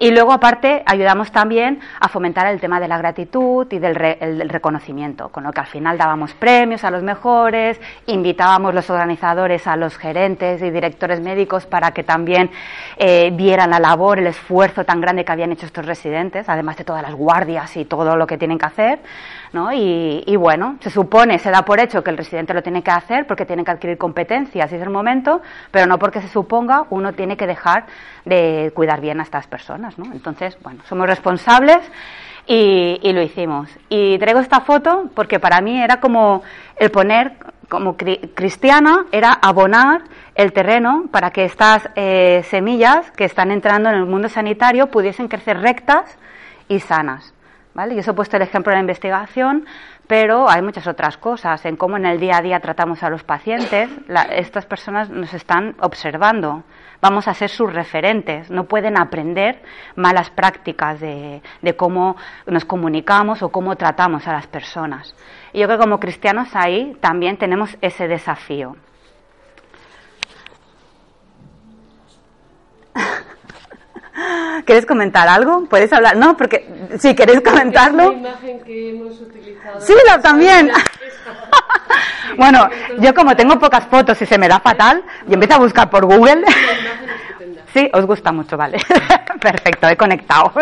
Y 0.00 0.12
luego, 0.12 0.32
aparte, 0.32 0.84
ayudamos 0.86 1.32
también 1.32 1.80
a 1.98 2.08
fomentar 2.08 2.46
el 2.46 2.60
tema 2.60 2.78
de 2.78 2.86
la 2.86 2.98
gratitud 2.98 3.66
y 3.72 3.80
del, 3.80 3.96
reconocimiento, 3.96 5.28
con 5.30 5.42
lo 5.42 5.50
que 5.50 5.58
al 5.58 5.66
final 5.66 5.98
dábamos 5.98 6.34
premios 6.34 6.84
a 6.84 6.90
los 6.92 7.02
mejores, 7.02 7.80
invitábamos 8.06 8.74
los 8.74 8.88
organizadores 8.90 9.66
a 9.66 9.76
los 9.76 9.98
gerentes 9.98 10.62
y 10.62 10.70
directores 10.70 11.20
médicos 11.20 11.66
para 11.66 11.90
que 11.90 12.04
también 12.04 12.48
eh, 12.96 13.32
vieran 13.32 13.70
la 13.70 13.80
labor, 13.80 14.20
el 14.20 14.28
esfuerzo 14.28 14.84
tan 14.84 15.00
grande 15.00 15.24
que 15.24 15.32
habían 15.32 15.50
hecho 15.50 15.66
estos 15.66 15.84
residentes, 15.84 16.48
además 16.48 16.76
de 16.76 16.84
todas 16.84 17.02
las 17.02 17.14
guardias 17.14 17.76
y 17.76 17.84
todo 17.84 18.16
lo 18.16 18.24
que 18.24 18.38
tienen 18.38 18.58
que 18.58 18.66
hacer. 18.66 19.00
¿No? 19.52 19.72
Y, 19.72 20.36
bueno, 20.36 20.76
se 20.80 20.90
supone, 20.90 21.38
se 21.38 21.50
da 21.50 21.62
por 21.62 21.80
hecho 21.80 22.02
que 22.02 22.10
el 22.10 22.16
residente 22.16 22.54
lo 22.54 22.62
tiene 22.62 22.82
que 22.82 22.90
hacer 22.90 23.26
porque 23.26 23.44
tiene 23.46 23.64
que 23.64 23.70
adquirir 23.70 23.98
competencias, 23.98 24.70
y 24.72 24.74
es 24.74 24.82
el 24.82 24.90
momento, 24.90 25.42
pero 25.70 25.86
no 25.86 25.98
porque 25.98 26.20
se 26.20 26.28
suponga 26.28 26.86
uno 26.90 27.12
tiene 27.12 27.36
que 27.36 27.46
dejar 27.46 27.86
de 28.24 28.72
cuidar 28.74 29.00
bien 29.00 29.20
a 29.20 29.22
estas 29.22 29.46
personas, 29.46 29.98
¿no? 29.98 30.12
Entonces, 30.12 30.56
bueno, 30.62 30.82
somos 30.88 31.06
responsables 31.06 31.78
y, 32.48 33.12
lo 33.12 33.22
hicimos. 33.22 33.68
Y 33.88 34.18
traigo 34.18 34.40
esta 34.40 34.60
foto 34.60 35.10
porque 35.14 35.38
para 35.38 35.60
mí 35.60 35.80
era 35.80 36.00
como 36.00 36.42
el 36.76 36.90
poner, 36.90 37.34
como 37.68 37.96
cristiana, 37.96 39.04
era 39.12 39.32
abonar 39.32 40.02
el 40.34 40.52
terreno 40.52 41.06
para 41.10 41.30
que 41.30 41.44
estas 41.44 41.88
eh, 41.94 42.42
semillas 42.48 43.10
que 43.12 43.24
están 43.24 43.50
entrando 43.50 43.90
en 43.90 43.96
el 43.96 44.06
mundo 44.06 44.28
sanitario 44.28 44.86
pudiesen 44.86 45.28
crecer 45.28 45.60
rectas 45.60 46.18
y 46.68 46.80
sanas. 46.80 47.34
Y 47.92 47.98
eso 47.98 48.10
he 48.10 48.14
puesto 48.14 48.36
el 48.36 48.42
ejemplo 48.42 48.70
de 48.70 48.76
la 48.76 48.80
investigación, 48.80 49.64
pero 50.06 50.48
hay 50.48 50.62
muchas 50.62 50.86
otras 50.86 51.16
cosas 51.16 51.64
en 51.64 51.76
cómo 51.76 51.96
en 51.96 52.06
el 52.06 52.18
día 52.18 52.38
a 52.38 52.42
día 52.42 52.60
tratamos 52.60 53.02
a 53.02 53.10
los 53.10 53.22
pacientes. 53.22 53.88
estas 54.30 54.66
personas 54.66 55.10
nos 55.10 55.32
están 55.32 55.76
observando 55.80 56.64
vamos 57.00 57.28
a 57.28 57.34
ser 57.34 57.50
sus 57.50 57.72
referentes, 57.72 58.50
no 58.50 58.64
pueden 58.64 58.98
aprender 58.98 59.62
malas 59.96 60.30
prácticas 60.30 61.00
de, 61.00 61.42
cómo 61.76 62.16
nos 62.46 62.64
comunicamos 62.64 63.42
o 63.42 63.50
cómo 63.50 63.76
tratamos 63.76 64.26
a 64.26 64.32
las 64.32 64.46
personas. 64.46 65.14
Y 65.52 65.60
yo 65.60 65.66
creo 65.66 65.78
que 65.78 65.84
como 65.84 66.00
cristianos 66.00 66.48
ahí 66.54 66.96
también 67.00 67.36
tenemos 67.36 67.76
ese 67.80 68.08
desafío. 68.08 68.76
¿Quieres 74.64 74.86
comentar 74.86 75.28
algo? 75.28 75.64
¿Puedes 75.66 75.92
hablar? 75.92 76.16
No, 76.16 76.36
porque 76.36 76.68
si 76.98 77.14
queréis 77.14 77.40
comentarlo. 77.40 78.12
imagen 78.12 78.60
que 78.60 78.90
hemos 78.90 79.20
utilizado. 79.20 79.80
Sí, 79.80 79.94
también. 80.22 80.70
bueno, 82.36 82.68
yo 82.98 83.14
como 83.14 83.36
tengo 83.36 83.58
pocas 83.58 83.86
fotos 83.86 84.20
y 84.22 84.26
se 84.26 84.38
me 84.38 84.48
da 84.48 84.60
fatal, 84.60 85.02
y 85.28 85.34
empiezo 85.34 85.54
a 85.54 85.58
buscar 85.58 85.90
por 85.90 86.04
Google. 86.04 86.44
Sí, 87.72 87.90
os 87.92 88.06
gusta 88.06 88.32
mucho, 88.32 88.56
vale. 88.56 88.78
Perfecto, 89.40 89.88
he 89.88 89.96
conectado. 89.96 90.52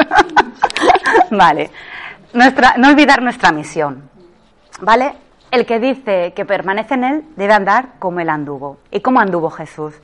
vale. 1.31 1.71
Nuestra, 2.33 2.75
no 2.77 2.89
olvidar 2.89 3.23
nuestra 3.23 3.53
misión. 3.53 4.11
¿Vale? 4.81 5.15
El 5.51 5.65
que 5.65 5.79
dice 5.79 6.33
que 6.35 6.45
permanece 6.45 6.95
en 6.95 7.05
él 7.05 7.25
debe 7.37 7.55
andar 7.55 7.91
como 7.99 8.21
él 8.21 8.29
anduvo. 8.29 8.79
¿Y 8.91 9.01
cómo 9.01 9.21
anduvo 9.21 9.51
Jesús? 9.51 9.95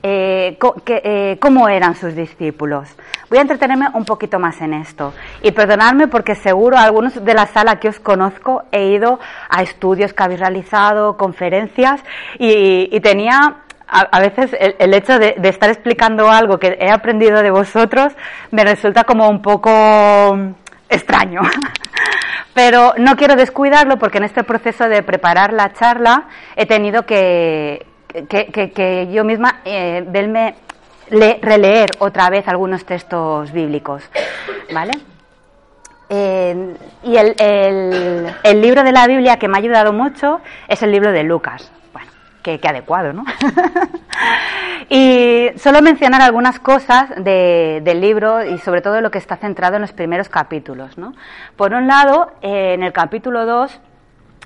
Eh, 0.00 0.56
eh, 0.86 1.38
cómo 1.40 1.68
eran 1.68 1.96
sus 1.96 2.14
discípulos. 2.14 2.88
Voy 3.28 3.38
a 3.38 3.42
entretenerme 3.42 3.88
un 3.94 4.04
poquito 4.04 4.38
más 4.38 4.60
en 4.60 4.74
esto 4.74 5.12
y 5.42 5.50
perdonadme 5.50 6.06
porque 6.06 6.36
seguro 6.36 6.78
algunos 6.78 7.24
de 7.24 7.34
la 7.34 7.46
sala 7.46 7.80
que 7.80 7.88
os 7.88 7.98
conozco 7.98 8.62
he 8.70 8.90
ido 8.90 9.18
a 9.48 9.62
estudios 9.62 10.12
que 10.12 10.22
habéis 10.22 10.38
realizado, 10.38 11.16
conferencias 11.16 12.00
y, 12.38 13.00
tenía 13.00 13.56
a, 13.88 14.20
veces 14.20 14.56
el, 14.78 14.94
hecho 14.94 15.18
de, 15.18 15.34
estar 15.42 15.68
explicando 15.68 16.30
algo 16.30 16.58
que 16.58 16.78
he 16.80 16.90
aprendido 16.92 17.42
de 17.42 17.50
vosotros 17.50 18.12
me 18.52 18.62
resulta 18.62 19.02
como 19.02 19.28
un 19.28 19.42
poco 19.42 20.36
extraño. 20.88 21.40
Pero 22.54 22.94
no 22.98 23.16
quiero 23.16 23.34
descuidarlo 23.34 23.98
porque 23.98 24.18
en 24.18 24.24
este 24.24 24.44
proceso 24.44 24.88
de 24.88 25.02
preparar 25.02 25.52
la 25.52 25.72
charla 25.72 26.28
he 26.54 26.66
tenido 26.66 27.04
que, 27.04 27.84
que, 28.08 29.08
yo 29.12 29.24
misma 29.24 29.60
eh, 29.64 30.04
verme 30.06 30.54
releer 31.10 31.90
otra 31.98 32.30
vez 32.30 32.46
algunos 32.48 32.84
textos 32.84 33.52
bíblicos, 33.52 34.02
¿vale? 34.72 34.92
Y 36.10 37.16
el, 37.16 37.34
el, 38.42 38.62
libro 38.62 38.82
de 38.82 38.92
la 38.92 39.06
Biblia 39.06 39.38
que 39.38 39.46
me 39.46 39.58
ha 39.58 39.60
ayudado 39.60 39.92
mucho 39.92 40.40
es 40.66 40.82
el 40.82 40.90
libro 40.90 41.12
de 41.12 41.22
Lucas. 41.22 41.70
Bueno, 41.92 42.10
qué, 42.42 42.58
adecuado, 42.66 43.12
¿no? 43.12 43.24
y 44.88 45.50
solo 45.56 45.82
mencionar 45.82 46.22
algunas 46.22 46.58
cosas 46.60 47.10
del 47.16 48.00
libro 48.00 48.42
y 48.42 48.58
sobre 48.58 48.80
todo 48.80 49.02
lo 49.02 49.10
que 49.10 49.18
está 49.18 49.36
centrado 49.36 49.76
en 49.76 49.82
los 49.82 49.92
primeros 49.92 50.30
capítulos, 50.30 50.96
¿no? 50.96 51.12
Por 51.56 51.74
un 51.74 51.86
lado, 51.86 52.32
eh, 52.40 52.72
en 52.72 52.82
el 52.82 52.92
capítulo 52.94 53.44
2 53.44 53.80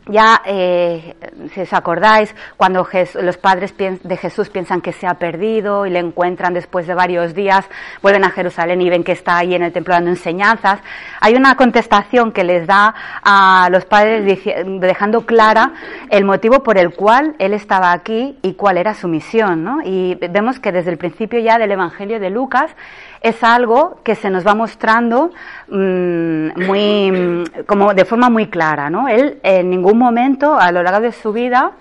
ya, 0.07 0.43
eh, 0.45 1.15
si 1.55 1.61
os 1.61 1.73
acordáis, 1.73 2.35
cuando 2.57 2.87
los 3.21 3.37
padres 3.37 3.75
de 3.77 4.17
Jesús 4.17 4.49
piensan 4.51 4.81
que 4.81 4.93
se 4.93 5.07
ha 5.07 5.15
perdido 5.15 5.87
y 5.87 5.91
le 5.91 6.01
encuentran 6.01 6.55
después 6.55 6.87
de 6.87 6.95
varios 6.95 7.35
días, 7.35 7.65
vuelven 8.03 8.25
a 8.25 8.31
Jerusalén 8.31 8.81
y 8.81 8.91
ven 8.91 9.05
que 9.05 9.12
está 9.12 9.38
ahí 9.38 9.55
en 9.55 9.62
el 9.62 9.73
templo 9.73 9.95
dando 9.95 10.11
enseñanzas, 10.11 10.81
hay 11.21 11.35
una 11.35 11.57
contestación 11.57 12.33
que 12.33 12.43
les 12.43 12.67
da 12.67 12.95
a 13.23 13.69
los 13.71 13.85
padres 13.85 14.41
dejando 14.81 15.25
clara 15.25 15.73
el 16.11 16.25
motivo 16.25 16.62
por 16.62 16.79
el 16.79 16.95
cual 16.95 17.37
él 17.38 17.55
estaba 17.55 17.93
aquí 17.93 18.38
y 18.43 18.55
cuál 18.55 18.79
era 18.79 18.95
su 18.95 19.09
misión. 19.09 19.62
¿no? 19.62 19.79
Y 19.85 20.17
vemos 20.31 20.59
que 20.59 20.73
desde 20.73 20.91
el 20.91 20.99
principio 20.99 21.38
ya 21.38 21.59
del 21.59 21.73
Evangelio 21.73 22.19
de 22.19 22.31
Lucas, 22.31 22.75
es 23.23 23.43
algo 23.45 23.99
que 24.03 24.15
se 24.15 24.31
nos 24.31 24.47
va 24.47 24.55
mostrando 24.55 25.31
mm, 25.69 26.67
muy, 26.67 27.45
como 27.67 27.95
de 27.95 28.05
forma 28.05 28.29
muy 28.29 28.47
clara, 28.49 28.91
¿no? 28.91 29.09
Él 29.09 29.39
en 29.43 29.71
ningún 29.71 29.99
momento 29.99 30.59
a 30.59 30.73
lo 30.73 30.83
largo 30.83 31.01
de 31.01 31.13
su 31.13 31.33
vida 31.33 31.73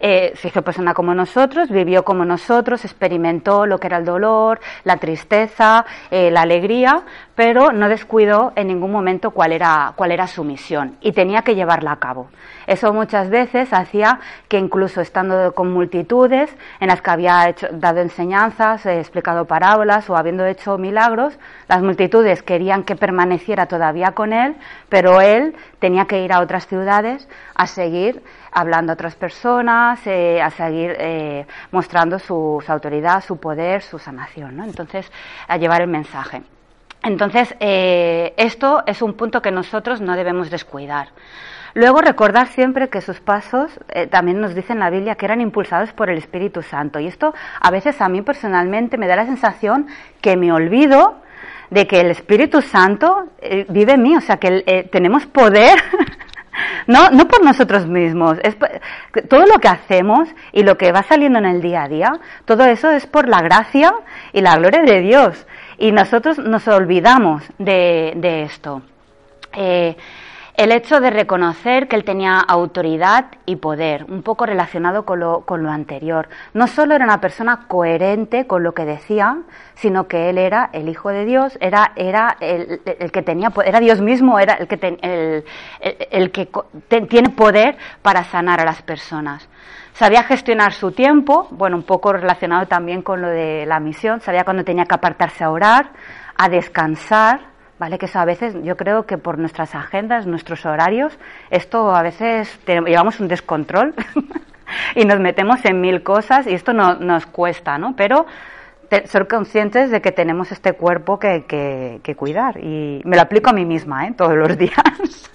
eh, 0.00 0.32
se 0.36 0.48
hizo 0.48 0.62
persona 0.62 0.94
como 0.94 1.14
nosotros, 1.14 1.68
vivió 1.68 2.04
como 2.04 2.24
nosotros, 2.24 2.84
experimentó 2.84 3.66
lo 3.66 3.78
que 3.78 3.86
era 3.86 3.98
el 3.98 4.04
dolor, 4.04 4.60
la 4.84 4.96
tristeza, 4.96 5.84
eh, 6.10 6.30
la 6.30 6.42
alegría, 6.42 7.02
pero 7.34 7.72
no 7.72 7.88
descuidó 7.88 8.52
en 8.56 8.68
ningún 8.68 8.92
momento 8.92 9.30
cuál 9.30 9.52
era, 9.52 9.92
cuál 9.96 10.12
era 10.12 10.26
su 10.26 10.44
misión 10.44 10.96
y 11.00 11.12
tenía 11.12 11.42
que 11.42 11.54
llevarla 11.54 11.92
a 11.92 11.96
cabo. 11.96 12.28
Eso 12.66 12.92
muchas 12.92 13.30
veces 13.30 13.72
hacía 13.72 14.20
que 14.48 14.58
incluso 14.58 15.00
estando 15.00 15.54
con 15.54 15.72
multitudes 15.72 16.54
en 16.80 16.88
las 16.88 17.02
que 17.02 17.10
había 17.10 17.48
hecho, 17.48 17.68
dado 17.72 18.00
enseñanzas, 18.00 18.86
eh, 18.86 19.00
explicado 19.00 19.46
parábolas 19.46 20.08
o 20.08 20.16
habiendo 20.16 20.46
hecho 20.46 20.78
milagros, 20.78 21.38
las 21.68 21.82
multitudes 21.82 22.42
querían 22.42 22.84
que 22.84 22.96
permaneciera 22.96 23.66
todavía 23.66 24.12
con 24.12 24.32
él, 24.32 24.56
pero 24.88 25.20
él 25.20 25.54
tenía 25.78 26.06
que 26.06 26.22
ir 26.22 26.32
a 26.32 26.40
otras 26.40 26.66
ciudades 26.66 27.28
a 27.54 27.66
seguir 27.66 28.22
hablando 28.52 28.92
a 28.92 28.94
otras 28.94 29.14
personas, 29.14 30.00
eh, 30.06 30.40
a 30.40 30.50
seguir 30.50 30.96
eh, 30.98 31.46
mostrando 31.70 32.18
su, 32.18 32.62
autoridad, 32.66 33.22
su 33.22 33.38
poder, 33.38 33.82
su 33.82 33.98
sanación, 33.98 34.56
¿no? 34.56 34.64
Entonces, 34.64 35.10
a 35.48 35.56
llevar 35.56 35.82
el 35.82 35.88
mensaje. 35.88 36.42
Entonces, 37.02 37.54
eh, 37.60 38.34
esto 38.36 38.82
es 38.86 39.00
un 39.02 39.14
punto 39.14 39.40
que 39.40 39.50
nosotros 39.50 40.00
no 40.00 40.16
debemos 40.16 40.50
descuidar. 40.50 41.08
Luego, 41.72 42.00
recordar 42.00 42.48
siempre 42.48 42.88
que 42.88 43.00
sus 43.00 43.20
pasos, 43.20 43.70
también 44.10 44.40
nos 44.40 44.56
dice 44.56 44.72
en 44.72 44.80
la 44.80 44.90
Biblia, 44.90 45.14
que 45.14 45.24
eran 45.24 45.40
impulsados 45.40 45.92
por 45.92 46.10
el 46.10 46.18
Espíritu 46.18 46.62
Santo. 46.62 46.98
Y 46.98 47.06
esto 47.06 47.32
a 47.60 47.70
veces 47.70 48.00
a 48.00 48.08
mí 48.08 48.22
personalmente 48.22 48.98
me 48.98 49.06
da 49.06 49.14
la 49.14 49.24
sensación 49.24 49.86
que 50.20 50.36
me 50.36 50.50
olvido 50.50 51.22
de 51.70 51.86
que 51.86 52.00
el 52.00 52.10
Espíritu 52.10 52.60
Santo 52.60 53.28
vive 53.68 53.92
en 53.92 54.02
mí, 54.02 54.16
o 54.16 54.20
sea, 54.20 54.38
que 54.38 54.88
tenemos 54.90 55.26
poder 55.26 55.78
No, 56.90 57.08
no 57.10 57.28
por 57.28 57.44
nosotros 57.44 57.86
mismos. 57.86 58.38
Es 58.42 58.56
todo 59.28 59.46
lo 59.46 59.60
que 59.60 59.68
hacemos 59.68 60.28
y 60.50 60.64
lo 60.64 60.76
que 60.76 60.90
va 60.90 61.04
saliendo 61.04 61.38
en 61.38 61.44
el 61.44 61.62
día 61.62 61.84
a 61.84 61.88
día, 61.88 62.20
todo 62.46 62.64
eso 62.64 62.90
es 62.90 63.06
por 63.06 63.28
la 63.28 63.42
gracia 63.42 63.94
y 64.32 64.40
la 64.40 64.56
gloria 64.56 64.82
de 64.82 65.00
Dios. 65.00 65.46
Y 65.78 65.92
nosotros 65.92 66.38
nos 66.38 66.66
olvidamos 66.66 67.44
de, 67.58 68.14
de 68.16 68.42
esto. 68.42 68.82
Eh, 69.52 69.96
el 70.60 70.72
hecho 70.72 71.00
de 71.00 71.08
reconocer 71.08 71.88
que 71.88 71.96
él 71.96 72.04
tenía 72.04 72.38
autoridad 72.38 73.28
y 73.46 73.56
poder, 73.56 74.04
un 74.10 74.22
poco 74.22 74.44
relacionado 74.44 75.06
con 75.06 75.18
lo, 75.18 75.40
con 75.46 75.62
lo, 75.62 75.70
anterior. 75.70 76.28
No 76.52 76.66
solo 76.66 76.94
era 76.94 77.06
una 77.06 77.18
persona 77.18 77.64
coherente 77.66 78.46
con 78.46 78.62
lo 78.62 78.74
que 78.74 78.84
decía, 78.84 79.38
sino 79.74 80.06
que 80.06 80.28
él 80.28 80.36
era 80.36 80.68
el 80.74 80.90
Hijo 80.90 81.08
de 81.08 81.24
Dios, 81.24 81.56
era, 81.62 81.92
era 81.96 82.36
el, 82.40 82.78
que 83.10 83.22
tenía, 83.22 83.50
era 83.64 83.80
Dios 83.80 84.02
mismo, 84.02 84.38
era 84.38 84.52
el 84.52 84.68
que, 84.68 85.44
el, 86.10 86.30
que 86.30 86.48
tiene 87.06 87.30
poder 87.30 87.78
para 88.02 88.24
sanar 88.24 88.60
a 88.60 88.66
las 88.66 88.82
personas. 88.82 89.48
Sabía 89.94 90.24
gestionar 90.24 90.74
su 90.74 90.92
tiempo, 90.92 91.48
bueno, 91.52 91.78
un 91.78 91.84
poco 91.84 92.12
relacionado 92.12 92.66
también 92.66 93.00
con 93.00 93.22
lo 93.22 93.28
de 93.28 93.64
la 93.64 93.80
misión, 93.80 94.20
sabía 94.20 94.44
cuándo 94.44 94.62
tenía 94.62 94.84
que 94.84 94.94
apartarse 94.94 95.42
a 95.42 95.50
orar, 95.50 95.92
a 96.36 96.50
descansar, 96.50 97.49
¿vale? 97.80 97.96
Que 97.98 98.04
eso 98.04 98.18
a 98.20 98.26
veces, 98.26 98.54
yo 98.62 98.76
creo 98.76 99.06
que 99.06 99.16
por 99.16 99.38
nuestras 99.38 99.74
agendas, 99.74 100.26
nuestros 100.26 100.66
horarios, 100.66 101.18
esto 101.48 101.96
a 101.96 102.02
veces 102.02 102.60
llevamos 102.66 103.18
un 103.20 103.26
descontrol 103.26 103.94
y 104.94 105.06
nos 105.06 105.18
metemos 105.18 105.64
en 105.64 105.80
mil 105.80 106.02
cosas 106.02 106.46
y 106.46 106.52
esto 106.52 106.74
no, 106.74 106.96
nos 106.96 107.24
cuesta, 107.24 107.78
¿no? 107.78 107.96
Pero 107.96 108.26
ser 109.04 109.26
conscientes 109.26 109.90
de 109.90 110.02
que 110.02 110.12
tenemos 110.12 110.52
este 110.52 110.74
cuerpo 110.74 111.18
que, 111.18 111.46
que, 112.02 112.14
cuidar 112.16 112.58
y 112.58 113.00
me 113.04 113.16
lo 113.16 113.22
aplico 113.22 113.48
a 113.48 113.54
mí 113.54 113.64
misma, 113.64 114.06
¿eh? 114.06 114.14
Todos 114.14 114.36
los 114.36 114.58
días. 114.58 115.30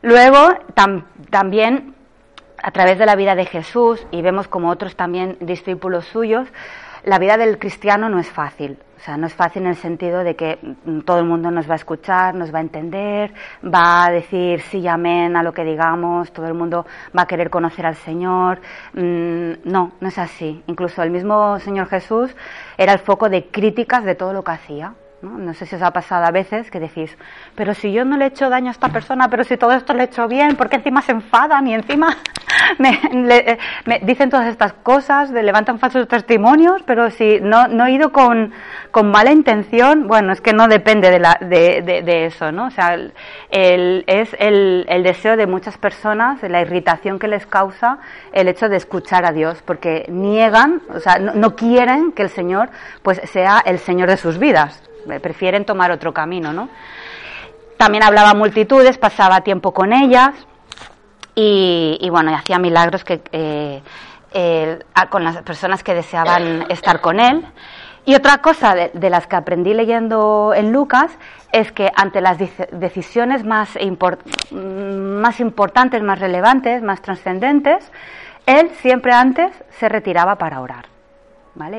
Luego, 0.00 0.38
también 1.30 1.94
a 2.62 2.70
través 2.70 2.98
de 2.98 3.04
la 3.04 3.14
vida 3.14 3.34
de 3.34 3.44
Jesús 3.44 4.06
y 4.10 4.22
vemos 4.22 4.48
como 4.48 4.70
otros 4.70 4.96
también 4.96 5.36
discípulos 5.40 6.06
suyos, 6.06 6.48
la 7.04 7.18
vida 7.18 7.36
del 7.36 7.58
cristiano 7.58 8.08
no 8.08 8.18
es 8.18 8.30
fácil. 8.30 8.78
O 8.98 9.00
sea, 9.00 9.16
no 9.16 9.28
es 9.28 9.34
fácil 9.34 9.62
en 9.62 9.68
el 9.68 9.76
sentido 9.76 10.24
de 10.24 10.34
que 10.34 10.58
mm, 10.84 11.00
todo 11.00 11.20
el 11.20 11.24
mundo 11.24 11.52
nos 11.52 11.68
va 11.68 11.74
a 11.74 11.76
escuchar, 11.76 12.34
nos 12.34 12.52
va 12.52 12.58
a 12.58 12.62
entender, 12.62 13.32
va 13.64 14.06
a 14.06 14.10
decir 14.10 14.60
sí 14.62 14.78
y 14.78 14.88
amén 14.88 15.36
a 15.36 15.44
lo 15.44 15.52
que 15.52 15.62
digamos, 15.64 16.32
todo 16.32 16.46
el 16.46 16.54
mundo 16.54 16.84
va 17.16 17.22
a 17.22 17.26
querer 17.26 17.48
conocer 17.48 17.86
al 17.86 17.94
Señor. 17.94 18.60
Mm, 18.94 19.52
no, 19.64 19.92
no 20.00 20.08
es 20.08 20.18
así. 20.18 20.64
Incluso 20.66 21.02
el 21.02 21.10
mismo 21.10 21.60
Señor 21.60 21.86
Jesús 21.86 22.34
era 22.76 22.92
el 22.92 22.98
foco 22.98 23.28
de 23.28 23.46
críticas 23.46 24.04
de 24.04 24.16
todo 24.16 24.32
lo 24.32 24.42
que 24.42 24.50
hacía. 24.50 24.94
¿No? 25.22 25.54
sé 25.54 25.66
si 25.66 25.76
os 25.76 25.82
ha 25.82 25.90
pasado 25.92 26.24
a 26.24 26.30
veces 26.30 26.70
que 26.70 26.80
decís, 26.80 27.16
pero 27.54 27.74
si 27.74 27.92
yo 27.92 28.04
no 28.04 28.16
le 28.16 28.26
he 28.26 28.28
hecho 28.28 28.48
daño 28.48 28.68
a 28.68 28.72
esta 28.72 28.88
persona, 28.88 29.28
pero 29.28 29.44
si 29.44 29.56
todo 29.56 29.72
esto 29.72 29.94
le 29.94 30.02
he 30.02 30.06
hecho 30.06 30.28
bien, 30.28 30.56
¿por 30.56 30.68
qué 30.68 30.76
encima 30.76 31.02
se 31.02 31.12
enfadan 31.12 31.66
y 31.66 31.74
encima 31.74 32.16
me, 32.78 33.58
me 33.84 33.98
dicen 34.00 34.30
todas 34.30 34.46
estas 34.46 34.72
cosas, 34.74 35.30
le 35.30 35.42
levantan 35.42 35.78
falsos 35.78 36.06
testimonios, 36.06 36.82
pero 36.84 37.10
si 37.10 37.40
no, 37.40 37.66
no 37.68 37.86
he 37.86 37.92
ido 37.92 38.12
con, 38.12 38.52
con 38.90 39.10
mala 39.10 39.32
intención, 39.32 40.06
bueno, 40.06 40.32
es 40.32 40.40
que 40.40 40.52
no 40.52 40.68
depende 40.68 41.10
de, 41.10 41.18
la, 41.18 41.38
de, 41.40 41.82
de, 41.82 42.26
eso, 42.26 42.52
¿no? 42.52 42.66
O 42.66 42.70
sea, 42.70 42.94
el, 42.94 44.04
es 44.06 44.36
el, 44.38 44.86
el, 44.88 45.02
deseo 45.02 45.36
de 45.36 45.46
muchas 45.46 45.78
personas, 45.78 46.42
la 46.42 46.60
irritación 46.60 47.18
que 47.18 47.28
les 47.28 47.46
causa 47.46 47.98
el 48.32 48.48
hecho 48.48 48.68
de 48.68 48.76
escuchar 48.76 49.24
a 49.24 49.32
Dios, 49.32 49.62
porque 49.64 50.06
niegan, 50.08 50.82
o 50.94 51.00
sea, 51.00 51.18
no, 51.18 51.34
no 51.34 51.56
quieren 51.56 52.12
que 52.12 52.22
el 52.22 52.30
Señor 52.30 52.70
pues 53.02 53.20
sea 53.24 53.62
el 53.64 53.78
Señor 53.78 54.08
de 54.08 54.16
sus 54.16 54.38
vidas 54.38 54.82
prefieren 55.20 55.64
tomar 55.64 55.90
otro 55.90 56.12
camino, 56.12 56.52
¿no? 56.52 56.68
También 57.76 58.02
hablaba 58.02 58.34
multitudes, 58.34 58.98
pasaba 58.98 59.42
tiempo 59.42 59.72
con 59.72 59.92
ellas 59.92 60.30
y, 61.34 62.08
bueno, 62.10 62.34
hacía 62.34 62.58
milagros 62.58 63.04
que, 63.04 63.22
eh, 63.30 63.80
con 65.10 65.22
las 65.22 65.36
personas 65.42 65.84
que 65.84 65.94
deseaban 65.94 66.66
estar 66.70 67.00
con 67.00 67.20
él. 67.20 67.46
Y 68.04 68.14
otra 68.14 68.38
cosa 68.38 68.74
de, 68.74 69.10
las 69.10 69.26
que 69.26 69.36
aprendí 69.36 69.74
leyendo 69.74 70.54
en 70.56 70.72
Lucas 70.72 71.12
es 71.52 71.70
que 71.72 71.92
ante 71.94 72.20
las 72.20 72.38
decisiones 72.38 73.44
más, 73.44 73.78
más 74.50 75.40
importantes, 75.40 76.02
más 76.02 76.18
relevantes, 76.18 76.82
más 76.82 77.02
trascendentes, 77.02 77.92
él 78.46 78.70
siempre 78.80 79.12
antes 79.12 79.52
se 79.78 79.88
retiraba 79.88 80.36
para 80.36 80.60
orar. 80.60 80.97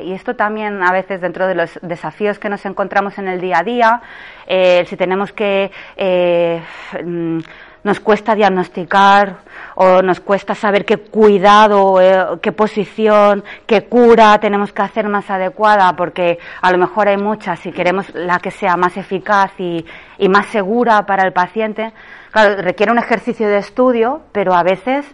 Y 0.03 0.11
esto 0.11 0.35
también 0.35 0.83
a 0.83 0.91
veces 0.91 1.21
dentro 1.21 1.47
de 1.47 1.55
los 1.55 1.79
desafíos 1.81 2.37
que 2.37 2.49
nos 2.49 2.65
encontramos 2.65 3.17
en 3.17 3.29
el 3.29 3.39
día 3.39 3.59
a 3.59 3.63
día, 3.63 4.01
eh, 4.45 4.83
si 4.87 4.97
tenemos 4.97 5.31
que, 5.31 5.71
eh, 5.95 6.61
mm, 7.01 7.39
nos 7.85 8.01
cuesta 8.01 8.35
diagnosticar 8.35 9.37
o 9.75 10.01
nos 10.01 10.19
cuesta 10.19 10.53
saber 10.53 10.83
qué 10.83 10.97
cuidado, 10.97 12.01
eh, 12.01 12.39
qué 12.41 12.51
posición, 12.51 13.41
qué 13.65 13.85
cura 13.85 14.37
tenemos 14.39 14.73
que 14.73 14.81
hacer 14.81 15.07
más 15.07 15.29
adecuada, 15.29 15.95
porque 15.95 16.39
a 16.61 16.71
lo 16.73 16.77
mejor 16.77 17.07
hay 17.07 17.17
muchas 17.17 17.65
y 17.65 17.71
queremos 17.71 18.13
la 18.13 18.39
que 18.39 18.51
sea 18.51 18.75
más 18.75 18.97
eficaz 18.97 19.57
y, 19.59 19.85
y 20.17 20.27
más 20.27 20.47
segura 20.47 21.05
para 21.05 21.23
el 21.23 21.31
paciente. 21.31 21.93
Claro, 22.31 22.61
requiere 22.61 22.91
un 22.91 22.99
ejercicio 22.99 23.47
de 23.47 23.59
estudio, 23.59 24.23
pero 24.33 24.53
a 24.53 24.63
veces 24.63 25.05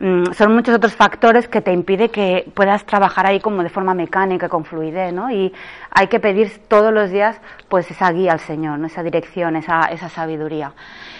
Mm, 0.00 0.32
son 0.32 0.54
muchos 0.54 0.74
otros 0.74 0.96
factores 0.96 1.46
que 1.46 1.60
te 1.60 1.72
impide 1.72 2.08
que 2.08 2.50
puedas 2.54 2.86
trabajar 2.86 3.26
ahí 3.26 3.38
como 3.38 3.62
de 3.62 3.68
forma 3.68 3.92
mecánica, 3.92 4.48
con 4.48 4.64
fluidez, 4.64 5.12
¿no? 5.12 5.30
Y 5.30 5.52
hay 5.90 6.06
que 6.06 6.18
pedir 6.18 6.62
todos 6.68 6.90
los 6.90 7.10
días 7.10 7.38
pues 7.68 7.90
esa 7.90 8.10
guía 8.10 8.32
al 8.32 8.40
Señor, 8.40 8.82
esa 8.82 9.02
dirección, 9.02 9.56
esa, 9.56 9.82
esa 9.90 10.08
sabiduría. 10.08 10.72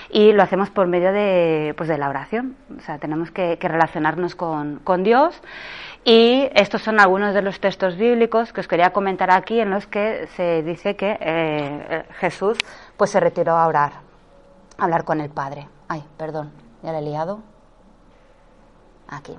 Y 0.09 0.33
lo 0.33 0.43
hacemos 0.43 0.71
por 0.71 0.87
medio 0.87 1.13
de, 1.13 1.75
pues 1.77 1.91
de 1.91 1.99
la 1.99 2.09
oración. 2.09 2.57
O 2.75 2.81
sea, 2.81 2.97
tenemos 2.97 3.31
que, 3.31 3.59
relacionarnos 3.61 4.35
con, 4.35 4.81
con 4.83 5.05
Dios. 5.05 5.39
Y 6.03 6.49
estos 6.55 6.81
son 6.81 7.01
algunos 7.01 7.35
de 7.35 7.43
los 7.43 7.61
textos 7.61 7.99
bíblicos 7.99 8.55
que 8.55 8.61
os 8.61 8.67
quería 8.67 8.95
comentar 8.95 9.31
aquí 9.31 9.61
en 9.61 9.69
los 9.69 9.87
que 9.87 10.27
se 10.37 10.63
dice 10.63 10.97
que 10.97 11.19
eh, 11.21 12.05
Jesús 12.19 12.57
pues 12.97 13.11
se 13.11 13.21
retiró 13.21 13.53
a 13.53 13.67
orar, 13.67 13.93
a 14.79 14.85
hablar 14.85 15.05
con 15.05 15.21
el 15.21 15.29
Padre. 15.29 15.69
Ay, 15.87 16.03
perdón, 16.17 16.51
ya 16.83 16.93
le 16.93 17.01
he 17.01 17.03
liado. 17.03 17.50
Aquí. 19.11 19.37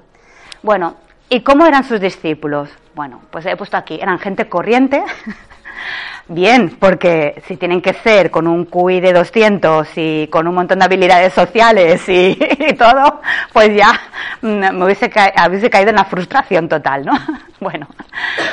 Bueno, 0.62 0.96
¿y 1.30 1.42
cómo 1.42 1.66
eran 1.66 1.84
sus 1.84 2.00
discípulos? 2.00 2.70
Bueno, 2.94 3.22
pues 3.32 3.46
he 3.46 3.56
puesto 3.56 3.78
aquí, 3.78 3.98
eran 4.02 4.20
gente 4.20 4.48
corriente, 4.50 5.04
Bien, 6.34 6.78
porque 6.80 7.44
si 7.46 7.58
tienen 7.58 7.82
que 7.82 7.92
ser 7.92 8.32
con 8.32 8.48
un 8.48 8.64
QI 8.64 9.02
de 9.02 9.12
200 9.12 9.86
y 9.98 10.28
con 10.28 10.48
un 10.48 10.56
montón 10.56 10.80
de 10.80 10.86
habilidades 10.86 11.34
sociales 11.34 12.08
y, 12.08 12.36
todo, 12.80 13.22
pues 13.52 13.76
ya 13.76 13.92
me 14.42 14.86
hubiese, 14.86 15.10
caído 15.10 15.90
en 15.90 15.96
la 15.96 16.06
frustración 16.06 16.70
total, 16.70 17.06
¿no? 17.06 17.14
Bueno, 17.62 17.88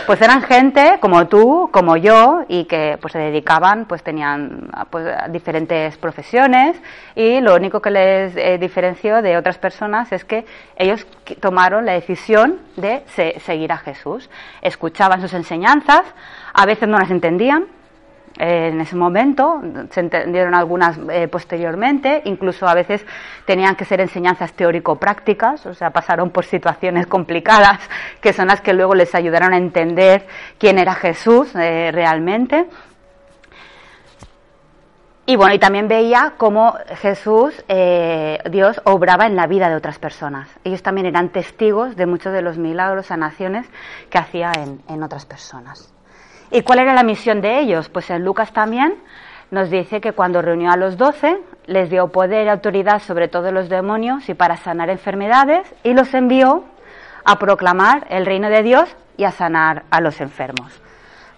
pues 0.07 0.21
eran 0.21 0.43
gente 0.43 0.99
como 1.01 1.29
tú, 1.29 1.71
como 1.73 1.97
yo, 1.97 2.45
y 2.47 2.65
que 2.65 2.99
pues 3.01 3.13
se 3.13 3.19
dedicaban, 3.19 3.87
pues 3.87 4.03
tenían 4.03 4.71
pues, 4.91 5.07
diferentes 5.31 5.97
profesiones 5.97 6.77
y 7.15 7.41
lo 7.41 7.55
único 7.55 7.81
que 7.81 7.91
les 7.91 8.37
eh, 8.37 8.59
diferenció 8.59 9.23
de 9.23 9.39
otras 9.39 9.57
personas 9.57 10.13
es 10.13 10.27
que 10.27 10.45
ellos 10.77 11.07
tomaron 11.41 11.87
la 11.87 11.93
decisión 11.93 12.59
de 12.77 13.03
seguir 13.47 13.73
a 13.73 13.79
Jesús, 13.79 14.29
escuchaban 14.61 15.23
sus 15.23 15.33
enseñanzas, 15.33 16.03
a 16.59 16.67
veces 16.67 16.89
no 16.89 16.99
las 16.99 17.13
entendían 17.13 17.67
eh, 18.37 18.71
en 18.73 18.81
ese 18.81 18.97
momento, 18.97 19.63
se 19.91 20.01
entendieron 20.01 20.55
algunas 20.55 20.99
eh, 21.09 21.29
posteriormente, 21.29 22.23
incluso 22.25 22.67
a 22.67 22.75
veces 22.75 23.07
tenían 23.45 23.77
que 23.77 23.85
ser 23.85 24.01
enseñanzas 24.01 24.53
teórico-prácticas, 24.55 25.67
o 25.67 25.75
sea, 25.75 25.91
pasaron 25.91 26.31
por 26.31 26.45
situaciones 26.45 27.07
complicadas 27.17 27.79
que 28.21 28.33
son 28.33 28.49
las 28.49 28.61
que 28.61 28.73
luego 28.73 28.97
les 28.97 29.15
ayudaron 29.15 29.53
a 29.53 29.57
entender 29.57 30.27
quién 30.59 30.79
era 30.79 30.95
Jesús 30.95 31.55
eh, 31.55 31.91
realmente. 31.93 32.67
Y 35.27 35.37
bueno, 35.37 35.55
y 35.55 35.59
también 35.61 35.87
veía 35.87 36.33
cómo 36.39 36.75
Jesús, 37.03 37.63
Dios, 38.51 38.81
obraba 38.85 39.27
en 39.27 39.37
la 39.37 39.47
vida 39.47 39.69
de 39.69 39.77
otras 39.77 39.99
personas. 39.99 40.49
Ellos 40.65 40.83
también 40.83 41.07
eran 41.07 41.29
testigos 41.29 41.97
de 41.97 42.07
muchos 42.07 42.33
de 42.33 42.41
los 42.41 42.57
milagros, 42.57 43.07
sanaciones 43.07 43.69
que 44.09 44.17
hacía 44.17 44.53
en 44.55 45.03
otras 45.03 45.27
personas. 45.27 45.93
¿Y 46.51 46.63
cuál 46.63 46.79
era 46.79 46.95
la 46.95 47.03
misión 47.03 47.41
de 47.41 47.59
ellos? 47.59 47.89
Pues 47.91 48.09
en 48.11 48.25
Lucas 48.25 48.53
también 48.53 48.95
nos 49.51 49.71
dice 49.71 50.01
que 50.01 50.13
cuando 50.13 50.41
reunió 50.41 50.71
a 50.71 50.77
los 50.77 50.97
doce, 50.97 51.39
les 51.67 51.91
dio 51.91 52.09
poder 52.09 52.47
y 52.47 52.51
autoridad 52.51 53.03
sobre 53.03 53.29
todos 53.29 53.53
los 53.53 53.69
demonios 53.69 54.29
y 54.29 54.35
para 54.35 54.57
sanar 54.57 54.89
enfermedades 54.89 55.67
y 55.83 55.93
los 55.93 56.13
envió 56.15 56.65
a 57.25 57.39
proclamar 57.39 58.07
el 58.09 58.25
reino 58.25 58.49
de 58.49 58.63
Dios 58.63 58.89
y 59.19 59.25
a 59.25 59.31
sanar 59.31 59.85
a 59.91 60.01
los 60.01 60.21
enfermos. 60.23 60.81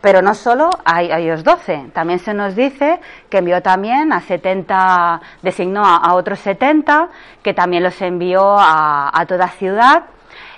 Pero 0.00 0.22
no 0.22 0.34
solo 0.34 0.70
a, 0.84 1.02
ellos 1.02 1.42
doce, 1.44 1.90
también 1.92 2.20
se 2.20 2.32
nos 2.32 2.54
dice 2.54 3.00
que 3.28 3.38
envió 3.38 3.60
también 3.62 4.12
a 4.12 4.20
70, 4.20 5.20
designó 5.42 5.84
a, 5.84 6.14
otros 6.14 6.38
70, 6.38 7.08
que 7.42 7.52
también 7.52 7.82
los 7.82 8.00
envió 8.00 8.56
a, 8.58 9.24
toda 9.28 9.48
ciudad 9.48 10.04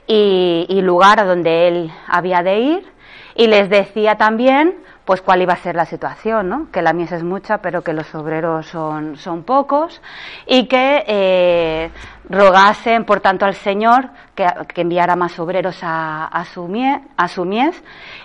y, 0.07 0.67
y 0.69 0.83
lugar 0.83 1.19
a 1.21 1.25
donde 1.25 1.69
él 1.69 1.93
había 2.07 2.43
de 2.43 2.59
ir 2.61 2.92
y 3.35 3.47
les 3.47 3.69
decía 3.71 4.17
también 4.17 4.83
pues 5.05 5.21
cuál 5.21 5.43
iba 5.43 5.53
a 5.53 5.57
ser 5.57 5.75
la 5.75 5.85
situación, 5.85 6.49
¿no? 6.49 6.71
que 6.71 6.81
la 6.81 6.93
mies 6.93 7.13
es 7.13 7.25
mucha 7.25 7.59
pero 7.59 7.83
que 7.83 7.93
los 7.93 8.15
obreros 8.15 8.67
son, 8.67 9.17
son 9.17 9.43
pocos 9.43 10.01
y 10.47 10.69
que 10.69 11.05
eh, 11.07 11.91
rogasen 12.29 13.05
por 13.05 13.21
tanto 13.21 13.45
al 13.45 13.55
Señor 13.55 14.11
que, 14.35 14.47
enviara 14.77 15.17
más 15.17 15.39
obreros 15.39 15.81
a, 15.83 16.27
a, 16.27 16.45
su 16.45 16.71
a 17.17 17.29
su 17.29 17.45
mies. 17.45 17.83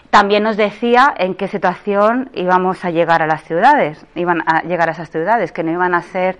También 0.09 0.43
nos 0.43 0.55
decía 0.55 1.13
en 1.17 1.35
qué 1.35 1.47
situación 1.47 2.29
íbamos 2.33 2.85
a 2.85 2.91
llegar 2.91 3.21
a 3.21 3.27
las 3.27 3.43
ciudades, 3.43 4.05
iban 4.15 4.41
a 4.45 4.61
llegar 4.61 4.89
a 4.89 4.93
esas 4.93 5.09
ciudades, 5.09 5.51
que 5.51 5.63
no 5.63 5.71
iban 5.71 5.93
a 5.93 6.01
ser 6.01 6.37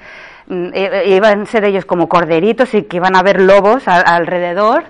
mm, 0.47 0.69
iban 1.07 1.41
a 1.41 1.45
ser 1.45 1.65
ellos 1.65 1.85
como 1.85 2.07
corderitos 2.07 2.73
y 2.73 2.83
que 2.83 2.97
iban 2.97 3.15
a 3.15 3.19
haber 3.19 3.41
lobos 3.41 3.87
alrededor 3.87 4.85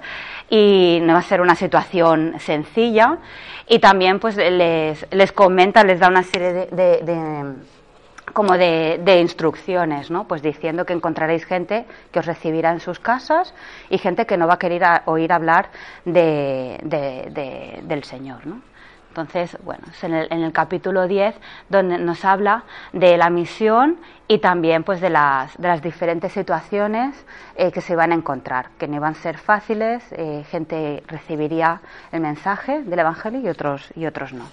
y 0.50 1.00
no 1.02 1.14
va 1.14 1.20
a 1.20 1.24
ser 1.24 1.42
una 1.42 1.56
situación 1.56 2.36
sencilla 2.40 3.18
y 3.68 3.80
también 3.80 4.20
pues 4.20 4.38
les, 4.38 5.06
les 5.12 5.32
comenta, 5.32 5.84
les 5.84 6.00
da 6.00 6.08
una 6.08 6.24
serie 6.24 6.68
de, 6.72 7.54
como 8.34 8.58
de, 8.58 9.20
instrucciones, 9.20 10.10
¿no? 10.10 10.28
Pues 10.28 10.42
diciendo 10.42 10.86
que 10.86 10.94
encontraréis 10.94 11.46
gente 11.46 11.86
que 12.12 12.20
os 12.20 12.26
recibirá 12.26 12.72
en 12.72 12.80
sus 12.80 13.00
casas 13.00 13.54
y 13.90 13.98
gente 13.98 14.26
que 14.26 14.38
no 14.38 14.48
va 14.48 14.56
a 14.56 14.60
querer 14.60 14.84
oír 15.06 15.34
hablar 15.34 15.70
de, 16.06 16.78
del 17.84 18.04
Señor, 18.04 18.46
¿no? 18.46 18.62
Entonces, 19.10 19.58
bueno, 19.64 19.84
es 19.90 20.04
en 20.04 20.14
el, 20.14 20.28
en 20.32 20.44
el, 20.44 20.52
capítulo 20.52 21.08
10 21.08 21.36
donde 21.70 21.98
nos 21.98 22.24
habla 22.24 22.64
de 22.94 23.18
la 23.18 23.30
misión 23.30 24.00
y 24.28 24.40
también 24.40 24.84
pues 24.84 25.02
de 25.02 25.10
las, 25.10 25.58
de 25.58 25.68
las 25.68 25.82
diferentes 25.82 26.34
situaciones 26.34 27.16
eh, 27.56 27.72
que 27.72 27.82
se 27.82 27.94
iban 27.94 28.12
a 28.12 28.16
encontrar, 28.16 28.70
que 28.78 28.88
no 28.88 28.96
iban 28.98 29.14
a 29.14 29.16
ser 29.16 29.38
fáciles, 29.38 30.04
eh, 30.12 30.46
gente 30.52 31.04
recibiría 31.08 31.82
el 32.12 32.22
mensaje 32.22 32.84
del 32.84 33.00
Evangelio 33.00 33.40
y 33.40 33.50
otros, 33.50 33.92
y 33.96 34.06
otros 34.06 34.34
no. 34.34 34.46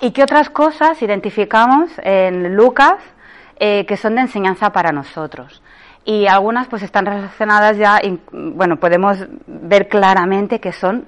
¿Y 0.00 0.10
qué 0.10 0.22
otras 0.22 0.50
cosas 0.50 1.00
identificamos 1.02 1.90
en 2.02 2.56
Lucas 2.56 2.96
eh, 3.58 3.86
que 3.86 3.96
son 3.96 4.16
de 4.16 4.22
enseñanza 4.22 4.70
para 4.70 4.92
nosotros? 4.92 5.62
Y 6.04 6.26
algunas 6.26 6.68
pues 6.68 6.82
están 6.82 7.06
relacionadas 7.06 7.78
ya, 7.78 8.00
bueno, 8.30 8.76
podemos 8.76 9.18
ver 9.46 9.88
claramente 9.88 10.60
que 10.60 10.72
son 10.72 11.06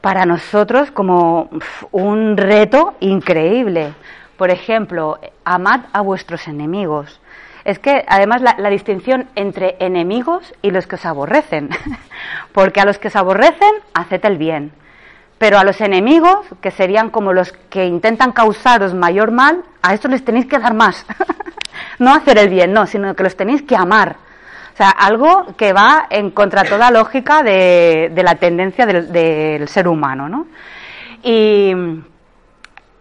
para 0.00 0.24
nosotros 0.24 0.92
como 0.92 1.50
un 1.90 2.36
reto 2.36 2.94
increíble. 3.00 3.94
Por 4.36 4.50
ejemplo, 4.50 5.18
amad 5.44 5.86
a 5.92 6.02
vuestros 6.02 6.46
enemigos. 6.46 7.20
Es 7.64 7.80
que 7.80 8.04
además 8.06 8.42
la, 8.42 8.70
distinción 8.70 9.28
entre 9.34 9.74
enemigos 9.80 10.54
y 10.62 10.70
los 10.70 10.86
que 10.86 10.94
os 10.94 11.04
aborrecen, 11.04 11.70
porque 12.52 12.80
a 12.80 12.84
los 12.84 12.98
que 12.98 13.08
os 13.08 13.16
aborrecen, 13.16 13.74
haced 13.92 14.24
el 14.24 14.38
bien, 14.38 14.70
Pero 15.38 15.58
a 15.58 15.64
los 15.64 15.80
enemigos, 15.80 16.46
que 16.60 16.70
serían 16.70 17.10
como 17.10 17.32
los 17.32 17.52
que 17.68 17.86
intentan 17.86 18.30
causaros 18.30 18.94
mayor 18.94 19.32
mal, 19.32 19.64
a 19.82 19.94
estos 19.94 20.12
les 20.12 20.24
tenéis 20.24 20.46
que 20.46 20.60
dar 20.60 20.74
más. 20.74 21.04
no 21.98 22.14
hacer 22.14 22.38
el 22.38 22.48
bien, 22.48 22.72
no, 22.72 22.86
sino 22.86 23.14
que 23.14 23.22
los 23.22 23.36
tenéis 23.36 23.62
que 23.62 23.76
amar. 23.76 24.16
O 24.74 24.76
sea, 24.76 24.90
algo 24.90 25.46
que 25.56 25.72
va 25.72 26.06
en 26.10 26.30
contra 26.32 26.62
toda 26.62 26.90
lógica 26.90 27.42
de, 27.42 28.12
la 28.14 28.34
tendencia 28.34 28.84
del, 28.84 29.66
ser 29.68 29.88
humano, 29.88 30.28
¿no? 30.28 30.46
Y, 31.22 31.72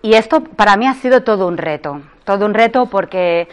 esto 0.02 0.42
para 0.42 0.78
mí 0.78 0.88
ha 0.88 0.94
sido 0.94 1.24
todo 1.24 1.48
un 1.48 1.58
reto, 1.58 2.00
todo 2.24 2.46
un 2.46 2.54
reto 2.54 2.86
porque 2.86 3.50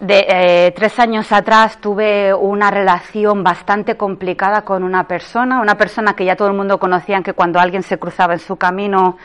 de, 0.00 0.26
eh, 0.28 0.72
tres 0.76 0.98
años 0.98 1.32
atrás 1.32 1.80
tuve 1.80 2.34
una 2.34 2.70
relación 2.70 3.42
bastante 3.42 3.96
complicada 3.96 4.60
con 4.60 4.84
una 4.84 5.04
persona, 5.04 5.58
una 5.62 5.76
persona 5.76 6.12
que 6.12 6.26
ya 6.26 6.36
todo 6.36 6.48
el 6.48 6.54
mundo 6.54 6.78
conocía, 6.78 7.22
que 7.22 7.32
cuando 7.32 7.58
alguien 7.58 7.82
se 7.82 7.98
cruzaba 7.98 8.34
en 8.34 8.40
su 8.40 8.56
camino 8.56 9.16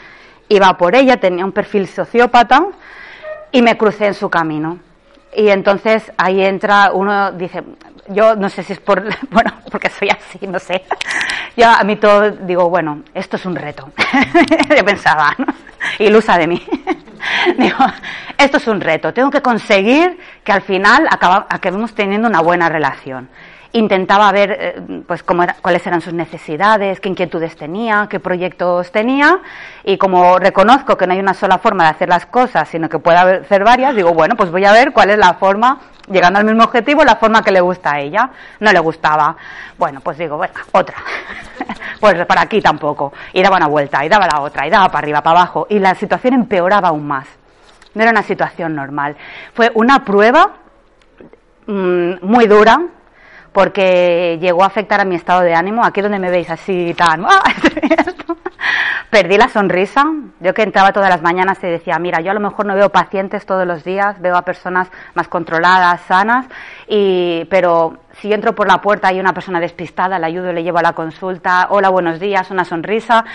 iba 0.48 0.78
por 0.78 0.96
ella, 0.96 1.17
tenía 1.17 1.44
un 1.44 1.52
perfil 1.52 1.86
sociópata 1.86 2.62
y 3.52 3.62
me 3.62 3.76
crucé 3.76 4.06
en 4.06 4.13
su 4.13 4.30
camino. 4.30 4.80
Y 5.36 5.50
entonces 5.50 6.12
ahí 6.17 6.41
entra 6.41 6.91
uno, 6.94 7.32
dice, 7.32 7.63
yo 8.10 8.36
no 8.36 8.50
sé 8.50 8.63
si 8.63 8.74
es 8.74 8.80
por, 8.80 9.04
bueno, 9.30 9.54
porque 9.72 9.89
soy 9.89 10.10
así, 10.10 10.46
no 10.48 10.60
sé. 10.60 10.84
Yo 11.56 11.67
a 11.70 11.84
mí 11.84 11.96
todo 11.96 12.32
digo, 12.32 12.70
bueno, 12.70 13.04
esto 13.13 13.38
es 13.38 13.46
un 13.46 13.56
reto. 13.56 13.89
yo 14.76 14.86
pensaba, 14.86 15.34
¿no? 15.38 15.48
Ilusa 16.00 16.38
de 16.38 16.48
mí. 16.48 16.62
digo, 17.58 17.78
esto 18.38 18.58
es 18.58 18.67
un 18.67 18.82
reto, 18.82 19.13
tengo 19.13 19.30
que 19.30 19.41
conseguir 19.41 20.17
que 20.44 20.52
al 20.52 20.62
final 20.62 21.08
acabemos 21.10 21.94
teniendo 21.94 22.28
una 22.28 22.41
buena 22.41 22.70
relación 22.70 23.30
intentaba 23.74 24.32
ver 24.32 24.58
eh, 24.60 25.04
pues 25.08 25.24
cómo 25.24 25.46
cuáles 25.62 25.86
eran 25.88 26.02
sus 26.02 26.14
necesidades, 26.14 27.00
qué 27.00 27.10
inquietudes 27.10 27.56
tenía, 27.56 28.08
qué 28.10 28.20
proyectos 28.20 28.92
tenía 28.92 29.40
y 29.84 29.98
como 29.98 30.40
reconozco 30.40 30.98
que 30.98 31.08
no 31.08 31.14
hay 31.14 31.20
una 31.20 31.34
sola 31.34 31.58
forma 31.58 31.86
de 31.86 31.90
hacer 31.92 32.10
las 32.10 32.26
cosas, 32.26 32.68
sino 32.70 32.90
que 32.90 33.00
puede 33.00 33.18
hacer 33.18 33.64
varias, 33.64 33.96
digo, 33.96 34.14
bueno, 34.14 34.36
pues 34.36 34.52
voy 34.52 34.66
a 34.66 34.74
ver 34.74 34.92
cuál 34.92 35.12
es 35.12 35.18
la 35.18 35.36
forma, 35.36 35.80
llegando 36.12 36.40
al 36.40 36.46
mismo 36.46 36.64
objetivo, 36.64 37.04
la 37.04 37.16
forma 37.16 37.42
que 37.42 37.52
le 37.52 37.62
gusta 37.62 37.94
a 37.94 38.00
ella. 38.00 38.30
No 38.60 38.72
le 38.72 38.80
gustaba. 38.80 39.36
Bueno, 39.78 40.02
pues 40.02 40.18
digo, 40.18 40.38
bueno, 40.38 40.54
otra. 40.72 40.96
pues 42.00 42.26
para 42.26 42.42
aquí 42.42 42.62
tampoco. 42.62 43.14
Y 43.34 43.42
daba 43.42 43.58
una 43.58 43.68
vuelta, 43.68 44.04
y 44.06 44.10
daba 44.10 44.28
la 44.28 44.42
otra, 44.42 44.68
y 44.68 44.70
daba 44.70 44.88
para 44.90 45.00
arriba, 45.00 45.22
para 45.22 45.40
abajo. 45.40 45.68
Y 45.70 45.80
la 45.80 45.96
situación 45.96 46.34
empeoraba 46.34 46.90
aún 46.90 47.08
más. 47.08 47.28
No 47.94 48.02
era 48.02 48.12
una 48.12 48.24
situación 48.24 48.76
normal. 48.76 49.16
Fue 49.54 49.72
una 49.74 50.04
prueba 50.04 50.52
mm, 51.68 52.14
muy 52.22 52.48
dura, 52.48 52.80
porque 53.54 54.38
llegó 54.40 54.64
a 54.64 54.68
afectar 54.68 55.02
a 55.02 55.06
mi 55.06 55.16
estado 55.16 55.42
de 55.42 55.54
ánimo. 55.54 55.84
Aquí 55.84 56.02
donde 56.02 56.20
me 56.20 56.30
veis 56.30 56.50
así 56.50 56.94
tan... 56.94 57.26
¡ah! 57.30 57.44
Perdí 59.10 59.38
la 59.38 59.50
sonrisa. 59.50 60.06
Yo 60.40 60.54
que 60.54 60.64
entraba 60.64 60.94
todas 60.94 61.10
las 61.10 61.22
mañanas 61.22 61.62
y 61.64 61.68
decía, 61.68 62.00
mira, 62.00 62.22
yo 62.22 62.32
a 62.32 62.34
lo 62.34 62.40
mejor 62.40 62.66
no 62.66 62.76
veo 62.76 62.90
pacientes 62.90 63.46
todos 63.46 63.68
los 63.68 63.84
días, 63.84 64.22
veo 64.22 64.38
a 64.38 64.44
personas 64.44 64.90
más 65.16 65.28
controladas, 65.28 66.00
sanas, 66.02 66.46
y, 66.88 67.44
pero 67.50 67.98
si 68.14 68.32
entro 68.32 68.56
por 68.56 68.70
la 68.70 68.78
puerta 68.78 69.10
hay 69.10 69.20
una 69.20 69.34
persona 69.34 69.60
despistada, 69.60 70.18
le 70.18 70.28
ayudo, 70.28 70.54
le 70.54 70.64
llevo 70.64 70.78
a 70.78 70.82
la 70.82 70.94
consulta, 70.94 71.68
hola, 71.72 71.90
buenos 71.90 72.22
días, 72.22 72.52
una 72.52 72.64
sonrisa. 72.64 73.26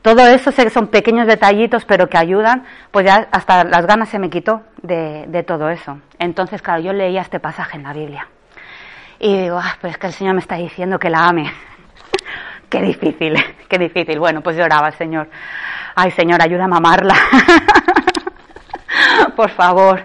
Todo 0.00 0.26
eso 0.26 0.50
sé 0.50 0.64
que 0.64 0.70
son 0.70 0.86
pequeños 0.86 1.26
detallitos, 1.26 1.84
pero 1.84 2.08
que 2.08 2.16
ayudan, 2.16 2.64
pues 2.90 3.04
ya 3.04 3.28
hasta 3.30 3.64
las 3.64 3.86
ganas 3.86 4.08
se 4.08 4.18
me 4.18 4.30
quitó 4.30 4.62
de, 4.80 5.26
de 5.28 5.42
todo 5.42 5.68
eso. 5.68 5.98
Entonces, 6.18 6.62
claro, 6.62 6.80
yo 6.80 6.94
leía 6.94 7.20
este 7.20 7.38
pasaje 7.38 7.76
en 7.76 7.82
la 7.82 7.92
Biblia 7.92 8.28
y 9.20 9.42
digo, 9.42 9.58
ah, 9.58 9.76
pues 9.80 9.92
es 9.92 9.98
que 9.98 10.06
el 10.06 10.12
Señor 10.12 10.34
me 10.34 10.40
está 10.40 10.56
diciendo 10.56 10.98
que 10.98 11.10
la 11.10 11.28
ame. 11.28 11.52
qué 12.68 12.82
difícil, 12.82 13.34
qué 13.68 13.78
difícil. 13.78 14.18
Bueno, 14.18 14.42
pues 14.42 14.56
lloraba 14.56 14.86
al 14.88 14.94
Señor. 14.94 15.28
Ay, 15.94 16.10
Señor, 16.12 16.40
ayúdame 16.40 16.74
a 16.74 16.78
amarla. 16.78 17.14
Por 19.36 19.50
favor. 19.50 20.04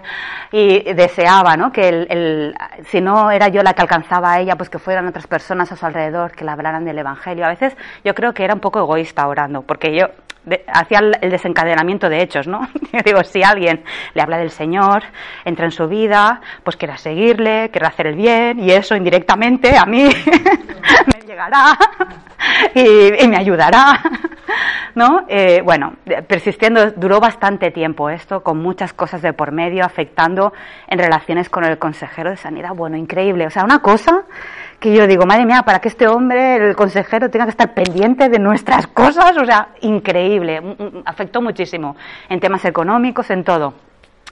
Y 0.52 0.92
deseaba, 0.92 1.56
¿no? 1.56 1.72
Que 1.72 1.88
el, 1.88 2.54
si 2.86 3.00
no 3.00 3.30
era 3.30 3.48
yo 3.48 3.62
la 3.62 3.74
que 3.74 3.82
alcanzaba 3.82 4.34
a 4.34 4.40
ella, 4.40 4.54
pues 4.56 4.70
que 4.70 4.78
fueran 4.78 5.06
otras 5.08 5.26
personas 5.26 5.72
a 5.72 5.76
su 5.76 5.84
alrededor 5.84 6.32
que 6.32 6.44
le 6.44 6.52
hablaran 6.52 6.84
del 6.84 6.98
Evangelio. 6.98 7.44
A 7.44 7.48
veces 7.48 7.76
yo 8.04 8.14
creo 8.14 8.32
que 8.32 8.44
era 8.44 8.54
un 8.54 8.60
poco 8.60 8.78
egoísta 8.78 9.26
orando, 9.26 9.62
porque 9.62 9.96
yo 9.96 10.06
hacía 10.72 10.98
el 11.20 11.30
desencadenamiento 11.30 12.08
de 12.08 12.22
hechos, 12.22 12.46
¿no? 12.46 12.60
Yo 12.92 13.00
digo, 13.04 13.24
si 13.24 13.42
alguien 13.42 13.82
le 14.14 14.22
habla 14.22 14.38
del 14.38 14.50
Señor, 14.50 15.02
entra 15.44 15.64
en 15.64 15.72
su 15.72 15.88
vida, 15.88 16.40
pues 16.62 16.76
quiera 16.76 16.96
seguirle, 16.96 17.70
quiera 17.70 17.88
hacer 17.88 18.08
el 18.08 18.16
bien, 18.16 18.60
y 18.60 18.70
eso 18.70 18.94
indirectamente 18.94 19.76
a 19.76 19.84
mí 19.84 20.04
me 21.14 21.26
llegará 21.26 21.76
y, 22.74 23.26
me 23.26 23.36
ayudará, 23.36 24.00
¿no? 24.94 25.24
Eh, 25.28 25.60
bueno, 25.62 25.94
persistiendo, 26.26 26.90
duró 26.92 27.20
bastante 27.20 27.70
tiempo 27.70 28.10
esto, 28.10 28.42
con 28.42 28.58
muchas 28.58 28.92
cosas 28.92 29.22
de 29.22 29.32
por 29.32 29.52
medio, 29.52 29.84
afectando 29.84 30.52
en 30.88 30.98
relaciones 30.98 31.48
con 31.48 31.64
el 31.64 31.78
consejero 31.78 32.30
de 32.30 32.36
sanidad. 32.36 32.70
Bueno, 32.74 32.96
increíble. 32.96 33.46
O 33.46 33.50
sea, 33.50 33.64
una 33.64 33.80
cosa 33.80 34.24
que 34.78 34.92
yo 34.92 35.06
digo, 35.06 35.24
madre 35.26 35.46
mía, 35.46 35.62
para 35.62 35.80
que 35.80 35.88
este 35.88 36.06
hombre, 36.06 36.56
el 36.56 36.76
consejero, 36.76 37.30
tenga 37.30 37.46
que 37.46 37.52
estar 37.52 37.72
pendiente 37.72 38.28
de 38.28 38.38
nuestras 38.38 38.86
cosas, 38.88 39.36
o 39.36 39.44
sea, 39.44 39.68
increíble, 39.80 40.60
afectó 41.06 41.40
muchísimo 41.40 41.96
en 42.28 42.40
temas 42.40 42.64
económicos, 42.64 43.30
en 43.30 43.44
todo. 43.44 43.74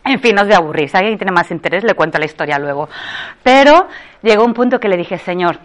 En 0.05 0.21
fin, 0.21 0.35
no 0.35 0.43
os 0.43 0.51
aburrir, 0.55 0.89
si 0.89 0.97
alguien 0.97 1.17
tiene 1.17 1.33
más 1.33 1.51
interés 1.51 1.85
le 1.85 1.95
cuento 1.95 2.19
la 2.19 2.25
historia 2.25 2.59
luego. 2.59 2.89
Pero 3.43 3.89
llegó 4.23 4.45
un 4.45 4.53
punto 4.53 4.81
que 4.81 4.89
le 4.89 4.97
dije, 4.97 5.17
Señor, 5.19 5.59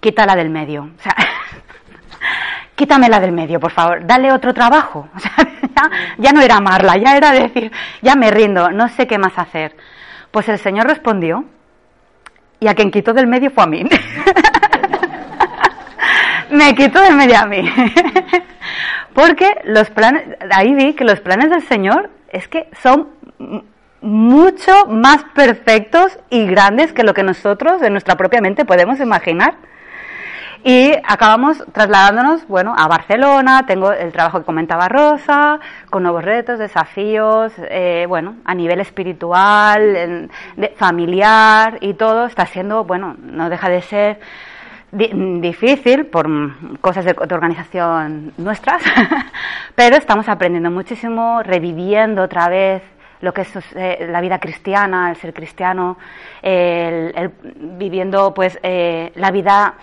quítala 0.00 0.36
del 0.36 0.50
medio. 0.50 0.90
O 0.96 1.02
sea, 1.02 1.14
quítamela 2.74 3.20
del 3.20 3.32
medio, 3.32 3.60
por 3.60 3.70
favor, 3.70 4.06
dale 4.06 4.32
otro 4.32 4.52
trabajo. 4.52 5.08
O 5.14 5.18
sea, 5.18 5.90
ya, 6.18 6.32
no 6.32 6.40
era 6.40 6.56
amarla, 6.56 6.96
ya 6.96 7.16
era 7.16 7.32
decir, 7.32 7.72
ya 8.00 8.14
me 8.14 8.30
rindo, 8.30 8.70
no 8.70 8.88
sé 8.88 9.08
qué 9.08 9.18
más 9.18 9.36
hacer. 9.38 9.74
Pues 10.30 10.48
el 10.48 10.58
Señor 10.58 10.86
respondió 10.86 11.44
y 12.60 12.68
a 12.68 12.74
quien 12.74 12.92
quitó 12.92 13.12
del 13.12 13.26
medio 13.26 13.50
fue 13.50 13.64
a 13.64 13.66
mí. 13.66 13.82
me 16.50 16.74
quitó 16.74 17.00
del 17.00 17.16
medio 17.16 17.38
a 17.38 17.46
mí. 17.46 17.62
Porque 19.14 19.60
los 19.64 19.90
planes, 19.90 20.24
ahí 20.50 20.74
vi 20.74 20.94
que 20.94 21.04
los 21.04 21.20
planes 21.20 21.50
del 21.50 21.62
Señor 21.62 22.10
es 22.28 22.48
que 22.48 22.68
son 22.82 23.10
mucho 24.00 24.86
más 24.86 25.24
perfectos 25.34 26.18
y 26.30 26.46
grandes 26.46 26.92
que 26.92 27.04
lo 27.04 27.14
que 27.14 27.22
nosotros 27.22 27.80
en 27.82 27.92
nuestra 27.92 28.16
propia 28.16 28.40
mente 28.40 28.64
podemos 28.64 29.00
imaginar. 29.00 29.54
Y 30.66 30.94
acabamos 31.06 31.62
trasladándonos, 31.72 32.48
bueno, 32.48 32.74
a 32.74 32.88
Barcelona, 32.88 33.66
tengo 33.66 33.92
el 33.92 34.10
trabajo 34.12 34.38
que 34.38 34.46
comentaba 34.46 34.88
Rosa, 34.88 35.60
con 35.90 36.04
nuevos 36.04 36.24
retos, 36.24 36.58
desafíos, 36.58 37.52
eh, 37.68 38.06
bueno, 38.08 38.36
a 38.46 38.54
nivel 38.54 38.80
espiritual, 38.80 40.30
familiar 40.76 41.76
y 41.82 41.92
todo, 41.92 42.24
está 42.24 42.46
siendo, 42.46 42.84
bueno, 42.84 43.14
no 43.20 43.50
deja 43.50 43.68
de 43.68 43.82
ser 43.82 44.20
difícil 44.90 46.06
por 46.06 46.30
cosas 46.80 47.04
de, 47.04 47.14
organización 47.18 48.32
nuestras, 48.38 48.82
pero 49.74 49.96
estamos 49.96 50.30
aprendiendo 50.30 50.70
muchísimo, 50.70 51.42
reviviendo 51.42 52.22
otra 52.22 52.48
vez 52.48 52.82
lo 53.20 53.34
que 53.34 53.42
es 53.42 53.50
eh, 53.74 54.06
la 54.10 54.22
vida 54.22 54.38
cristiana, 54.38 55.10
el 55.10 55.16
ser 55.16 55.34
cristiano, 55.34 55.98
el, 56.40 57.32
viviendo 57.54 58.32
pues 58.32 58.58
eh, 58.62 59.12
la 59.14 59.30
vida 59.30 59.74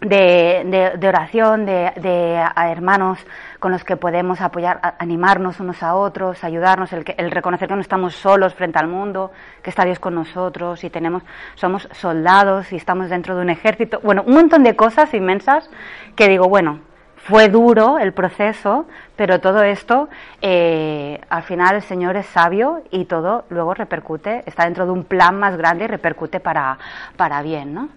de, 0.00 1.08
oración, 1.08 1.66
de, 1.66 2.44
hermanos 2.56 3.18
con 3.58 3.72
los 3.72 3.84
que 3.84 3.96
podemos 3.96 4.40
apoyar, 4.40 4.96
animarnos 4.98 5.60
unos 5.60 5.82
a 5.82 5.94
otros, 5.94 6.44
ayudarnos, 6.44 6.92
el, 6.92 7.04
el, 7.16 7.30
reconocer 7.30 7.68
que 7.68 7.74
no 7.74 7.80
estamos 7.80 8.14
solos 8.14 8.54
frente 8.54 8.78
al 8.78 8.88
mundo, 8.88 9.32
que 9.62 9.70
está 9.70 9.84
Dios 9.84 9.98
con 9.98 10.14
nosotros 10.14 10.84
y 10.84 10.90
tenemos, 10.90 11.22
somos 11.54 11.88
soldados 11.92 12.72
y 12.72 12.76
estamos 12.76 13.08
dentro 13.08 13.34
de 13.36 13.42
un 13.42 13.50
ejército. 13.50 14.00
Bueno, 14.02 14.22
un 14.26 14.34
montón 14.34 14.62
de 14.62 14.76
cosas 14.76 15.14
inmensas 15.14 15.70
que 16.14 16.28
digo, 16.28 16.48
bueno, 16.48 16.80
fue 17.24 17.48
duro 17.48 17.98
el 17.98 18.12
proceso, 18.12 18.86
pero 19.16 19.40
todo 19.40 19.62
esto, 19.62 20.10
eh, 20.42 21.20
al 21.30 21.42
final 21.42 21.76
el 21.76 21.82
Señor 21.82 22.16
es 22.16 22.26
sabio 22.26 22.82
y 22.90 23.06
todo 23.06 23.46
luego 23.48 23.72
repercute, 23.72 24.42
está 24.44 24.64
dentro 24.64 24.84
de 24.84 24.92
un 24.92 25.04
plan 25.04 25.38
más 25.38 25.56
grande 25.56 25.84
y 25.84 25.88
repercute 25.88 26.38
para, 26.38 26.78
para 27.16 27.40
bien, 27.40 27.72
¿no? 27.72 27.88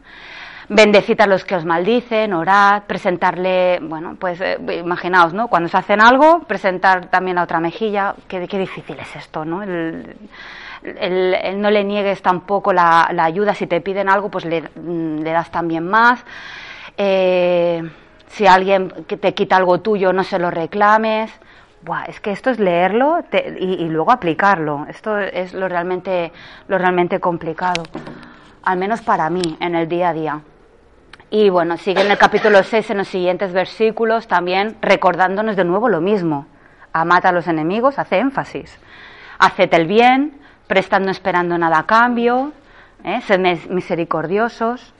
Bendecid 0.70 1.20
a 1.22 1.28
los 1.28 1.46
que 1.46 1.56
os 1.56 1.66
maldicen, 1.66 2.34
orad, 2.34 2.84
presentarle, 2.84 3.80
bueno, 3.82 4.16
pues 4.20 4.42
eh, 4.42 4.58
imaginaos, 4.84 5.34
¿no? 5.34 5.48
Cuando 5.48 5.70
se 5.70 5.78
hacen 5.78 6.02
algo, 6.02 6.40
presentar 6.42 7.08
también 7.08 7.36
la 7.36 7.44
otra 7.44 7.60
mejilla, 7.60 8.16
qué, 8.28 8.40
difícil 8.40 9.00
es 9.00 9.16
esto, 9.16 9.46
¿no? 9.46 9.64
El, 9.64 10.16
no 11.56 11.72
le 11.72 11.84
niegues 11.84 12.22
tampoco 12.22 12.74
la, 12.74 13.08
ayuda, 13.20 13.54
si 13.56 13.68
te 13.68 13.82
piden 13.82 14.10
algo, 14.10 14.30
pues 14.30 14.46
le, 14.46 14.62
mm, 14.62 15.24
das 15.24 15.50
también 15.52 15.88
más. 15.88 16.24
Eh, 16.98 17.82
si 18.28 18.46
alguien 18.46 18.90
te 19.08 19.34
quita 19.34 19.56
algo 19.56 19.80
tuyo, 19.80 20.14
no 20.14 20.24
se 20.24 20.38
lo 20.38 20.52
reclames. 20.52 21.32
Buah, 21.82 22.06
es 22.06 22.20
que 22.20 22.32
esto 22.32 22.50
es 22.50 22.60
leerlo 22.60 23.20
y, 23.60 23.84
y, 23.84 23.90
luego 23.90 24.12
aplicarlo. 24.12 24.86
Esto 24.90 25.18
es 25.18 25.54
lo 25.54 25.68
realmente, 25.68 26.32
lo 26.68 26.78
realmente 26.78 27.20
complicado, 27.20 27.84
al 28.64 28.78
menos 28.78 29.02
para 29.02 29.30
mí 29.30 29.58
en 29.60 29.76
el 29.76 29.88
día 29.88 30.10
a 30.10 30.14
día. 30.14 30.42
Y 31.30 31.50
bueno, 31.50 31.76
sigue 31.78 32.02
en 32.02 32.12
el 32.12 32.18
capítulo 32.18 32.64
6, 32.64 32.92
en 32.92 32.98
los 33.00 33.10
siguientes 33.10 33.52
versículos, 33.52 34.28
también 34.28 34.78
recordándonos 34.82 35.58
de 35.58 35.66
nuevo 35.66 35.90
lo 35.90 36.00
mismo. 36.00 36.48
Amad 36.94 37.26
a 37.26 37.34
los 37.34 37.48
enemigos, 37.48 38.00
hace 38.00 38.18
énfasis. 38.20 38.80
Haced 39.38 39.74
el 39.74 39.88
bien, 39.88 40.40
prestando 40.68 41.12
esperando 41.12 41.58
nada 41.58 41.80
a 41.80 41.86
cambio, 41.86 42.54
¿eh? 43.04 43.20
sed 43.22 43.40
misericordiosos, 43.70 44.94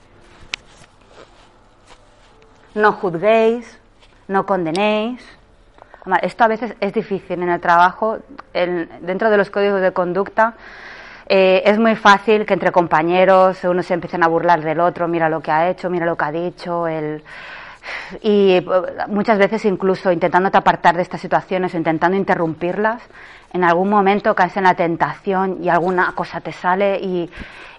no 2.74 2.92
juzguéis, 2.92 3.78
no 4.28 4.44
condenéis. 4.44 5.24
Esto 6.22 6.44
a 6.44 6.48
veces 6.48 6.74
es 6.80 6.92
difícil 6.92 7.42
en 7.42 7.48
el 7.48 7.60
trabajo, 7.60 8.18
dentro 8.52 9.30
de 9.30 9.36
los 9.36 9.50
códigos 9.50 9.80
de 9.80 9.92
conducta. 9.92 10.54
Eh, 11.30 11.62
es 11.66 11.78
muy 11.78 11.94
fácil 11.94 12.46
que 12.46 12.54
entre 12.54 12.72
compañeros 12.72 13.62
uno 13.64 13.82
se 13.82 13.92
empiecen 13.92 14.22
a 14.22 14.28
burlar 14.28 14.62
del 14.62 14.80
otro, 14.80 15.08
mira 15.08 15.28
lo 15.28 15.42
que 15.42 15.50
ha 15.50 15.68
hecho, 15.68 15.90
mira 15.90 16.06
lo 16.06 16.16
que 16.16 16.24
ha 16.24 16.32
dicho, 16.32 16.88
el... 16.88 17.22
y 18.22 18.52
eh, 18.52 18.66
muchas 19.08 19.38
veces 19.38 19.62
incluso 19.66 20.10
intentando 20.10 20.48
apartar 20.48 20.96
de 20.96 21.02
estas 21.02 21.20
situaciones, 21.20 21.74
intentando 21.74 22.16
interrumpirlas, 22.16 23.02
en 23.52 23.62
algún 23.62 23.90
momento 23.90 24.34
caes 24.34 24.56
en 24.56 24.64
la 24.64 24.74
tentación 24.74 25.62
y 25.62 25.68
alguna 25.68 26.12
cosa 26.14 26.40
te 26.40 26.52
sale 26.52 26.98
y, 26.98 27.30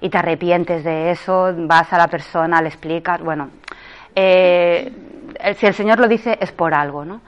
te 0.10 0.18
arrepientes 0.18 0.84
de 0.84 1.12
eso, 1.12 1.52
vas 1.58 1.92
a 1.92 1.98
la 1.98 2.08
persona, 2.08 2.62
le 2.62 2.70
explicas, 2.70 3.20
bueno, 3.20 3.50
eh, 4.16 4.92
si 5.58 5.66
el 5.66 5.74
Señor 5.74 6.00
lo 6.00 6.08
dice 6.08 6.38
es 6.40 6.52
por 6.52 6.74
algo, 6.76 7.04
¿no? 7.04 7.22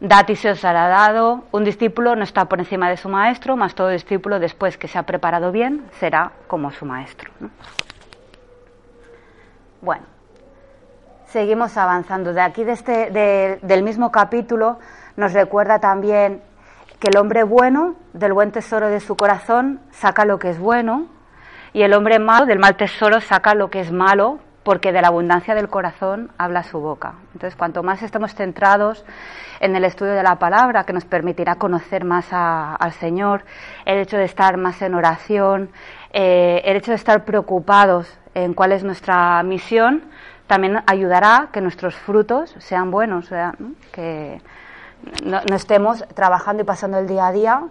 Dad 0.00 0.28
y 0.28 0.36
se 0.36 0.50
os 0.50 0.64
hará 0.64 0.88
dado. 0.88 1.44
Un 1.52 1.64
discípulo 1.64 2.16
no 2.16 2.24
está 2.24 2.46
por 2.46 2.58
encima 2.58 2.90
de 2.90 2.96
su 2.96 3.08
maestro, 3.08 3.56
más 3.56 3.74
todo 3.74 3.88
discípulo, 3.88 4.38
después 4.38 4.76
que 4.76 4.88
se 4.88 4.98
ha 4.98 5.04
preparado 5.04 5.52
bien, 5.52 5.86
será 5.98 6.32
como 6.46 6.70
su 6.70 6.84
maestro. 6.84 7.30
Bueno, 9.80 10.04
seguimos 11.26 11.76
avanzando. 11.76 12.32
De 12.32 12.40
aquí, 12.40 12.64
de 12.64 12.72
este, 12.72 13.58
del 13.62 13.82
mismo 13.82 14.10
capítulo, 14.12 14.78
nos 15.16 15.32
recuerda 15.32 15.78
también 15.78 16.42
que 16.98 17.08
el 17.08 17.18
hombre 17.18 17.42
bueno, 17.44 17.94
del 18.12 18.32
buen 18.32 18.52
tesoro 18.52 18.88
de 18.88 19.00
su 19.00 19.16
corazón, 19.16 19.80
saca 19.92 20.24
lo 20.24 20.38
que 20.38 20.50
es 20.50 20.58
bueno, 20.58 21.06
y 21.72 21.82
el 21.82 21.92
hombre 21.92 22.18
malo, 22.18 22.46
del 22.46 22.58
mal 22.58 22.76
tesoro, 22.76 23.20
saca 23.20 23.54
lo 23.54 23.68
que 23.68 23.80
es 23.80 23.92
malo, 23.92 24.38
porque 24.62 24.92
de 24.92 25.00
la 25.00 25.08
abundancia 25.08 25.54
del 25.54 25.68
corazón 25.68 26.32
habla 26.38 26.62
su 26.62 26.80
boca. 26.80 27.14
Entonces, 27.34 27.54
cuanto 27.54 27.82
más 27.82 28.02
estemos 28.02 28.34
centrados 28.34 29.04
en 29.60 29.76
el 29.76 29.84
estudio 29.84 30.12
de 30.12 30.22
la 30.22 30.36
palabra, 30.36 30.84
que 30.84 30.92
nos 30.92 31.04
permitirá 31.04 31.56
conocer 31.56 32.04
más 32.04 32.28
al 32.30 32.92
Señor, 32.92 33.44
el 33.84 33.98
hecho 33.98 34.16
de 34.16 34.24
estar 34.24 34.56
más 34.56 34.82
en 34.82 34.94
oración, 34.94 35.70
eh, 36.12 36.62
el 36.64 36.76
hecho 36.76 36.92
de 36.92 36.96
estar 36.96 37.24
preocupados 37.24 38.18
en 38.34 38.54
cuál 38.54 38.72
es 38.72 38.84
nuestra 38.84 39.42
misión, 39.42 40.02
también 40.46 40.82
ayudará 40.86 41.36
a 41.36 41.46
que 41.50 41.60
nuestros 41.60 41.94
frutos 41.96 42.54
sean 42.58 42.90
buenos, 42.90 43.28
que 43.92 44.40
no, 45.24 45.40
estemos 45.54 46.04
trabajando 46.14 46.62
y 46.62 46.66
pasando 46.66 46.98
el 46.98 47.06
día 47.06 47.26
a 47.26 47.32
día 47.32 47.62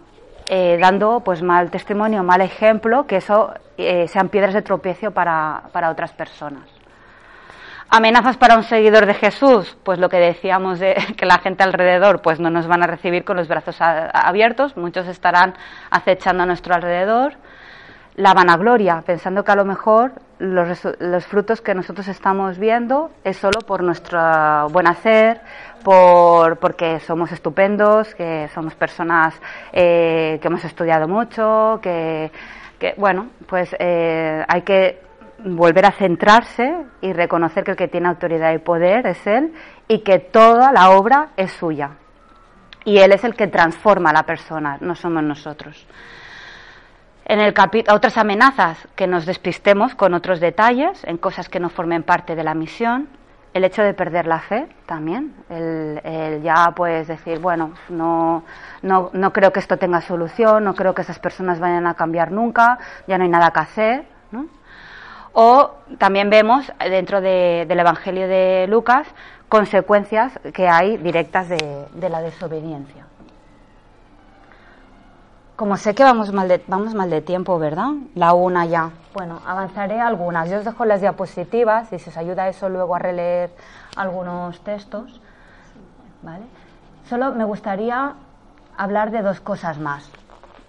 eh, 0.48 0.78
dando 0.80 1.22
pues 1.22 1.42
mal 1.42 1.72
testimonio, 1.72 2.24
mal 2.24 2.42
ejemplo, 2.42 3.08
que 3.08 3.18
eso 3.18 3.54
eh, 3.78 4.08
sean 4.08 4.30
piedras 4.30 4.54
de 4.54 4.62
tropiezo 4.62 5.12
para 5.12 5.90
otras 5.90 6.12
personas. 6.14 6.75
Amenazas 7.90 8.38
para 8.38 8.58
un 8.58 8.64
seguidor 8.64 9.06
de 9.06 9.14
Jesús, 9.14 9.78
pues 9.84 10.00
lo 10.00 10.10
que 10.10 10.18
decíamos 10.18 10.80
de 10.80 10.96
que 11.18 11.26
la 11.26 11.38
gente 11.40 11.64
alrededor 11.64 12.22
pues 12.22 12.40
no 12.40 12.50
nos 12.50 12.68
van 12.68 12.84
a 12.84 12.88
recibir 12.88 13.24
con 13.24 13.38
los 13.38 13.48
brazos 13.48 13.78
abiertos, 13.80 14.76
muchos 14.76 15.08
estarán 15.08 15.54
acechando 15.92 16.44
a 16.44 16.46
nuestro 16.46 16.74
alrededor. 16.74 17.34
La 18.16 18.34
vanagloria, 18.34 19.04
pensando 19.06 19.44
que 19.44 19.52
a 19.52 19.56
lo 19.56 19.66
mejor 19.66 20.14
los, 20.40 20.88
los 21.00 21.26
frutos 21.26 21.60
que 21.60 21.76
nosotros 21.76 22.08
estamos 22.08 22.58
viendo 22.58 23.12
es 23.26 23.36
solo 23.36 23.60
por 23.60 23.84
nuestro 23.84 24.70
buen 24.70 24.88
hacer, 24.88 25.42
por, 25.84 26.58
porque 26.58 27.02
somos 27.02 27.34
estupendos, 27.34 28.16
que 28.16 28.50
somos 28.54 28.74
personas 28.74 29.40
eh, 29.74 30.40
que 30.42 30.48
hemos 30.48 30.64
estudiado 30.64 31.10
mucho, 31.10 31.80
que, 31.82 32.32
que 32.80 32.94
bueno, 32.98 33.28
pues 33.48 33.76
eh, 33.80 34.46
hay 34.48 34.62
que 34.62 35.05
volver 35.46 35.86
a 35.86 35.92
centrarse 35.92 36.76
y 37.02 37.14
reconocer 37.14 37.64
que 37.64 37.72
el 37.72 37.78
que 37.78 37.88
tiene 37.88 38.08
autoridad 38.08 38.52
y 38.54 38.58
poder 38.58 39.06
es 39.06 39.26
Él 39.28 39.54
y 39.88 40.00
que 40.00 40.20
toda 40.20 40.72
la 40.72 40.90
obra 40.90 41.30
es 41.38 41.52
suya. 41.52 41.92
Y 42.84 42.98
Él 42.98 43.12
es 43.12 43.24
el 43.24 43.36
que 43.36 43.48
transforma 43.48 44.10
a 44.10 44.14
la 44.14 44.24
persona, 44.24 44.78
no 44.82 44.96
somos 44.96 45.24
nosotros. 45.24 45.88
En 47.26 47.40
el 47.40 47.54
otras 47.92 48.18
amenazas, 48.18 48.88
que 48.96 49.08
nos 49.08 49.26
despistemos 49.26 49.96
con 49.96 50.14
otros 50.14 50.40
detalles, 50.40 51.04
en 51.06 51.18
cosas 51.18 51.50
que 51.50 51.60
no 51.60 51.70
formen 51.70 52.04
parte 52.04 52.36
de 52.36 52.44
la 52.44 52.54
misión. 52.54 53.08
El 53.54 53.64
hecho 53.64 53.82
de 53.82 53.94
perder 53.94 54.28
la 54.28 54.40
fe 54.40 54.68
también, 54.86 55.34
el, 55.50 56.42
ya 56.44 56.74
pues 56.76 57.08
decir, 57.08 57.40
bueno, 57.40 57.72
no, 57.88 58.44
no, 58.82 59.10
no 59.14 59.32
creo 59.32 59.54
que 59.54 59.62
esto 59.62 59.78
tenga 59.78 60.02
solución, 60.02 60.66
no 60.66 60.76
creo 60.76 60.94
que 60.94 61.04
esas 61.04 61.20
personas 61.20 61.60
vayan 61.60 61.88
a 61.88 61.94
cambiar 61.94 62.32
nunca, 62.32 62.78
ya 63.08 63.18
no 63.18 63.24
hay 63.24 63.30
nada 63.30 63.52
que 63.52 63.60
hacer. 63.60 64.15
O 65.38 65.72
también 65.98 66.30
vemos 66.30 66.72
dentro 66.80 67.20
del 67.20 67.78
Evangelio 67.78 68.26
de 68.26 68.68
Lucas 68.70 69.06
consecuencias 69.50 70.32
que 70.54 70.70
hay 70.70 70.96
directas 70.96 71.50
de, 71.50 72.10
la 72.10 72.22
desobediencia. 72.22 73.06
Como 75.58 75.76
sé 75.76 75.94
que 75.94 76.04
vamos 76.04 76.32
mal, 76.32 76.48
de, 76.48 76.64
vamos 76.68 76.94
mal 76.94 77.10
de 77.10 77.22
tiempo, 77.22 77.60
¿verdad? 77.60 77.90
La 78.16 78.34
una 78.34 78.66
ya. 78.66 78.92
Bueno, 79.14 79.42
avanzaré 79.46 80.00
algunas. 80.00 80.50
Yo 80.50 80.60
os 80.60 80.66
dejo 80.66 80.86
las 80.86 81.02
diapositivas 81.02 81.92
y 81.92 82.00
si 82.00 82.10
os 82.10 82.16
ayuda 82.16 82.48
eso 82.48 82.70
luego 82.70 82.96
a 82.96 83.00
releer 83.00 83.50
algunos 83.98 84.62
textos. 84.62 85.20
¿Vale? 86.22 86.46
Solo 87.10 87.34
me 87.34 87.44
gustaría 87.44 88.14
hablar 88.78 89.12
de 89.12 89.22
dos 89.22 89.42
cosas 89.42 89.80
más. 89.80 90.10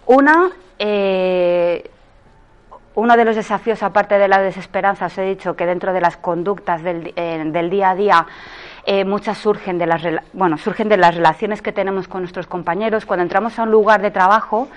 Una, 0.06 0.50
eh, 0.80 1.88
uno 2.96 3.16
de 3.16 3.24
los 3.24 3.36
desafíos, 3.36 3.82
aparte 3.82 4.18
de 4.18 4.26
la 4.26 4.40
desesperanza, 4.40 5.06
os 5.06 5.18
he 5.18 5.22
dicho 5.22 5.54
que 5.54 5.66
dentro 5.66 5.92
de 5.92 6.00
las 6.00 6.16
conductas 6.16 6.82
del, 6.82 7.12
eh, 7.14 7.68
día 7.70 7.90
a 7.90 7.94
día, 7.94 8.26
eh, 8.86 9.04
muchas 9.04 9.36
surgen 9.36 9.78
de, 9.78 9.86
las, 9.86 10.02
bueno, 10.32 10.56
surgen 10.56 10.88
de 10.88 10.96
las 10.96 11.14
relaciones 11.14 11.60
que 11.60 11.72
tenemos 11.72 12.08
con 12.08 12.22
nuestros 12.22 12.46
compañeros. 12.46 13.04
Cuando 13.04 13.22
entramos 13.22 13.58
a 13.58 13.64
un 13.64 13.70
lugar 13.70 14.00
de 14.00 14.10
trabajo, 14.10 14.68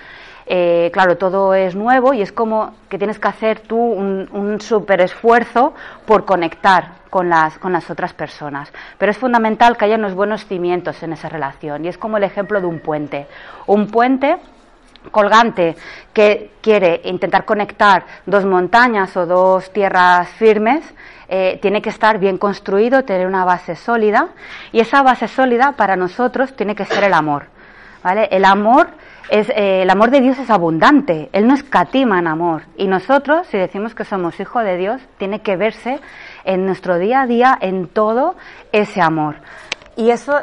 eh, 0.44 0.90
claro, 0.92 1.16
todo 1.16 1.54
es 1.54 1.74
nuevo 1.74 2.12
y 2.12 2.20
es 2.20 2.30
como 2.30 2.74
que 2.90 2.98
tienes 2.98 3.18
que 3.18 3.28
hacer 3.28 3.60
tú 3.60 3.78
un, 3.78 4.28
un 4.32 4.60
súper 4.60 5.00
esfuerzo 5.00 5.72
por 6.04 6.26
conectar 6.26 7.00
con 7.08 7.30
las, 7.30 7.58
con 7.58 7.72
las 7.72 7.90
otras 7.90 8.12
personas. 8.12 8.70
Pero 8.98 9.12
es 9.12 9.16
fundamental 9.16 9.78
que 9.78 9.86
haya 9.86 9.96
unos 9.96 10.14
buenos 10.14 10.44
cimientos 10.44 11.02
en 11.02 11.14
esa 11.14 11.30
relación 11.30 11.86
y 11.86 11.88
es 11.88 11.96
como 11.96 12.18
el 12.18 12.24
ejemplo 12.24 12.60
de 12.60 12.66
un 12.66 12.80
puente. 12.80 13.26
Un 13.66 13.86
puente 13.86 14.36
colgante 15.10 15.76
que 16.12 16.52
quiere 16.60 17.00
intentar 17.04 17.44
conectar 17.44 18.04
dos 18.26 18.44
montañas 18.44 19.16
o 19.16 19.26
dos 19.26 19.72
tierras 19.72 20.28
firmes, 20.30 20.84
eh, 21.28 21.58
tiene 21.62 21.80
que 21.80 21.90
estar 21.90 22.18
bien 22.18 22.38
construido, 22.38 23.04
tener 23.04 23.26
una 23.26 23.44
base 23.44 23.76
sólida 23.76 24.28
y 24.72 24.80
esa 24.80 25.02
base 25.02 25.28
sólida 25.28 25.72
para 25.72 25.96
nosotros 25.96 26.54
tiene 26.56 26.74
que 26.74 26.84
ser 26.84 27.04
el 27.04 27.14
amor. 27.14 27.46
¿vale? 28.02 28.28
El 28.30 28.44
amor 28.44 28.88
es 29.30 29.48
eh, 29.50 29.82
el 29.82 29.90
amor 29.90 30.10
de 30.10 30.20
Dios 30.20 30.38
es 30.38 30.50
abundante, 30.50 31.30
él 31.32 31.46
no 31.46 31.54
escatima 31.54 32.18
en 32.18 32.26
amor 32.26 32.62
y 32.76 32.88
nosotros 32.88 33.46
si 33.46 33.58
decimos 33.58 33.94
que 33.94 34.04
somos 34.04 34.40
hijos 34.40 34.64
de 34.64 34.76
Dios 34.76 35.00
tiene 35.18 35.40
que 35.40 35.56
verse 35.56 36.00
en 36.44 36.66
nuestro 36.66 36.98
día 36.98 37.22
a 37.22 37.26
día 37.26 37.56
en 37.60 37.86
todo 37.86 38.34
ese 38.72 39.00
amor. 39.00 39.36
Y 39.96 40.10
eso 40.10 40.40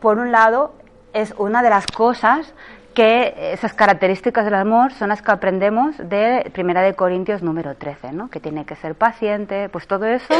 por 0.00 0.18
un 0.18 0.30
lado 0.30 0.72
es 1.12 1.34
una 1.36 1.62
de 1.62 1.70
las 1.70 1.86
cosas 1.86 2.54
que 2.98 3.52
esas 3.52 3.74
características 3.74 4.44
del 4.44 4.56
amor 4.56 4.92
son 4.92 5.10
las 5.10 5.22
que 5.22 5.30
aprendemos 5.30 5.96
de 5.98 6.50
Primera 6.52 6.82
de 6.82 6.94
Corintios 6.94 7.44
número 7.44 7.76
13, 7.76 8.10
¿no? 8.10 8.28
que 8.28 8.40
tiene 8.40 8.66
que 8.66 8.74
ser 8.74 8.96
paciente, 8.96 9.68
pues 9.68 9.86
todo 9.86 10.04
eso 10.04 10.34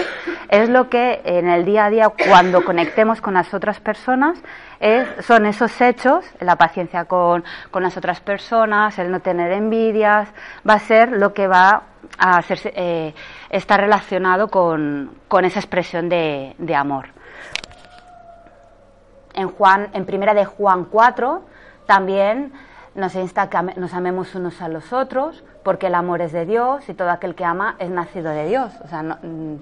es 0.48 0.68
lo 0.68 0.88
que 0.90 1.20
en 1.24 1.48
el 1.48 1.64
día 1.64 1.84
a 1.84 1.90
día 1.90 2.08
cuando 2.08 2.64
conectemos 2.64 3.20
con 3.20 3.34
las 3.34 3.54
otras 3.54 3.78
personas 3.78 4.42
son 5.20 5.46
esos 5.46 5.80
hechos, 5.80 6.24
la 6.40 6.56
paciencia 6.56 7.04
con, 7.04 7.44
con, 7.70 7.84
las 7.84 7.96
otras 7.96 8.20
personas, 8.20 8.98
el 8.98 9.12
no 9.12 9.20
tener 9.20 9.52
envidias, 9.52 10.28
va 10.68 10.74
a 10.74 10.80
ser 10.80 11.12
lo 11.12 11.32
que 11.34 11.46
va 11.46 11.84
a 12.18 12.38
hacerse, 12.38 12.72
eh, 12.74 13.14
estar 13.50 13.78
relacionado 13.78 14.48
con, 14.48 15.12
con 15.28 15.44
esa 15.44 15.60
expresión 15.60 16.08
de, 16.08 16.56
de 16.58 16.74
amor. 16.74 17.10
En 19.34 19.48
Juan, 19.48 19.90
en 19.92 20.04
Primera 20.04 20.34
de 20.34 20.44
Juan 20.44 20.86
4, 20.86 21.44
también 21.88 22.52
nos 22.94 23.14
insta 23.14 23.48
que 23.48 23.62
nos 23.80 23.94
amemos 23.94 24.34
unos 24.34 24.60
a 24.60 24.68
los 24.68 24.92
otros, 24.92 25.42
porque 25.62 25.86
el 25.86 25.94
amor 25.94 26.20
es 26.20 26.32
de 26.32 26.44
Dios 26.44 26.86
y 26.88 26.92
todo 26.92 27.10
aquel 27.10 27.34
que 27.34 27.46
ama 27.46 27.76
es 27.78 27.88
nacido 27.88 28.30
de 28.30 28.46
Dios. 28.46 28.70
O 28.84 28.88
sea, 28.88 29.02
mm, 29.02 29.60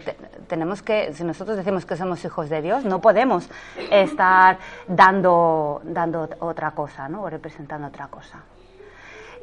tenemos 0.48 0.82
que, 0.82 1.12
si 1.14 1.22
nosotros 1.22 1.56
decimos 1.56 1.86
que 1.86 1.96
somos 1.96 2.24
hijos 2.24 2.48
de 2.50 2.62
Dios, 2.62 2.84
no 2.84 3.00
podemos 3.00 3.48
estar 3.92 4.58
dando, 4.88 5.80
dando 5.84 6.28
otra 6.40 6.72
cosa, 6.72 7.08
¿no? 7.08 7.22
O 7.22 7.30
representando 7.30 7.86
otra 7.86 8.08
cosa. 8.08 8.40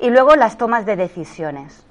Y 0.02 0.10
luego 0.10 0.36
las 0.36 0.58
tomas 0.58 0.86
de 0.86 0.98
decisiones. 0.98 1.86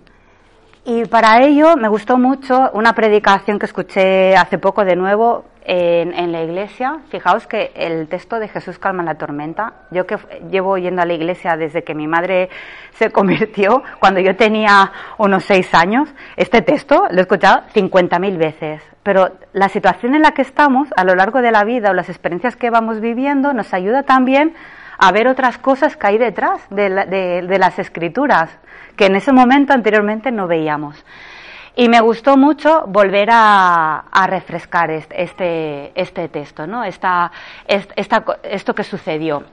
Y 0.85 1.07
para 1.07 1.43
ello 1.43 1.77
me 1.77 1.89
gustó 1.89 2.19
mucho 2.19 2.71
una 2.75 2.93
predicación 2.95 3.59
que 3.59 3.65
escuché 3.67 4.37
hace 4.37 4.59
poco 4.59 4.85
de 4.85 4.97
nuevo 4.97 5.45
en, 5.65 6.33
la 6.33 6.43
iglesia. 6.43 6.99
Fijaos 7.11 7.47
que 7.47 7.73
el 7.75 8.09
texto 8.09 8.39
de 8.39 8.49
Jesús 8.49 8.79
calma 8.79 9.03
la 9.03 9.17
tormenta. 9.17 9.75
Yo 9.91 10.07
que 10.07 10.17
llevo 10.51 10.79
yendo 10.79 11.03
a 11.03 11.07
la 11.07 11.15
iglesia 11.15 11.57
desde 11.57 11.85
que 11.85 11.95
mi 11.95 12.07
madre 12.07 12.49
se 12.93 13.11
convirtió, 13.13 13.83
cuando 14.01 14.21
yo 14.21 14.37
tenía 14.37 14.93
unos 15.19 15.45
seis 15.45 15.73
años, 15.75 16.09
este 16.37 16.63
texto 16.63 17.07
lo 17.11 17.19
he 17.19 17.23
escuchado 17.23 17.63
50.000 17.75 18.39
veces. 18.39 18.83
Pero 19.03 19.31
la 19.53 19.69
situación 19.69 20.15
en 20.15 20.23
la 20.23 20.33
que 20.33 20.43
estamos 20.43 20.89
a 20.97 21.05
lo 21.05 21.15
largo 21.15 21.43
de 21.43 21.51
la 21.51 21.65
vida 21.65 21.91
o 21.91 21.95
las 21.95 22.09
experiencias 22.09 22.57
que 22.57 22.71
vamos 22.71 23.01
viviendo 23.01 23.53
nos 23.53 23.75
ayuda 23.75 24.05
también 24.05 24.55
a 24.99 25.11
ver 25.11 25.27
otras 25.27 25.59
cosas 25.59 25.97
que 25.97 26.07
hay 26.07 26.19
detrás 26.19 26.65
de, 26.71 26.89
la, 26.89 27.07
de, 27.07 27.43
de 27.43 27.59
las 27.59 27.79
escrituras 27.79 28.57
que 28.97 29.07
en 29.07 29.17
ese 29.17 29.33
momento 29.33 29.73
anteriormente 29.73 30.31
no 30.31 30.47
veíamos. 30.47 31.05
Y 31.75 31.89
me 31.89 32.01
gustó 32.01 32.37
mucho 32.37 32.85
volver 32.87 33.31
a, 33.33 34.05
a 34.11 34.27
refrescar 34.27 34.91
este, 34.91 35.93
este, 35.95 36.29
texto, 36.29 36.67
¿no? 36.67 36.85
Esta, 36.85 37.33
esta, 37.67 38.25
esto 38.43 38.75
que 38.75 38.85
sucedió 38.85 39.45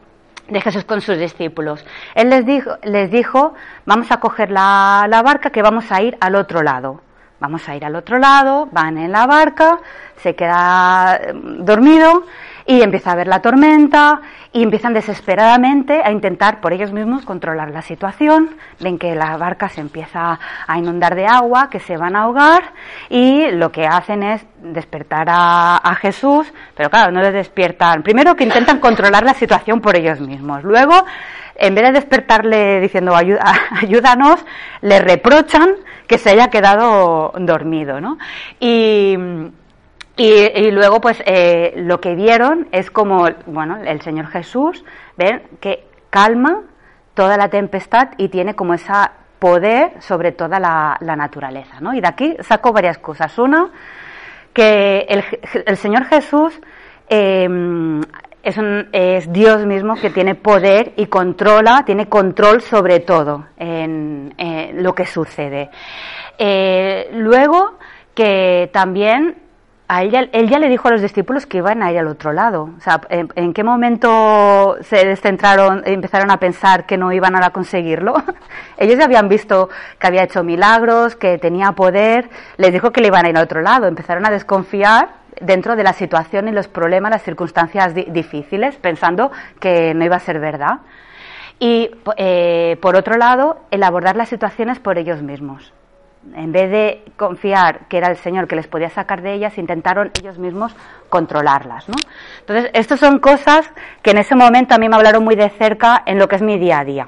de 0.49 0.59
Jesús 0.59 0.83
con 0.83 0.99
sus 0.99 1.17
discípulos. 1.17 1.85
Él 2.15 2.29
les 2.29 2.45
dijo, 2.45 2.71
les 2.83 3.09
dijo 3.09 3.53
vamos 3.85 4.11
a 4.11 4.19
coger 4.19 4.51
la, 4.51 5.05
la 5.07 5.21
barca 5.21 5.49
que 5.49 5.61
vamos 5.61 5.91
a 5.91 6.01
ir 6.01 6.17
al 6.19 6.35
otro 6.35 6.61
lado. 6.61 7.01
Vamos 7.39 7.69
a 7.69 7.75
ir 7.77 7.85
al 7.85 7.95
otro 7.95 8.19
lado, 8.19 8.67
van 8.73 8.97
en 8.97 9.13
la 9.13 9.25
barca, 9.25 9.79
se 10.17 10.35
queda 10.35 11.21
dormido 11.33 12.25
y 12.69 12.83
empieza 12.83 13.13
a 13.13 13.15
ver 13.15 13.25
la 13.25 13.41
tormenta 13.41 14.21
y 14.53 14.61
empiezan 14.61 14.93
desesperadamente 14.93 16.03
a 16.03 16.11
intentar 16.11 16.61
por 16.61 16.71
ellos 16.71 16.91
mismos 16.91 17.25
controlar 17.25 17.71
la 17.71 17.81
situación. 17.81 18.51
Ven 18.79 18.99
que 18.99 19.15
la 19.15 19.35
barca 19.37 19.69
se 19.69 19.81
empieza 19.81 20.39
a 20.67 20.77
inundar 20.77 21.15
de 21.15 21.25
agua, 21.25 21.71
que 21.71 21.79
se 21.79 21.97
van 21.97 22.15
a 22.15 22.21
ahogar 22.21 22.61
y 23.09 23.49
lo 23.49 23.71
que 23.71 23.87
hacen 23.87 24.21
es 24.21 24.45
despertar 24.61 25.29
a, 25.31 25.77
a 25.77 25.95
Jesús, 25.95 26.53
pero 26.77 26.91
claro, 26.91 27.11
no 27.11 27.21
les 27.23 27.33
despiertan. 27.33 28.03
Primero 28.03 28.35
que 28.35 28.43
intentan 28.43 28.79
controlar 28.79 29.23
la 29.23 29.33
situación 29.33 29.81
por 29.81 29.95
ellos 29.95 30.19
mismos. 30.19 30.63
Luego, 30.63 30.93
en 31.55 31.73
vez 31.73 31.85
de 31.85 31.93
despertarle 31.93 32.81
diciendo 32.81 33.15
ayúdanos, 33.81 34.45
le 34.81 34.99
reprochan 34.99 35.71
que 36.05 36.19
se 36.19 36.29
haya 36.29 36.49
quedado 36.49 37.33
dormido, 37.35 37.99
¿no? 37.99 38.19
Y, 38.59 39.17
y, 40.21 40.71
luego, 40.71 40.99
pues, 40.99 41.23
eh, 41.25 41.73
lo 41.77 42.01
que 42.01 42.13
vieron 42.13 42.67
es 42.73 42.91
como, 42.91 43.29
bueno, 43.45 43.77
el 43.77 44.01
Señor 44.01 44.27
Jesús, 44.27 44.83
ven, 45.15 45.43
que 45.61 45.85
calma 46.09 46.63
toda 47.13 47.37
la 47.37 47.47
tempestad 47.47 48.09
y 48.17 48.27
tiene 48.27 48.53
como 48.53 48.73
ese 48.73 48.91
poder 49.39 49.93
sobre 50.01 50.33
toda 50.33 50.59
la, 50.59 50.97
naturaleza, 51.15 51.79
¿no? 51.79 51.93
Y 51.93 52.01
de 52.01 52.09
aquí 52.09 52.35
saco 52.41 52.73
varias 52.73 52.97
cosas. 52.97 53.39
Una, 53.39 53.69
que 54.51 55.07
el, 55.65 55.77
Señor 55.77 56.03
Jesús 56.03 56.59
eh, 57.07 57.47
es, 58.43 58.57
un, 58.57 58.89
es, 58.91 59.31
Dios 59.31 59.65
mismo 59.65 59.95
que 59.95 60.09
tiene 60.09 60.35
poder 60.35 60.91
y 60.97 61.05
controla, 61.05 61.83
tiene 61.85 62.09
control 62.09 62.59
sobre 62.59 62.99
todo 62.99 63.45
en, 63.55 64.33
en 64.37 64.83
lo 64.83 64.93
que 64.93 65.05
sucede. 65.05 65.69
Eh, 66.37 67.09
luego, 67.13 67.77
que 68.13 68.69
también 68.73 69.47
a 69.91 70.03
él 70.03 70.11
ya, 70.11 70.59
le 70.59 70.69
dijo 70.69 70.87
a 70.87 70.91
los 70.91 71.01
discípulos 71.01 71.47
que 71.47 71.57
iban 71.57 71.81
a 71.81 71.91
ir 71.91 71.97
al 71.97 72.07
otro 72.07 72.31
lado. 72.31 72.69
O 72.77 72.79
sea, 72.79 73.01
¿en, 73.09 73.53
qué 73.53 73.63
momento 73.63 74.77
se 74.81 75.03
descentraron, 75.03 75.81
empezaron 75.83 76.29
a 76.29 76.37
pensar 76.37 76.85
que 76.85 76.95
no 76.95 77.11
iban 77.11 77.35
a 77.35 77.49
conseguirlo? 77.49 78.13
Ellos 78.77 78.99
ya 78.99 79.05
habían 79.05 79.27
visto 79.27 79.69
que 79.97 80.05
había 80.05 80.23
hecho 80.23 80.43
milagros, 80.43 81.15
que 81.15 81.39
tenía 81.39 81.71
poder, 81.71 82.29
les 82.57 82.71
dijo 82.71 82.91
que 82.91 83.01
le 83.01 83.07
iban 83.07 83.25
a 83.25 83.29
ir 83.29 83.37
al 83.37 83.43
otro 83.43 83.61
lado. 83.61 83.87
Empezaron 83.87 84.27
a 84.27 84.29
desconfiar 84.29 85.09
dentro 85.41 85.75
de 85.75 85.83
la 85.83 85.93
situación 85.93 86.47
y 86.47 86.51
los 86.51 86.67
problemas, 86.67 87.09
las 87.09 87.23
circunstancias 87.23 87.95
di 87.95 88.03
difíciles, 88.09 88.75
pensando 88.75 89.31
que 89.59 89.95
no 89.95 90.05
iba 90.05 90.17
a 90.17 90.19
ser 90.19 90.39
verdad. 90.39 90.81
Y, 91.57 91.89
eh, 92.15 92.77
por 92.79 92.95
otro 92.95 93.17
lado, 93.17 93.61
el 93.71 93.81
abordar 93.81 94.15
las 94.15 94.29
situaciones 94.29 94.77
por 94.77 94.99
ellos 94.99 95.23
mismos 95.23 95.73
en 96.35 96.51
vez 96.51 96.69
de 96.69 97.03
confiar 97.17 97.87
que 97.87 97.97
era 97.97 98.09
el 98.09 98.17
Señor 98.17 98.47
que 98.47 98.55
les 98.55 98.67
podía 98.67 98.89
sacar 98.89 99.21
de 99.21 99.33
ellas, 99.33 99.57
intentaron 99.57 100.11
ellos 100.19 100.37
mismos 100.37 100.75
controlarlas. 101.09 101.85
Entonces, 102.39 102.69
estas 102.73 102.99
son 102.99 103.19
cosas 103.19 103.71
que 104.01 104.11
en 104.11 104.17
ese 104.17 104.35
momento 104.35 104.75
a 104.75 104.77
mí 104.77 104.89
me 104.89 104.95
hablaron 104.95 105.23
muy 105.23 105.35
de 105.35 105.49
cerca 105.49 106.03
en 106.05 106.19
lo 106.19 106.27
que 106.27 106.35
es 106.35 106.41
mi 106.41 106.57
día 106.57 106.79
a 106.79 106.85
día 106.85 107.07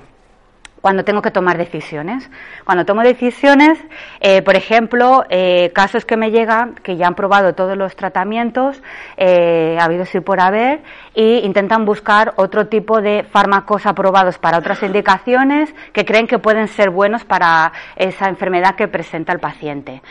cuando 0.81 1.05
tengo 1.05 1.21
que 1.21 1.31
tomar 1.31 1.57
decisiones. 1.57 2.29
Cuando 2.65 2.85
tomo 2.85 3.03
decisiones, 3.03 3.79
eh, 4.19 4.41
por 4.41 4.55
ejemplo, 4.55 5.23
eh, 5.29 5.71
casos 5.73 6.05
que 6.05 6.17
me 6.17 6.31
llegan 6.31 6.75
que 6.75 6.97
ya 6.97 7.07
han 7.07 7.15
probado 7.15 7.53
todos 7.53 7.77
los 7.77 7.95
tratamientos, 7.95 8.81
eh, 9.15 9.77
ha 9.79 9.85
habido 9.85 10.05
sí 10.05 10.19
por 10.19 10.41
haber, 10.41 10.81
y 11.13 11.39
intentan 11.39 11.85
buscar 11.85 12.33
otro 12.37 12.67
tipo 12.67 13.01
de 13.01 13.23
fármacos 13.23 13.85
aprobados 13.85 14.37
para 14.37 14.57
otras 14.57 14.81
indicaciones 14.83 15.73
que 15.93 16.05
creen 16.05 16.27
que 16.27 16.39
pueden 16.39 16.67
ser 16.67 16.89
buenos 16.89 17.25
para 17.25 17.71
esa 17.95 18.29
enfermedad 18.29 18.75
que 18.75 18.87
presenta 18.87 19.33
el 19.33 19.39
paciente. 19.39 20.01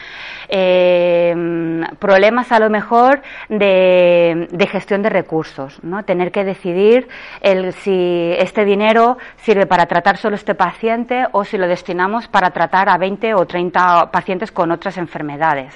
problemas 1.99 2.53
a 2.53 2.59
lo 2.59 2.71
mejor 2.71 3.23
de, 3.49 4.49
de, 4.51 4.67
gestión 4.67 5.03
de 5.03 5.11
recursos, 5.11 5.83
¿no? 5.83 6.05
Tener 6.05 6.33
que 6.33 6.45
decidir 6.45 7.09
el, 7.41 7.73
si 7.73 8.33
este 8.39 8.65
dinero 8.65 9.17
sirve 9.37 9.67
para 9.67 9.87
tratar 9.87 10.17
solo 10.17 10.37
este 10.37 10.55
paciente 10.55 11.27
o 11.33 11.45
si 11.45 11.57
lo 11.57 11.67
destinamos 11.67 12.29
para 12.29 12.51
tratar 12.51 12.89
a 12.89 12.99
20 12.99 13.35
o 13.35 13.47
30 13.47 14.11
pacientes 14.11 14.53
con 14.53 14.71
otras 14.71 14.97
enfermedades. 14.99 15.75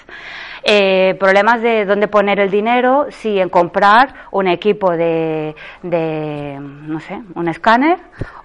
Eh, 0.66 1.14
problemas 1.20 1.60
de 1.60 1.84
dónde 1.84 2.08
poner 2.08 2.40
el 2.40 2.50
dinero, 2.50 3.06
si 3.10 3.38
en 3.38 3.50
comprar 3.50 4.14
un 4.30 4.48
equipo 4.48 4.92
de, 4.92 5.54
de 5.82 6.58
no 6.58 7.00
sé, 7.00 7.20
un 7.34 7.48
escáner 7.48 7.98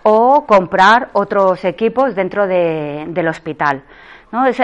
o 0.03 0.45
comprar 0.45 1.09
otros 1.13 1.63
equipos 1.63 2.15
dentro 2.15 2.45
de, 2.45 3.05
del 3.07 3.29
hospital. 3.29 3.83
¿no? 4.33 4.45
Es 4.45 4.61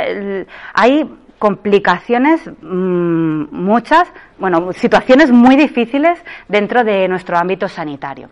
hay 0.74 1.10
complicaciones 1.40 2.42
mmm, 2.62 3.46
muchas, 3.52 4.12
bueno, 4.38 4.74
situaciones 4.74 5.32
muy 5.32 5.56
difíciles 5.56 6.22
dentro 6.50 6.84
de 6.84 7.08
nuestro 7.08 7.38
ámbito 7.38 7.70
sanitario. 7.70 8.30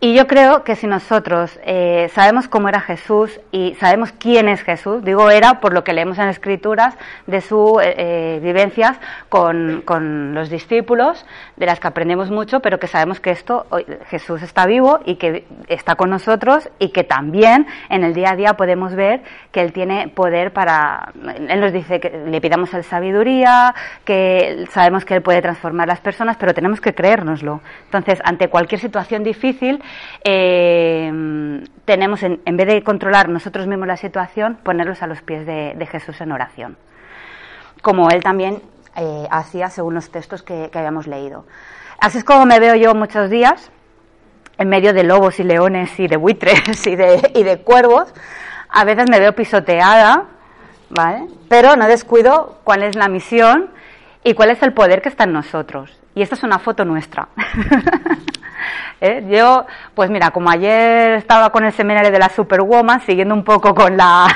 Y 0.00 0.12
yo 0.12 0.26
creo 0.26 0.64
que 0.64 0.76
si 0.76 0.86
nosotros 0.86 1.58
eh, 1.64 2.10
sabemos 2.12 2.46
cómo 2.46 2.68
era 2.68 2.80
Jesús 2.80 3.40
y 3.52 3.74
sabemos 3.76 4.12
quién 4.12 4.48
es 4.48 4.62
Jesús, 4.62 5.02
digo 5.02 5.30
era 5.30 5.60
por 5.60 5.72
lo 5.72 5.82
que 5.82 5.94
leemos 5.94 6.18
en 6.18 6.28
Escrituras 6.28 6.94
de 7.26 7.40
sus 7.40 7.80
eh, 7.82 7.94
eh, 7.96 8.40
vivencias 8.42 8.98
con, 9.30 9.82
con, 9.86 10.34
los 10.34 10.50
discípulos, 10.50 11.24
de 11.56 11.66
las 11.66 11.80
que 11.80 11.86
aprendemos 11.86 12.30
mucho, 12.30 12.60
pero 12.60 12.78
que 12.78 12.86
sabemos 12.86 13.20
que 13.20 13.30
esto, 13.30 13.66
Jesús 14.08 14.42
está 14.42 14.66
vivo 14.66 15.00
y 15.06 15.14
que 15.14 15.46
está 15.68 15.94
con 15.94 16.10
nosotros 16.10 16.68
y 16.78 16.88
que 16.90 17.04
también 17.04 17.66
en 17.88 18.04
el 18.04 18.12
día 18.12 18.32
a 18.32 18.36
día 18.36 18.54
podemos 18.54 18.94
ver 18.94 19.22
que 19.52 19.60
Él 19.62 19.72
tiene 19.72 20.08
poder 20.08 20.52
para, 20.52 21.12
Él 21.48 21.60
nos 21.60 21.72
dice 21.72 22.00
que 22.00 22.24
le 22.26 22.40
pidamos 22.40 22.74
el 22.74 22.84
sabiduría, 22.84 23.74
que 24.04 24.66
sabemos 24.70 25.04
que 25.04 25.14
Él 25.14 25.22
puede 25.22 25.40
transformar 25.40 25.88
las 25.88 26.00
personas, 26.00 26.36
pero 26.36 26.52
tenemos 26.52 26.80
que 26.80 26.94
creérnoslo. 26.94 27.60
Entonces, 27.86 28.20
ante 28.24 28.48
cualquier 28.48 28.80
situación 28.80 29.22
difícil, 29.22 29.82
eh, 30.24 31.62
tenemos, 31.84 32.22
en, 32.22 32.40
en, 32.44 32.56
vez 32.56 32.66
de 32.66 32.82
controlar 32.82 33.28
nosotros 33.28 33.66
mismos 33.66 33.88
la 33.88 33.96
situación, 33.96 34.58
ponerlos 34.62 35.02
a 35.02 35.06
los 35.06 35.22
pies 35.22 35.46
de, 35.46 35.74
de 35.76 35.86
Jesús 35.86 36.20
en 36.20 36.32
oración, 36.32 36.76
como 37.82 38.10
él 38.10 38.22
también 38.22 38.62
eh, 38.96 39.26
hacía 39.30 39.70
según 39.70 39.94
los 39.94 40.10
textos 40.10 40.42
que, 40.42 40.70
que, 40.70 40.78
habíamos 40.78 41.06
leído. 41.06 41.44
Así 42.00 42.18
es 42.18 42.24
como 42.24 42.46
me 42.46 42.60
veo 42.60 42.74
yo 42.74 42.94
muchos 42.94 43.30
días, 43.30 43.70
en 44.58 44.68
medio 44.68 44.92
de 44.92 45.04
lobos 45.04 45.40
y 45.40 45.44
leones 45.44 45.98
y 45.98 46.06
de 46.06 46.16
buitres 46.16 46.62
y 46.86 46.96
de, 46.96 47.32
y 47.34 47.42
de 47.42 47.60
cuervos. 47.60 48.12
A 48.68 48.84
veces 48.84 49.08
me 49.10 49.20
veo 49.20 49.34
pisoteada, 49.34 50.24
¿vale? 50.90 51.26
Pero 51.48 51.76
no 51.76 51.86
descuido 51.86 52.58
cuál 52.64 52.82
es 52.82 52.96
la 52.96 53.08
misión 53.08 53.70
y 54.22 54.34
cuál 54.34 54.50
es 54.50 54.62
el 54.62 54.72
poder 54.72 55.02
que 55.02 55.08
está 55.08 55.24
en 55.24 55.32
nosotros. 55.32 56.00
Y 56.14 56.22
esta 56.22 56.34
es 56.34 56.42
una 56.42 56.58
foto 56.58 56.84
nuestra. 56.84 57.28
¿Eh? 59.06 59.22
Yo, 59.28 59.66
pues 59.92 60.08
mira, 60.08 60.30
como 60.30 60.48
ayer 60.48 61.12
estaba 61.12 61.50
con 61.50 61.62
el 61.62 61.74
seminario 61.74 62.10
de 62.10 62.18
la 62.18 62.30
Superwoman, 62.30 63.02
siguiendo 63.02 63.34
un 63.34 63.44
poco 63.44 63.74
con 63.74 63.98
la, 63.98 64.26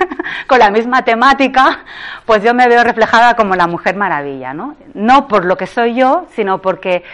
con 0.46 0.58
la 0.58 0.70
misma 0.70 1.02
temática, 1.02 1.78
pues 2.26 2.42
yo 2.42 2.52
me 2.52 2.68
veo 2.68 2.84
reflejada 2.84 3.36
como 3.36 3.56
la 3.56 3.66
Mujer 3.66 3.96
Maravilla, 3.96 4.52
¿no? 4.52 4.76
No 4.92 5.28
por 5.28 5.46
lo 5.46 5.56
que 5.56 5.66
soy 5.66 5.94
yo, 5.94 6.26
sino 6.34 6.60
porque 6.60 7.04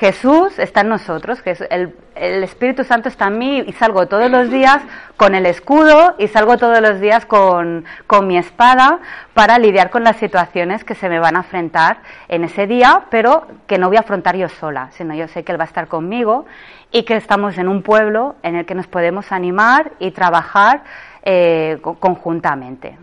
Jesús 0.00 0.58
está 0.58 0.80
en 0.80 0.88
nosotros, 0.88 1.40
el, 1.70 1.94
el, 2.16 2.42
Espíritu 2.42 2.84
Santo 2.84 3.08
está 3.08 3.28
en 3.28 3.38
mí 3.38 3.58
y 3.66 3.72
salgo 3.72 4.06
todos 4.06 4.30
los 4.30 4.50
días 4.50 4.82
con 5.16 5.34
el 5.34 5.46
escudo 5.46 6.14
y 6.18 6.28
salgo 6.28 6.56
todos 6.56 6.80
los 6.80 7.00
días 7.00 7.26
con, 7.26 7.84
con, 8.06 8.26
mi 8.26 8.38
espada 8.38 8.98
para 9.34 9.58
lidiar 9.58 9.90
con 9.90 10.04
las 10.04 10.16
situaciones 10.16 10.84
que 10.84 10.94
se 10.94 11.08
me 11.08 11.18
van 11.18 11.36
a 11.36 11.40
enfrentar 11.40 11.98
en 12.28 12.44
ese 12.44 12.66
día, 12.66 13.04
pero 13.10 13.46
que 13.66 13.78
no 13.78 13.88
voy 13.88 13.96
a 13.96 14.00
afrontar 14.00 14.36
yo 14.36 14.48
sola, 14.48 14.90
sino 14.92 15.14
yo 15.14 15.28
sé 15.28 15.44
que 15.44 15.52
Él 15.52 15.60
va 15.60 15.64
a 15.64 15.68
estar 15.68 15.88
conmigo 15.88 16.46
y 16.92 17.04
que 17.04 17.16
estamos 17.16 17.58
en 17.58 17.68
un 17.68 17.82
pueblo 17.82 18.36
en 18.42 18.56
el 18.56 18.66
que 18.66 18.74
nos 18.74 18.86
podemos 18.86 19.32
animar 19.32 19.92
y 19.98 20.10
trabajar 20.10 20.82
eh, 21.22 21.78
conjuntamente. 22.00 22.98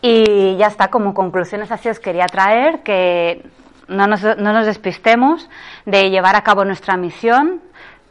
Y 0.00 0.56
ya 0.56 0.66
está, 0.66 0.88
como 0.88 1.14
conclusiones 1.14 1.70
así 1.70 1.88
os 1.88 2.00
quería 2.00 2.26
traer 2.26 2.82
que 2.82 3.44
no 3.88 4.06
nos, 4.06 4.22
no 4.22 4.52
nos 4.52 4.66
despistemos 4.66 5.48
de 5.86 6.10
llevar 6.10 6.36
a 6.36 6.42
cabo 6.42 6.64
nuestra 6.64 6.96
misión, 6.96 7.60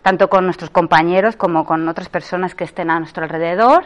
tanto 0.01 0.29
con 0.29 0.45
nuestros 0.45 0.69
compañeros 0.69 1.35
como 1.35 1.65
con 1.65 1.87
otras 1.87 2.09
personas 2.09 2.55
que 2.55 2.63
estén 2.63 2.89
a 2.89 2.99
nuestro 2.99 3.23
alrededor, 3.23 3.85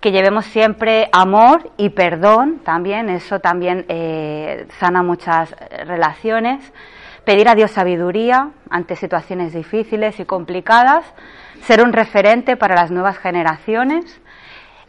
que 0.00 0.10
llevemos 0.10 0.46
siempre 0.46 1.08
amor 1.12 1.70
y 1.76 1.90
perdón 1.90 2.60
también, 2.64 3.08
eso 3.08 3.38
también 3.38 3.84
eh, 3.88 4.66
sana 4.80 5.02
muchas 5.02 5.54
relaciones, 5.86 6.72
pedir 7.24 7.48
a 7.48 7.54
Dios 7.54 7.70
sabiduría 7.70 8.50
ante 8.68 8.96
situaciones 8.96 9.52
difíciles 9.52 10.18
y 10.18 10.24
complicadas, 10.24 11.04
ser 11.62 11.82
un 11.82 11.92
referente 11.92 12.56
para 12.56 12.74
las 12.74 12.90
nuevas 12.90 13.18
generaciones. 13.18 14.20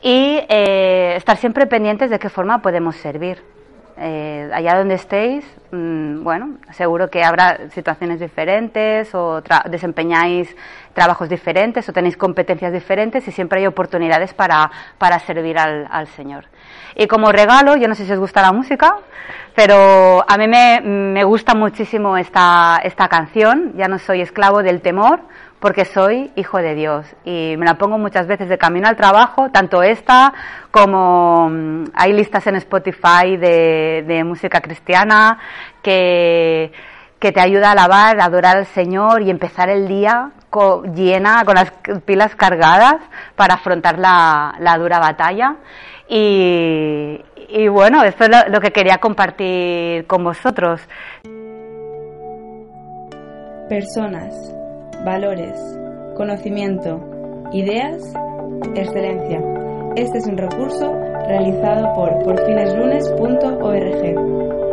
Y 0.05 0.41
eh, 0.49 1.13
estar 1.15 1.37
siempre 1.37 1.65
pendientes 1.65 2.09
de 2.09 2.19
qué 2.19 2.27
forma 2.27 2.61
podemos 2.61 2.97
servir. 2.97 3.41
Eh, 3.95 4.49
allá 4.51 4.75
donde 4.75 4.95
estéis, 4.95 5.45
mm, 5.71 6.23
bueno, 6.23 6.57
seguro 6.71 7.09
que 7.09 7.23
habrá 7.23 7.69
situaciones 7.69 8.19
diferentes 8.19 9.13
o 9.13 9.43
desempeñáis 9.69 10.55
trabajos 10.93 11.29
diferentes 11.29 11.87
o 11.87 11.93
tenéis 11.93 12.17
competencias 12.17 12.73
diferentes 12.73 13.27
y 13.27 13.31
siempre 13.31 13.59
hay 13.59 13.67
oportunidades 13.67 14.33
para, 14.33 14.71
para 14.97 15.19
servir 15.19 15.59
al, 15.59 15.87
al, 15.91 16.07
Señor. 16.07 16.45
Y 16.95 17.05
como 17.05 17.31
regalo, 17.31 17.75
yo 17.75 17.87
no 17.87 17.93
sé 17.93 18.05
si 18.05 18.11
os 18.13 18.19
gusta 18.19 18.41
la 18.41 18.51
música, 18.51 18.97
pero 19.55 20.25
a 20.27 20.37
mí 20.37 20.47
me, 20.47 20.81
me 20.81 21.23
gusta 21.23 21.53
muchísimo 21.53 22.17
esta, 22.17 22.79
esta 22.83 23.07
canción, 23.07 23.73
Ya 23.75 23.87
no 23.87 23.99
soy 23.99 24.21
esclavo 24.21 24.63
del 24.63 24.81
temor, 24.81 25.21
porque 25.63 25.85
soy 25.85 26.29
hijo 26.35 26.57
de 26.57 26.75
Dios 26.75 27.05
y 27.23 27.55
me 27.57 27.65
la 27.65 27.75
pongo 27.75 27.97
muchas 27.97 28.27
veces 28.27 28.49
de 28.49 28.57
camino 28.57 28.85
al 28.85 28.97
trabajo, 28.97 29.49
tanto 29.49 29.81
esta 29.81 30.33
como 30.71 31.49
mm, 31.49 31.85
hay 31.95 32.11
listas 32.11 32.45
en 32.47 32.57
Spotify 32.57 33.37
de, 33.37 34.23
música 34.25 34.59
cristiana 34.59 35.39
que, 35.81 36.73
que 37.17 37.31
te 37.31 37.39
ayuda 37.39 37.69
a 37.69 37.71
alabar, 37.71 38.19
a 38.19 38.25
adorar 38.25 38.57
al 38.57 38.65
Señor 38.65 39.21
y 39.21 39.29
empezar 39.29 39.69
el 39.69 39.87
día 39.87 40.31
llena, 40.93 41.45
con 41.45 41.55
las 41.55 41.71
pilas 42.03 42.35
cargadas 42.35 42.95
para 43.37 43.53
afrontar 43.53 43.97
la, 43.97 44.77
dura 44.77 44.99
batalla. 44.99 45.55
Y, 46.09 47.21
bueno, 47.69 48.03
esto 48.03 48.25
es 48.25 48.31
lo 48.49 48.59
que 48.59 48.71
quería 48.71 48.97
compartir 48.97 50.05
con 50.07 50.25
vosotros. 50.25 50.81
Personas 53.69 54.62
valores, 55.03 55.59
conocimiento, 56.15 56.99
ideas, 57.51 58.01
excelencia. 58.75 59.41
Este 59.95 60.17
es 60.17 60.27
un 60.27 60.37
recurso 60.37 60.93
realizado 61.27 61.93
por 61.95 62.23
porfineslunes.org. 62.23 64.72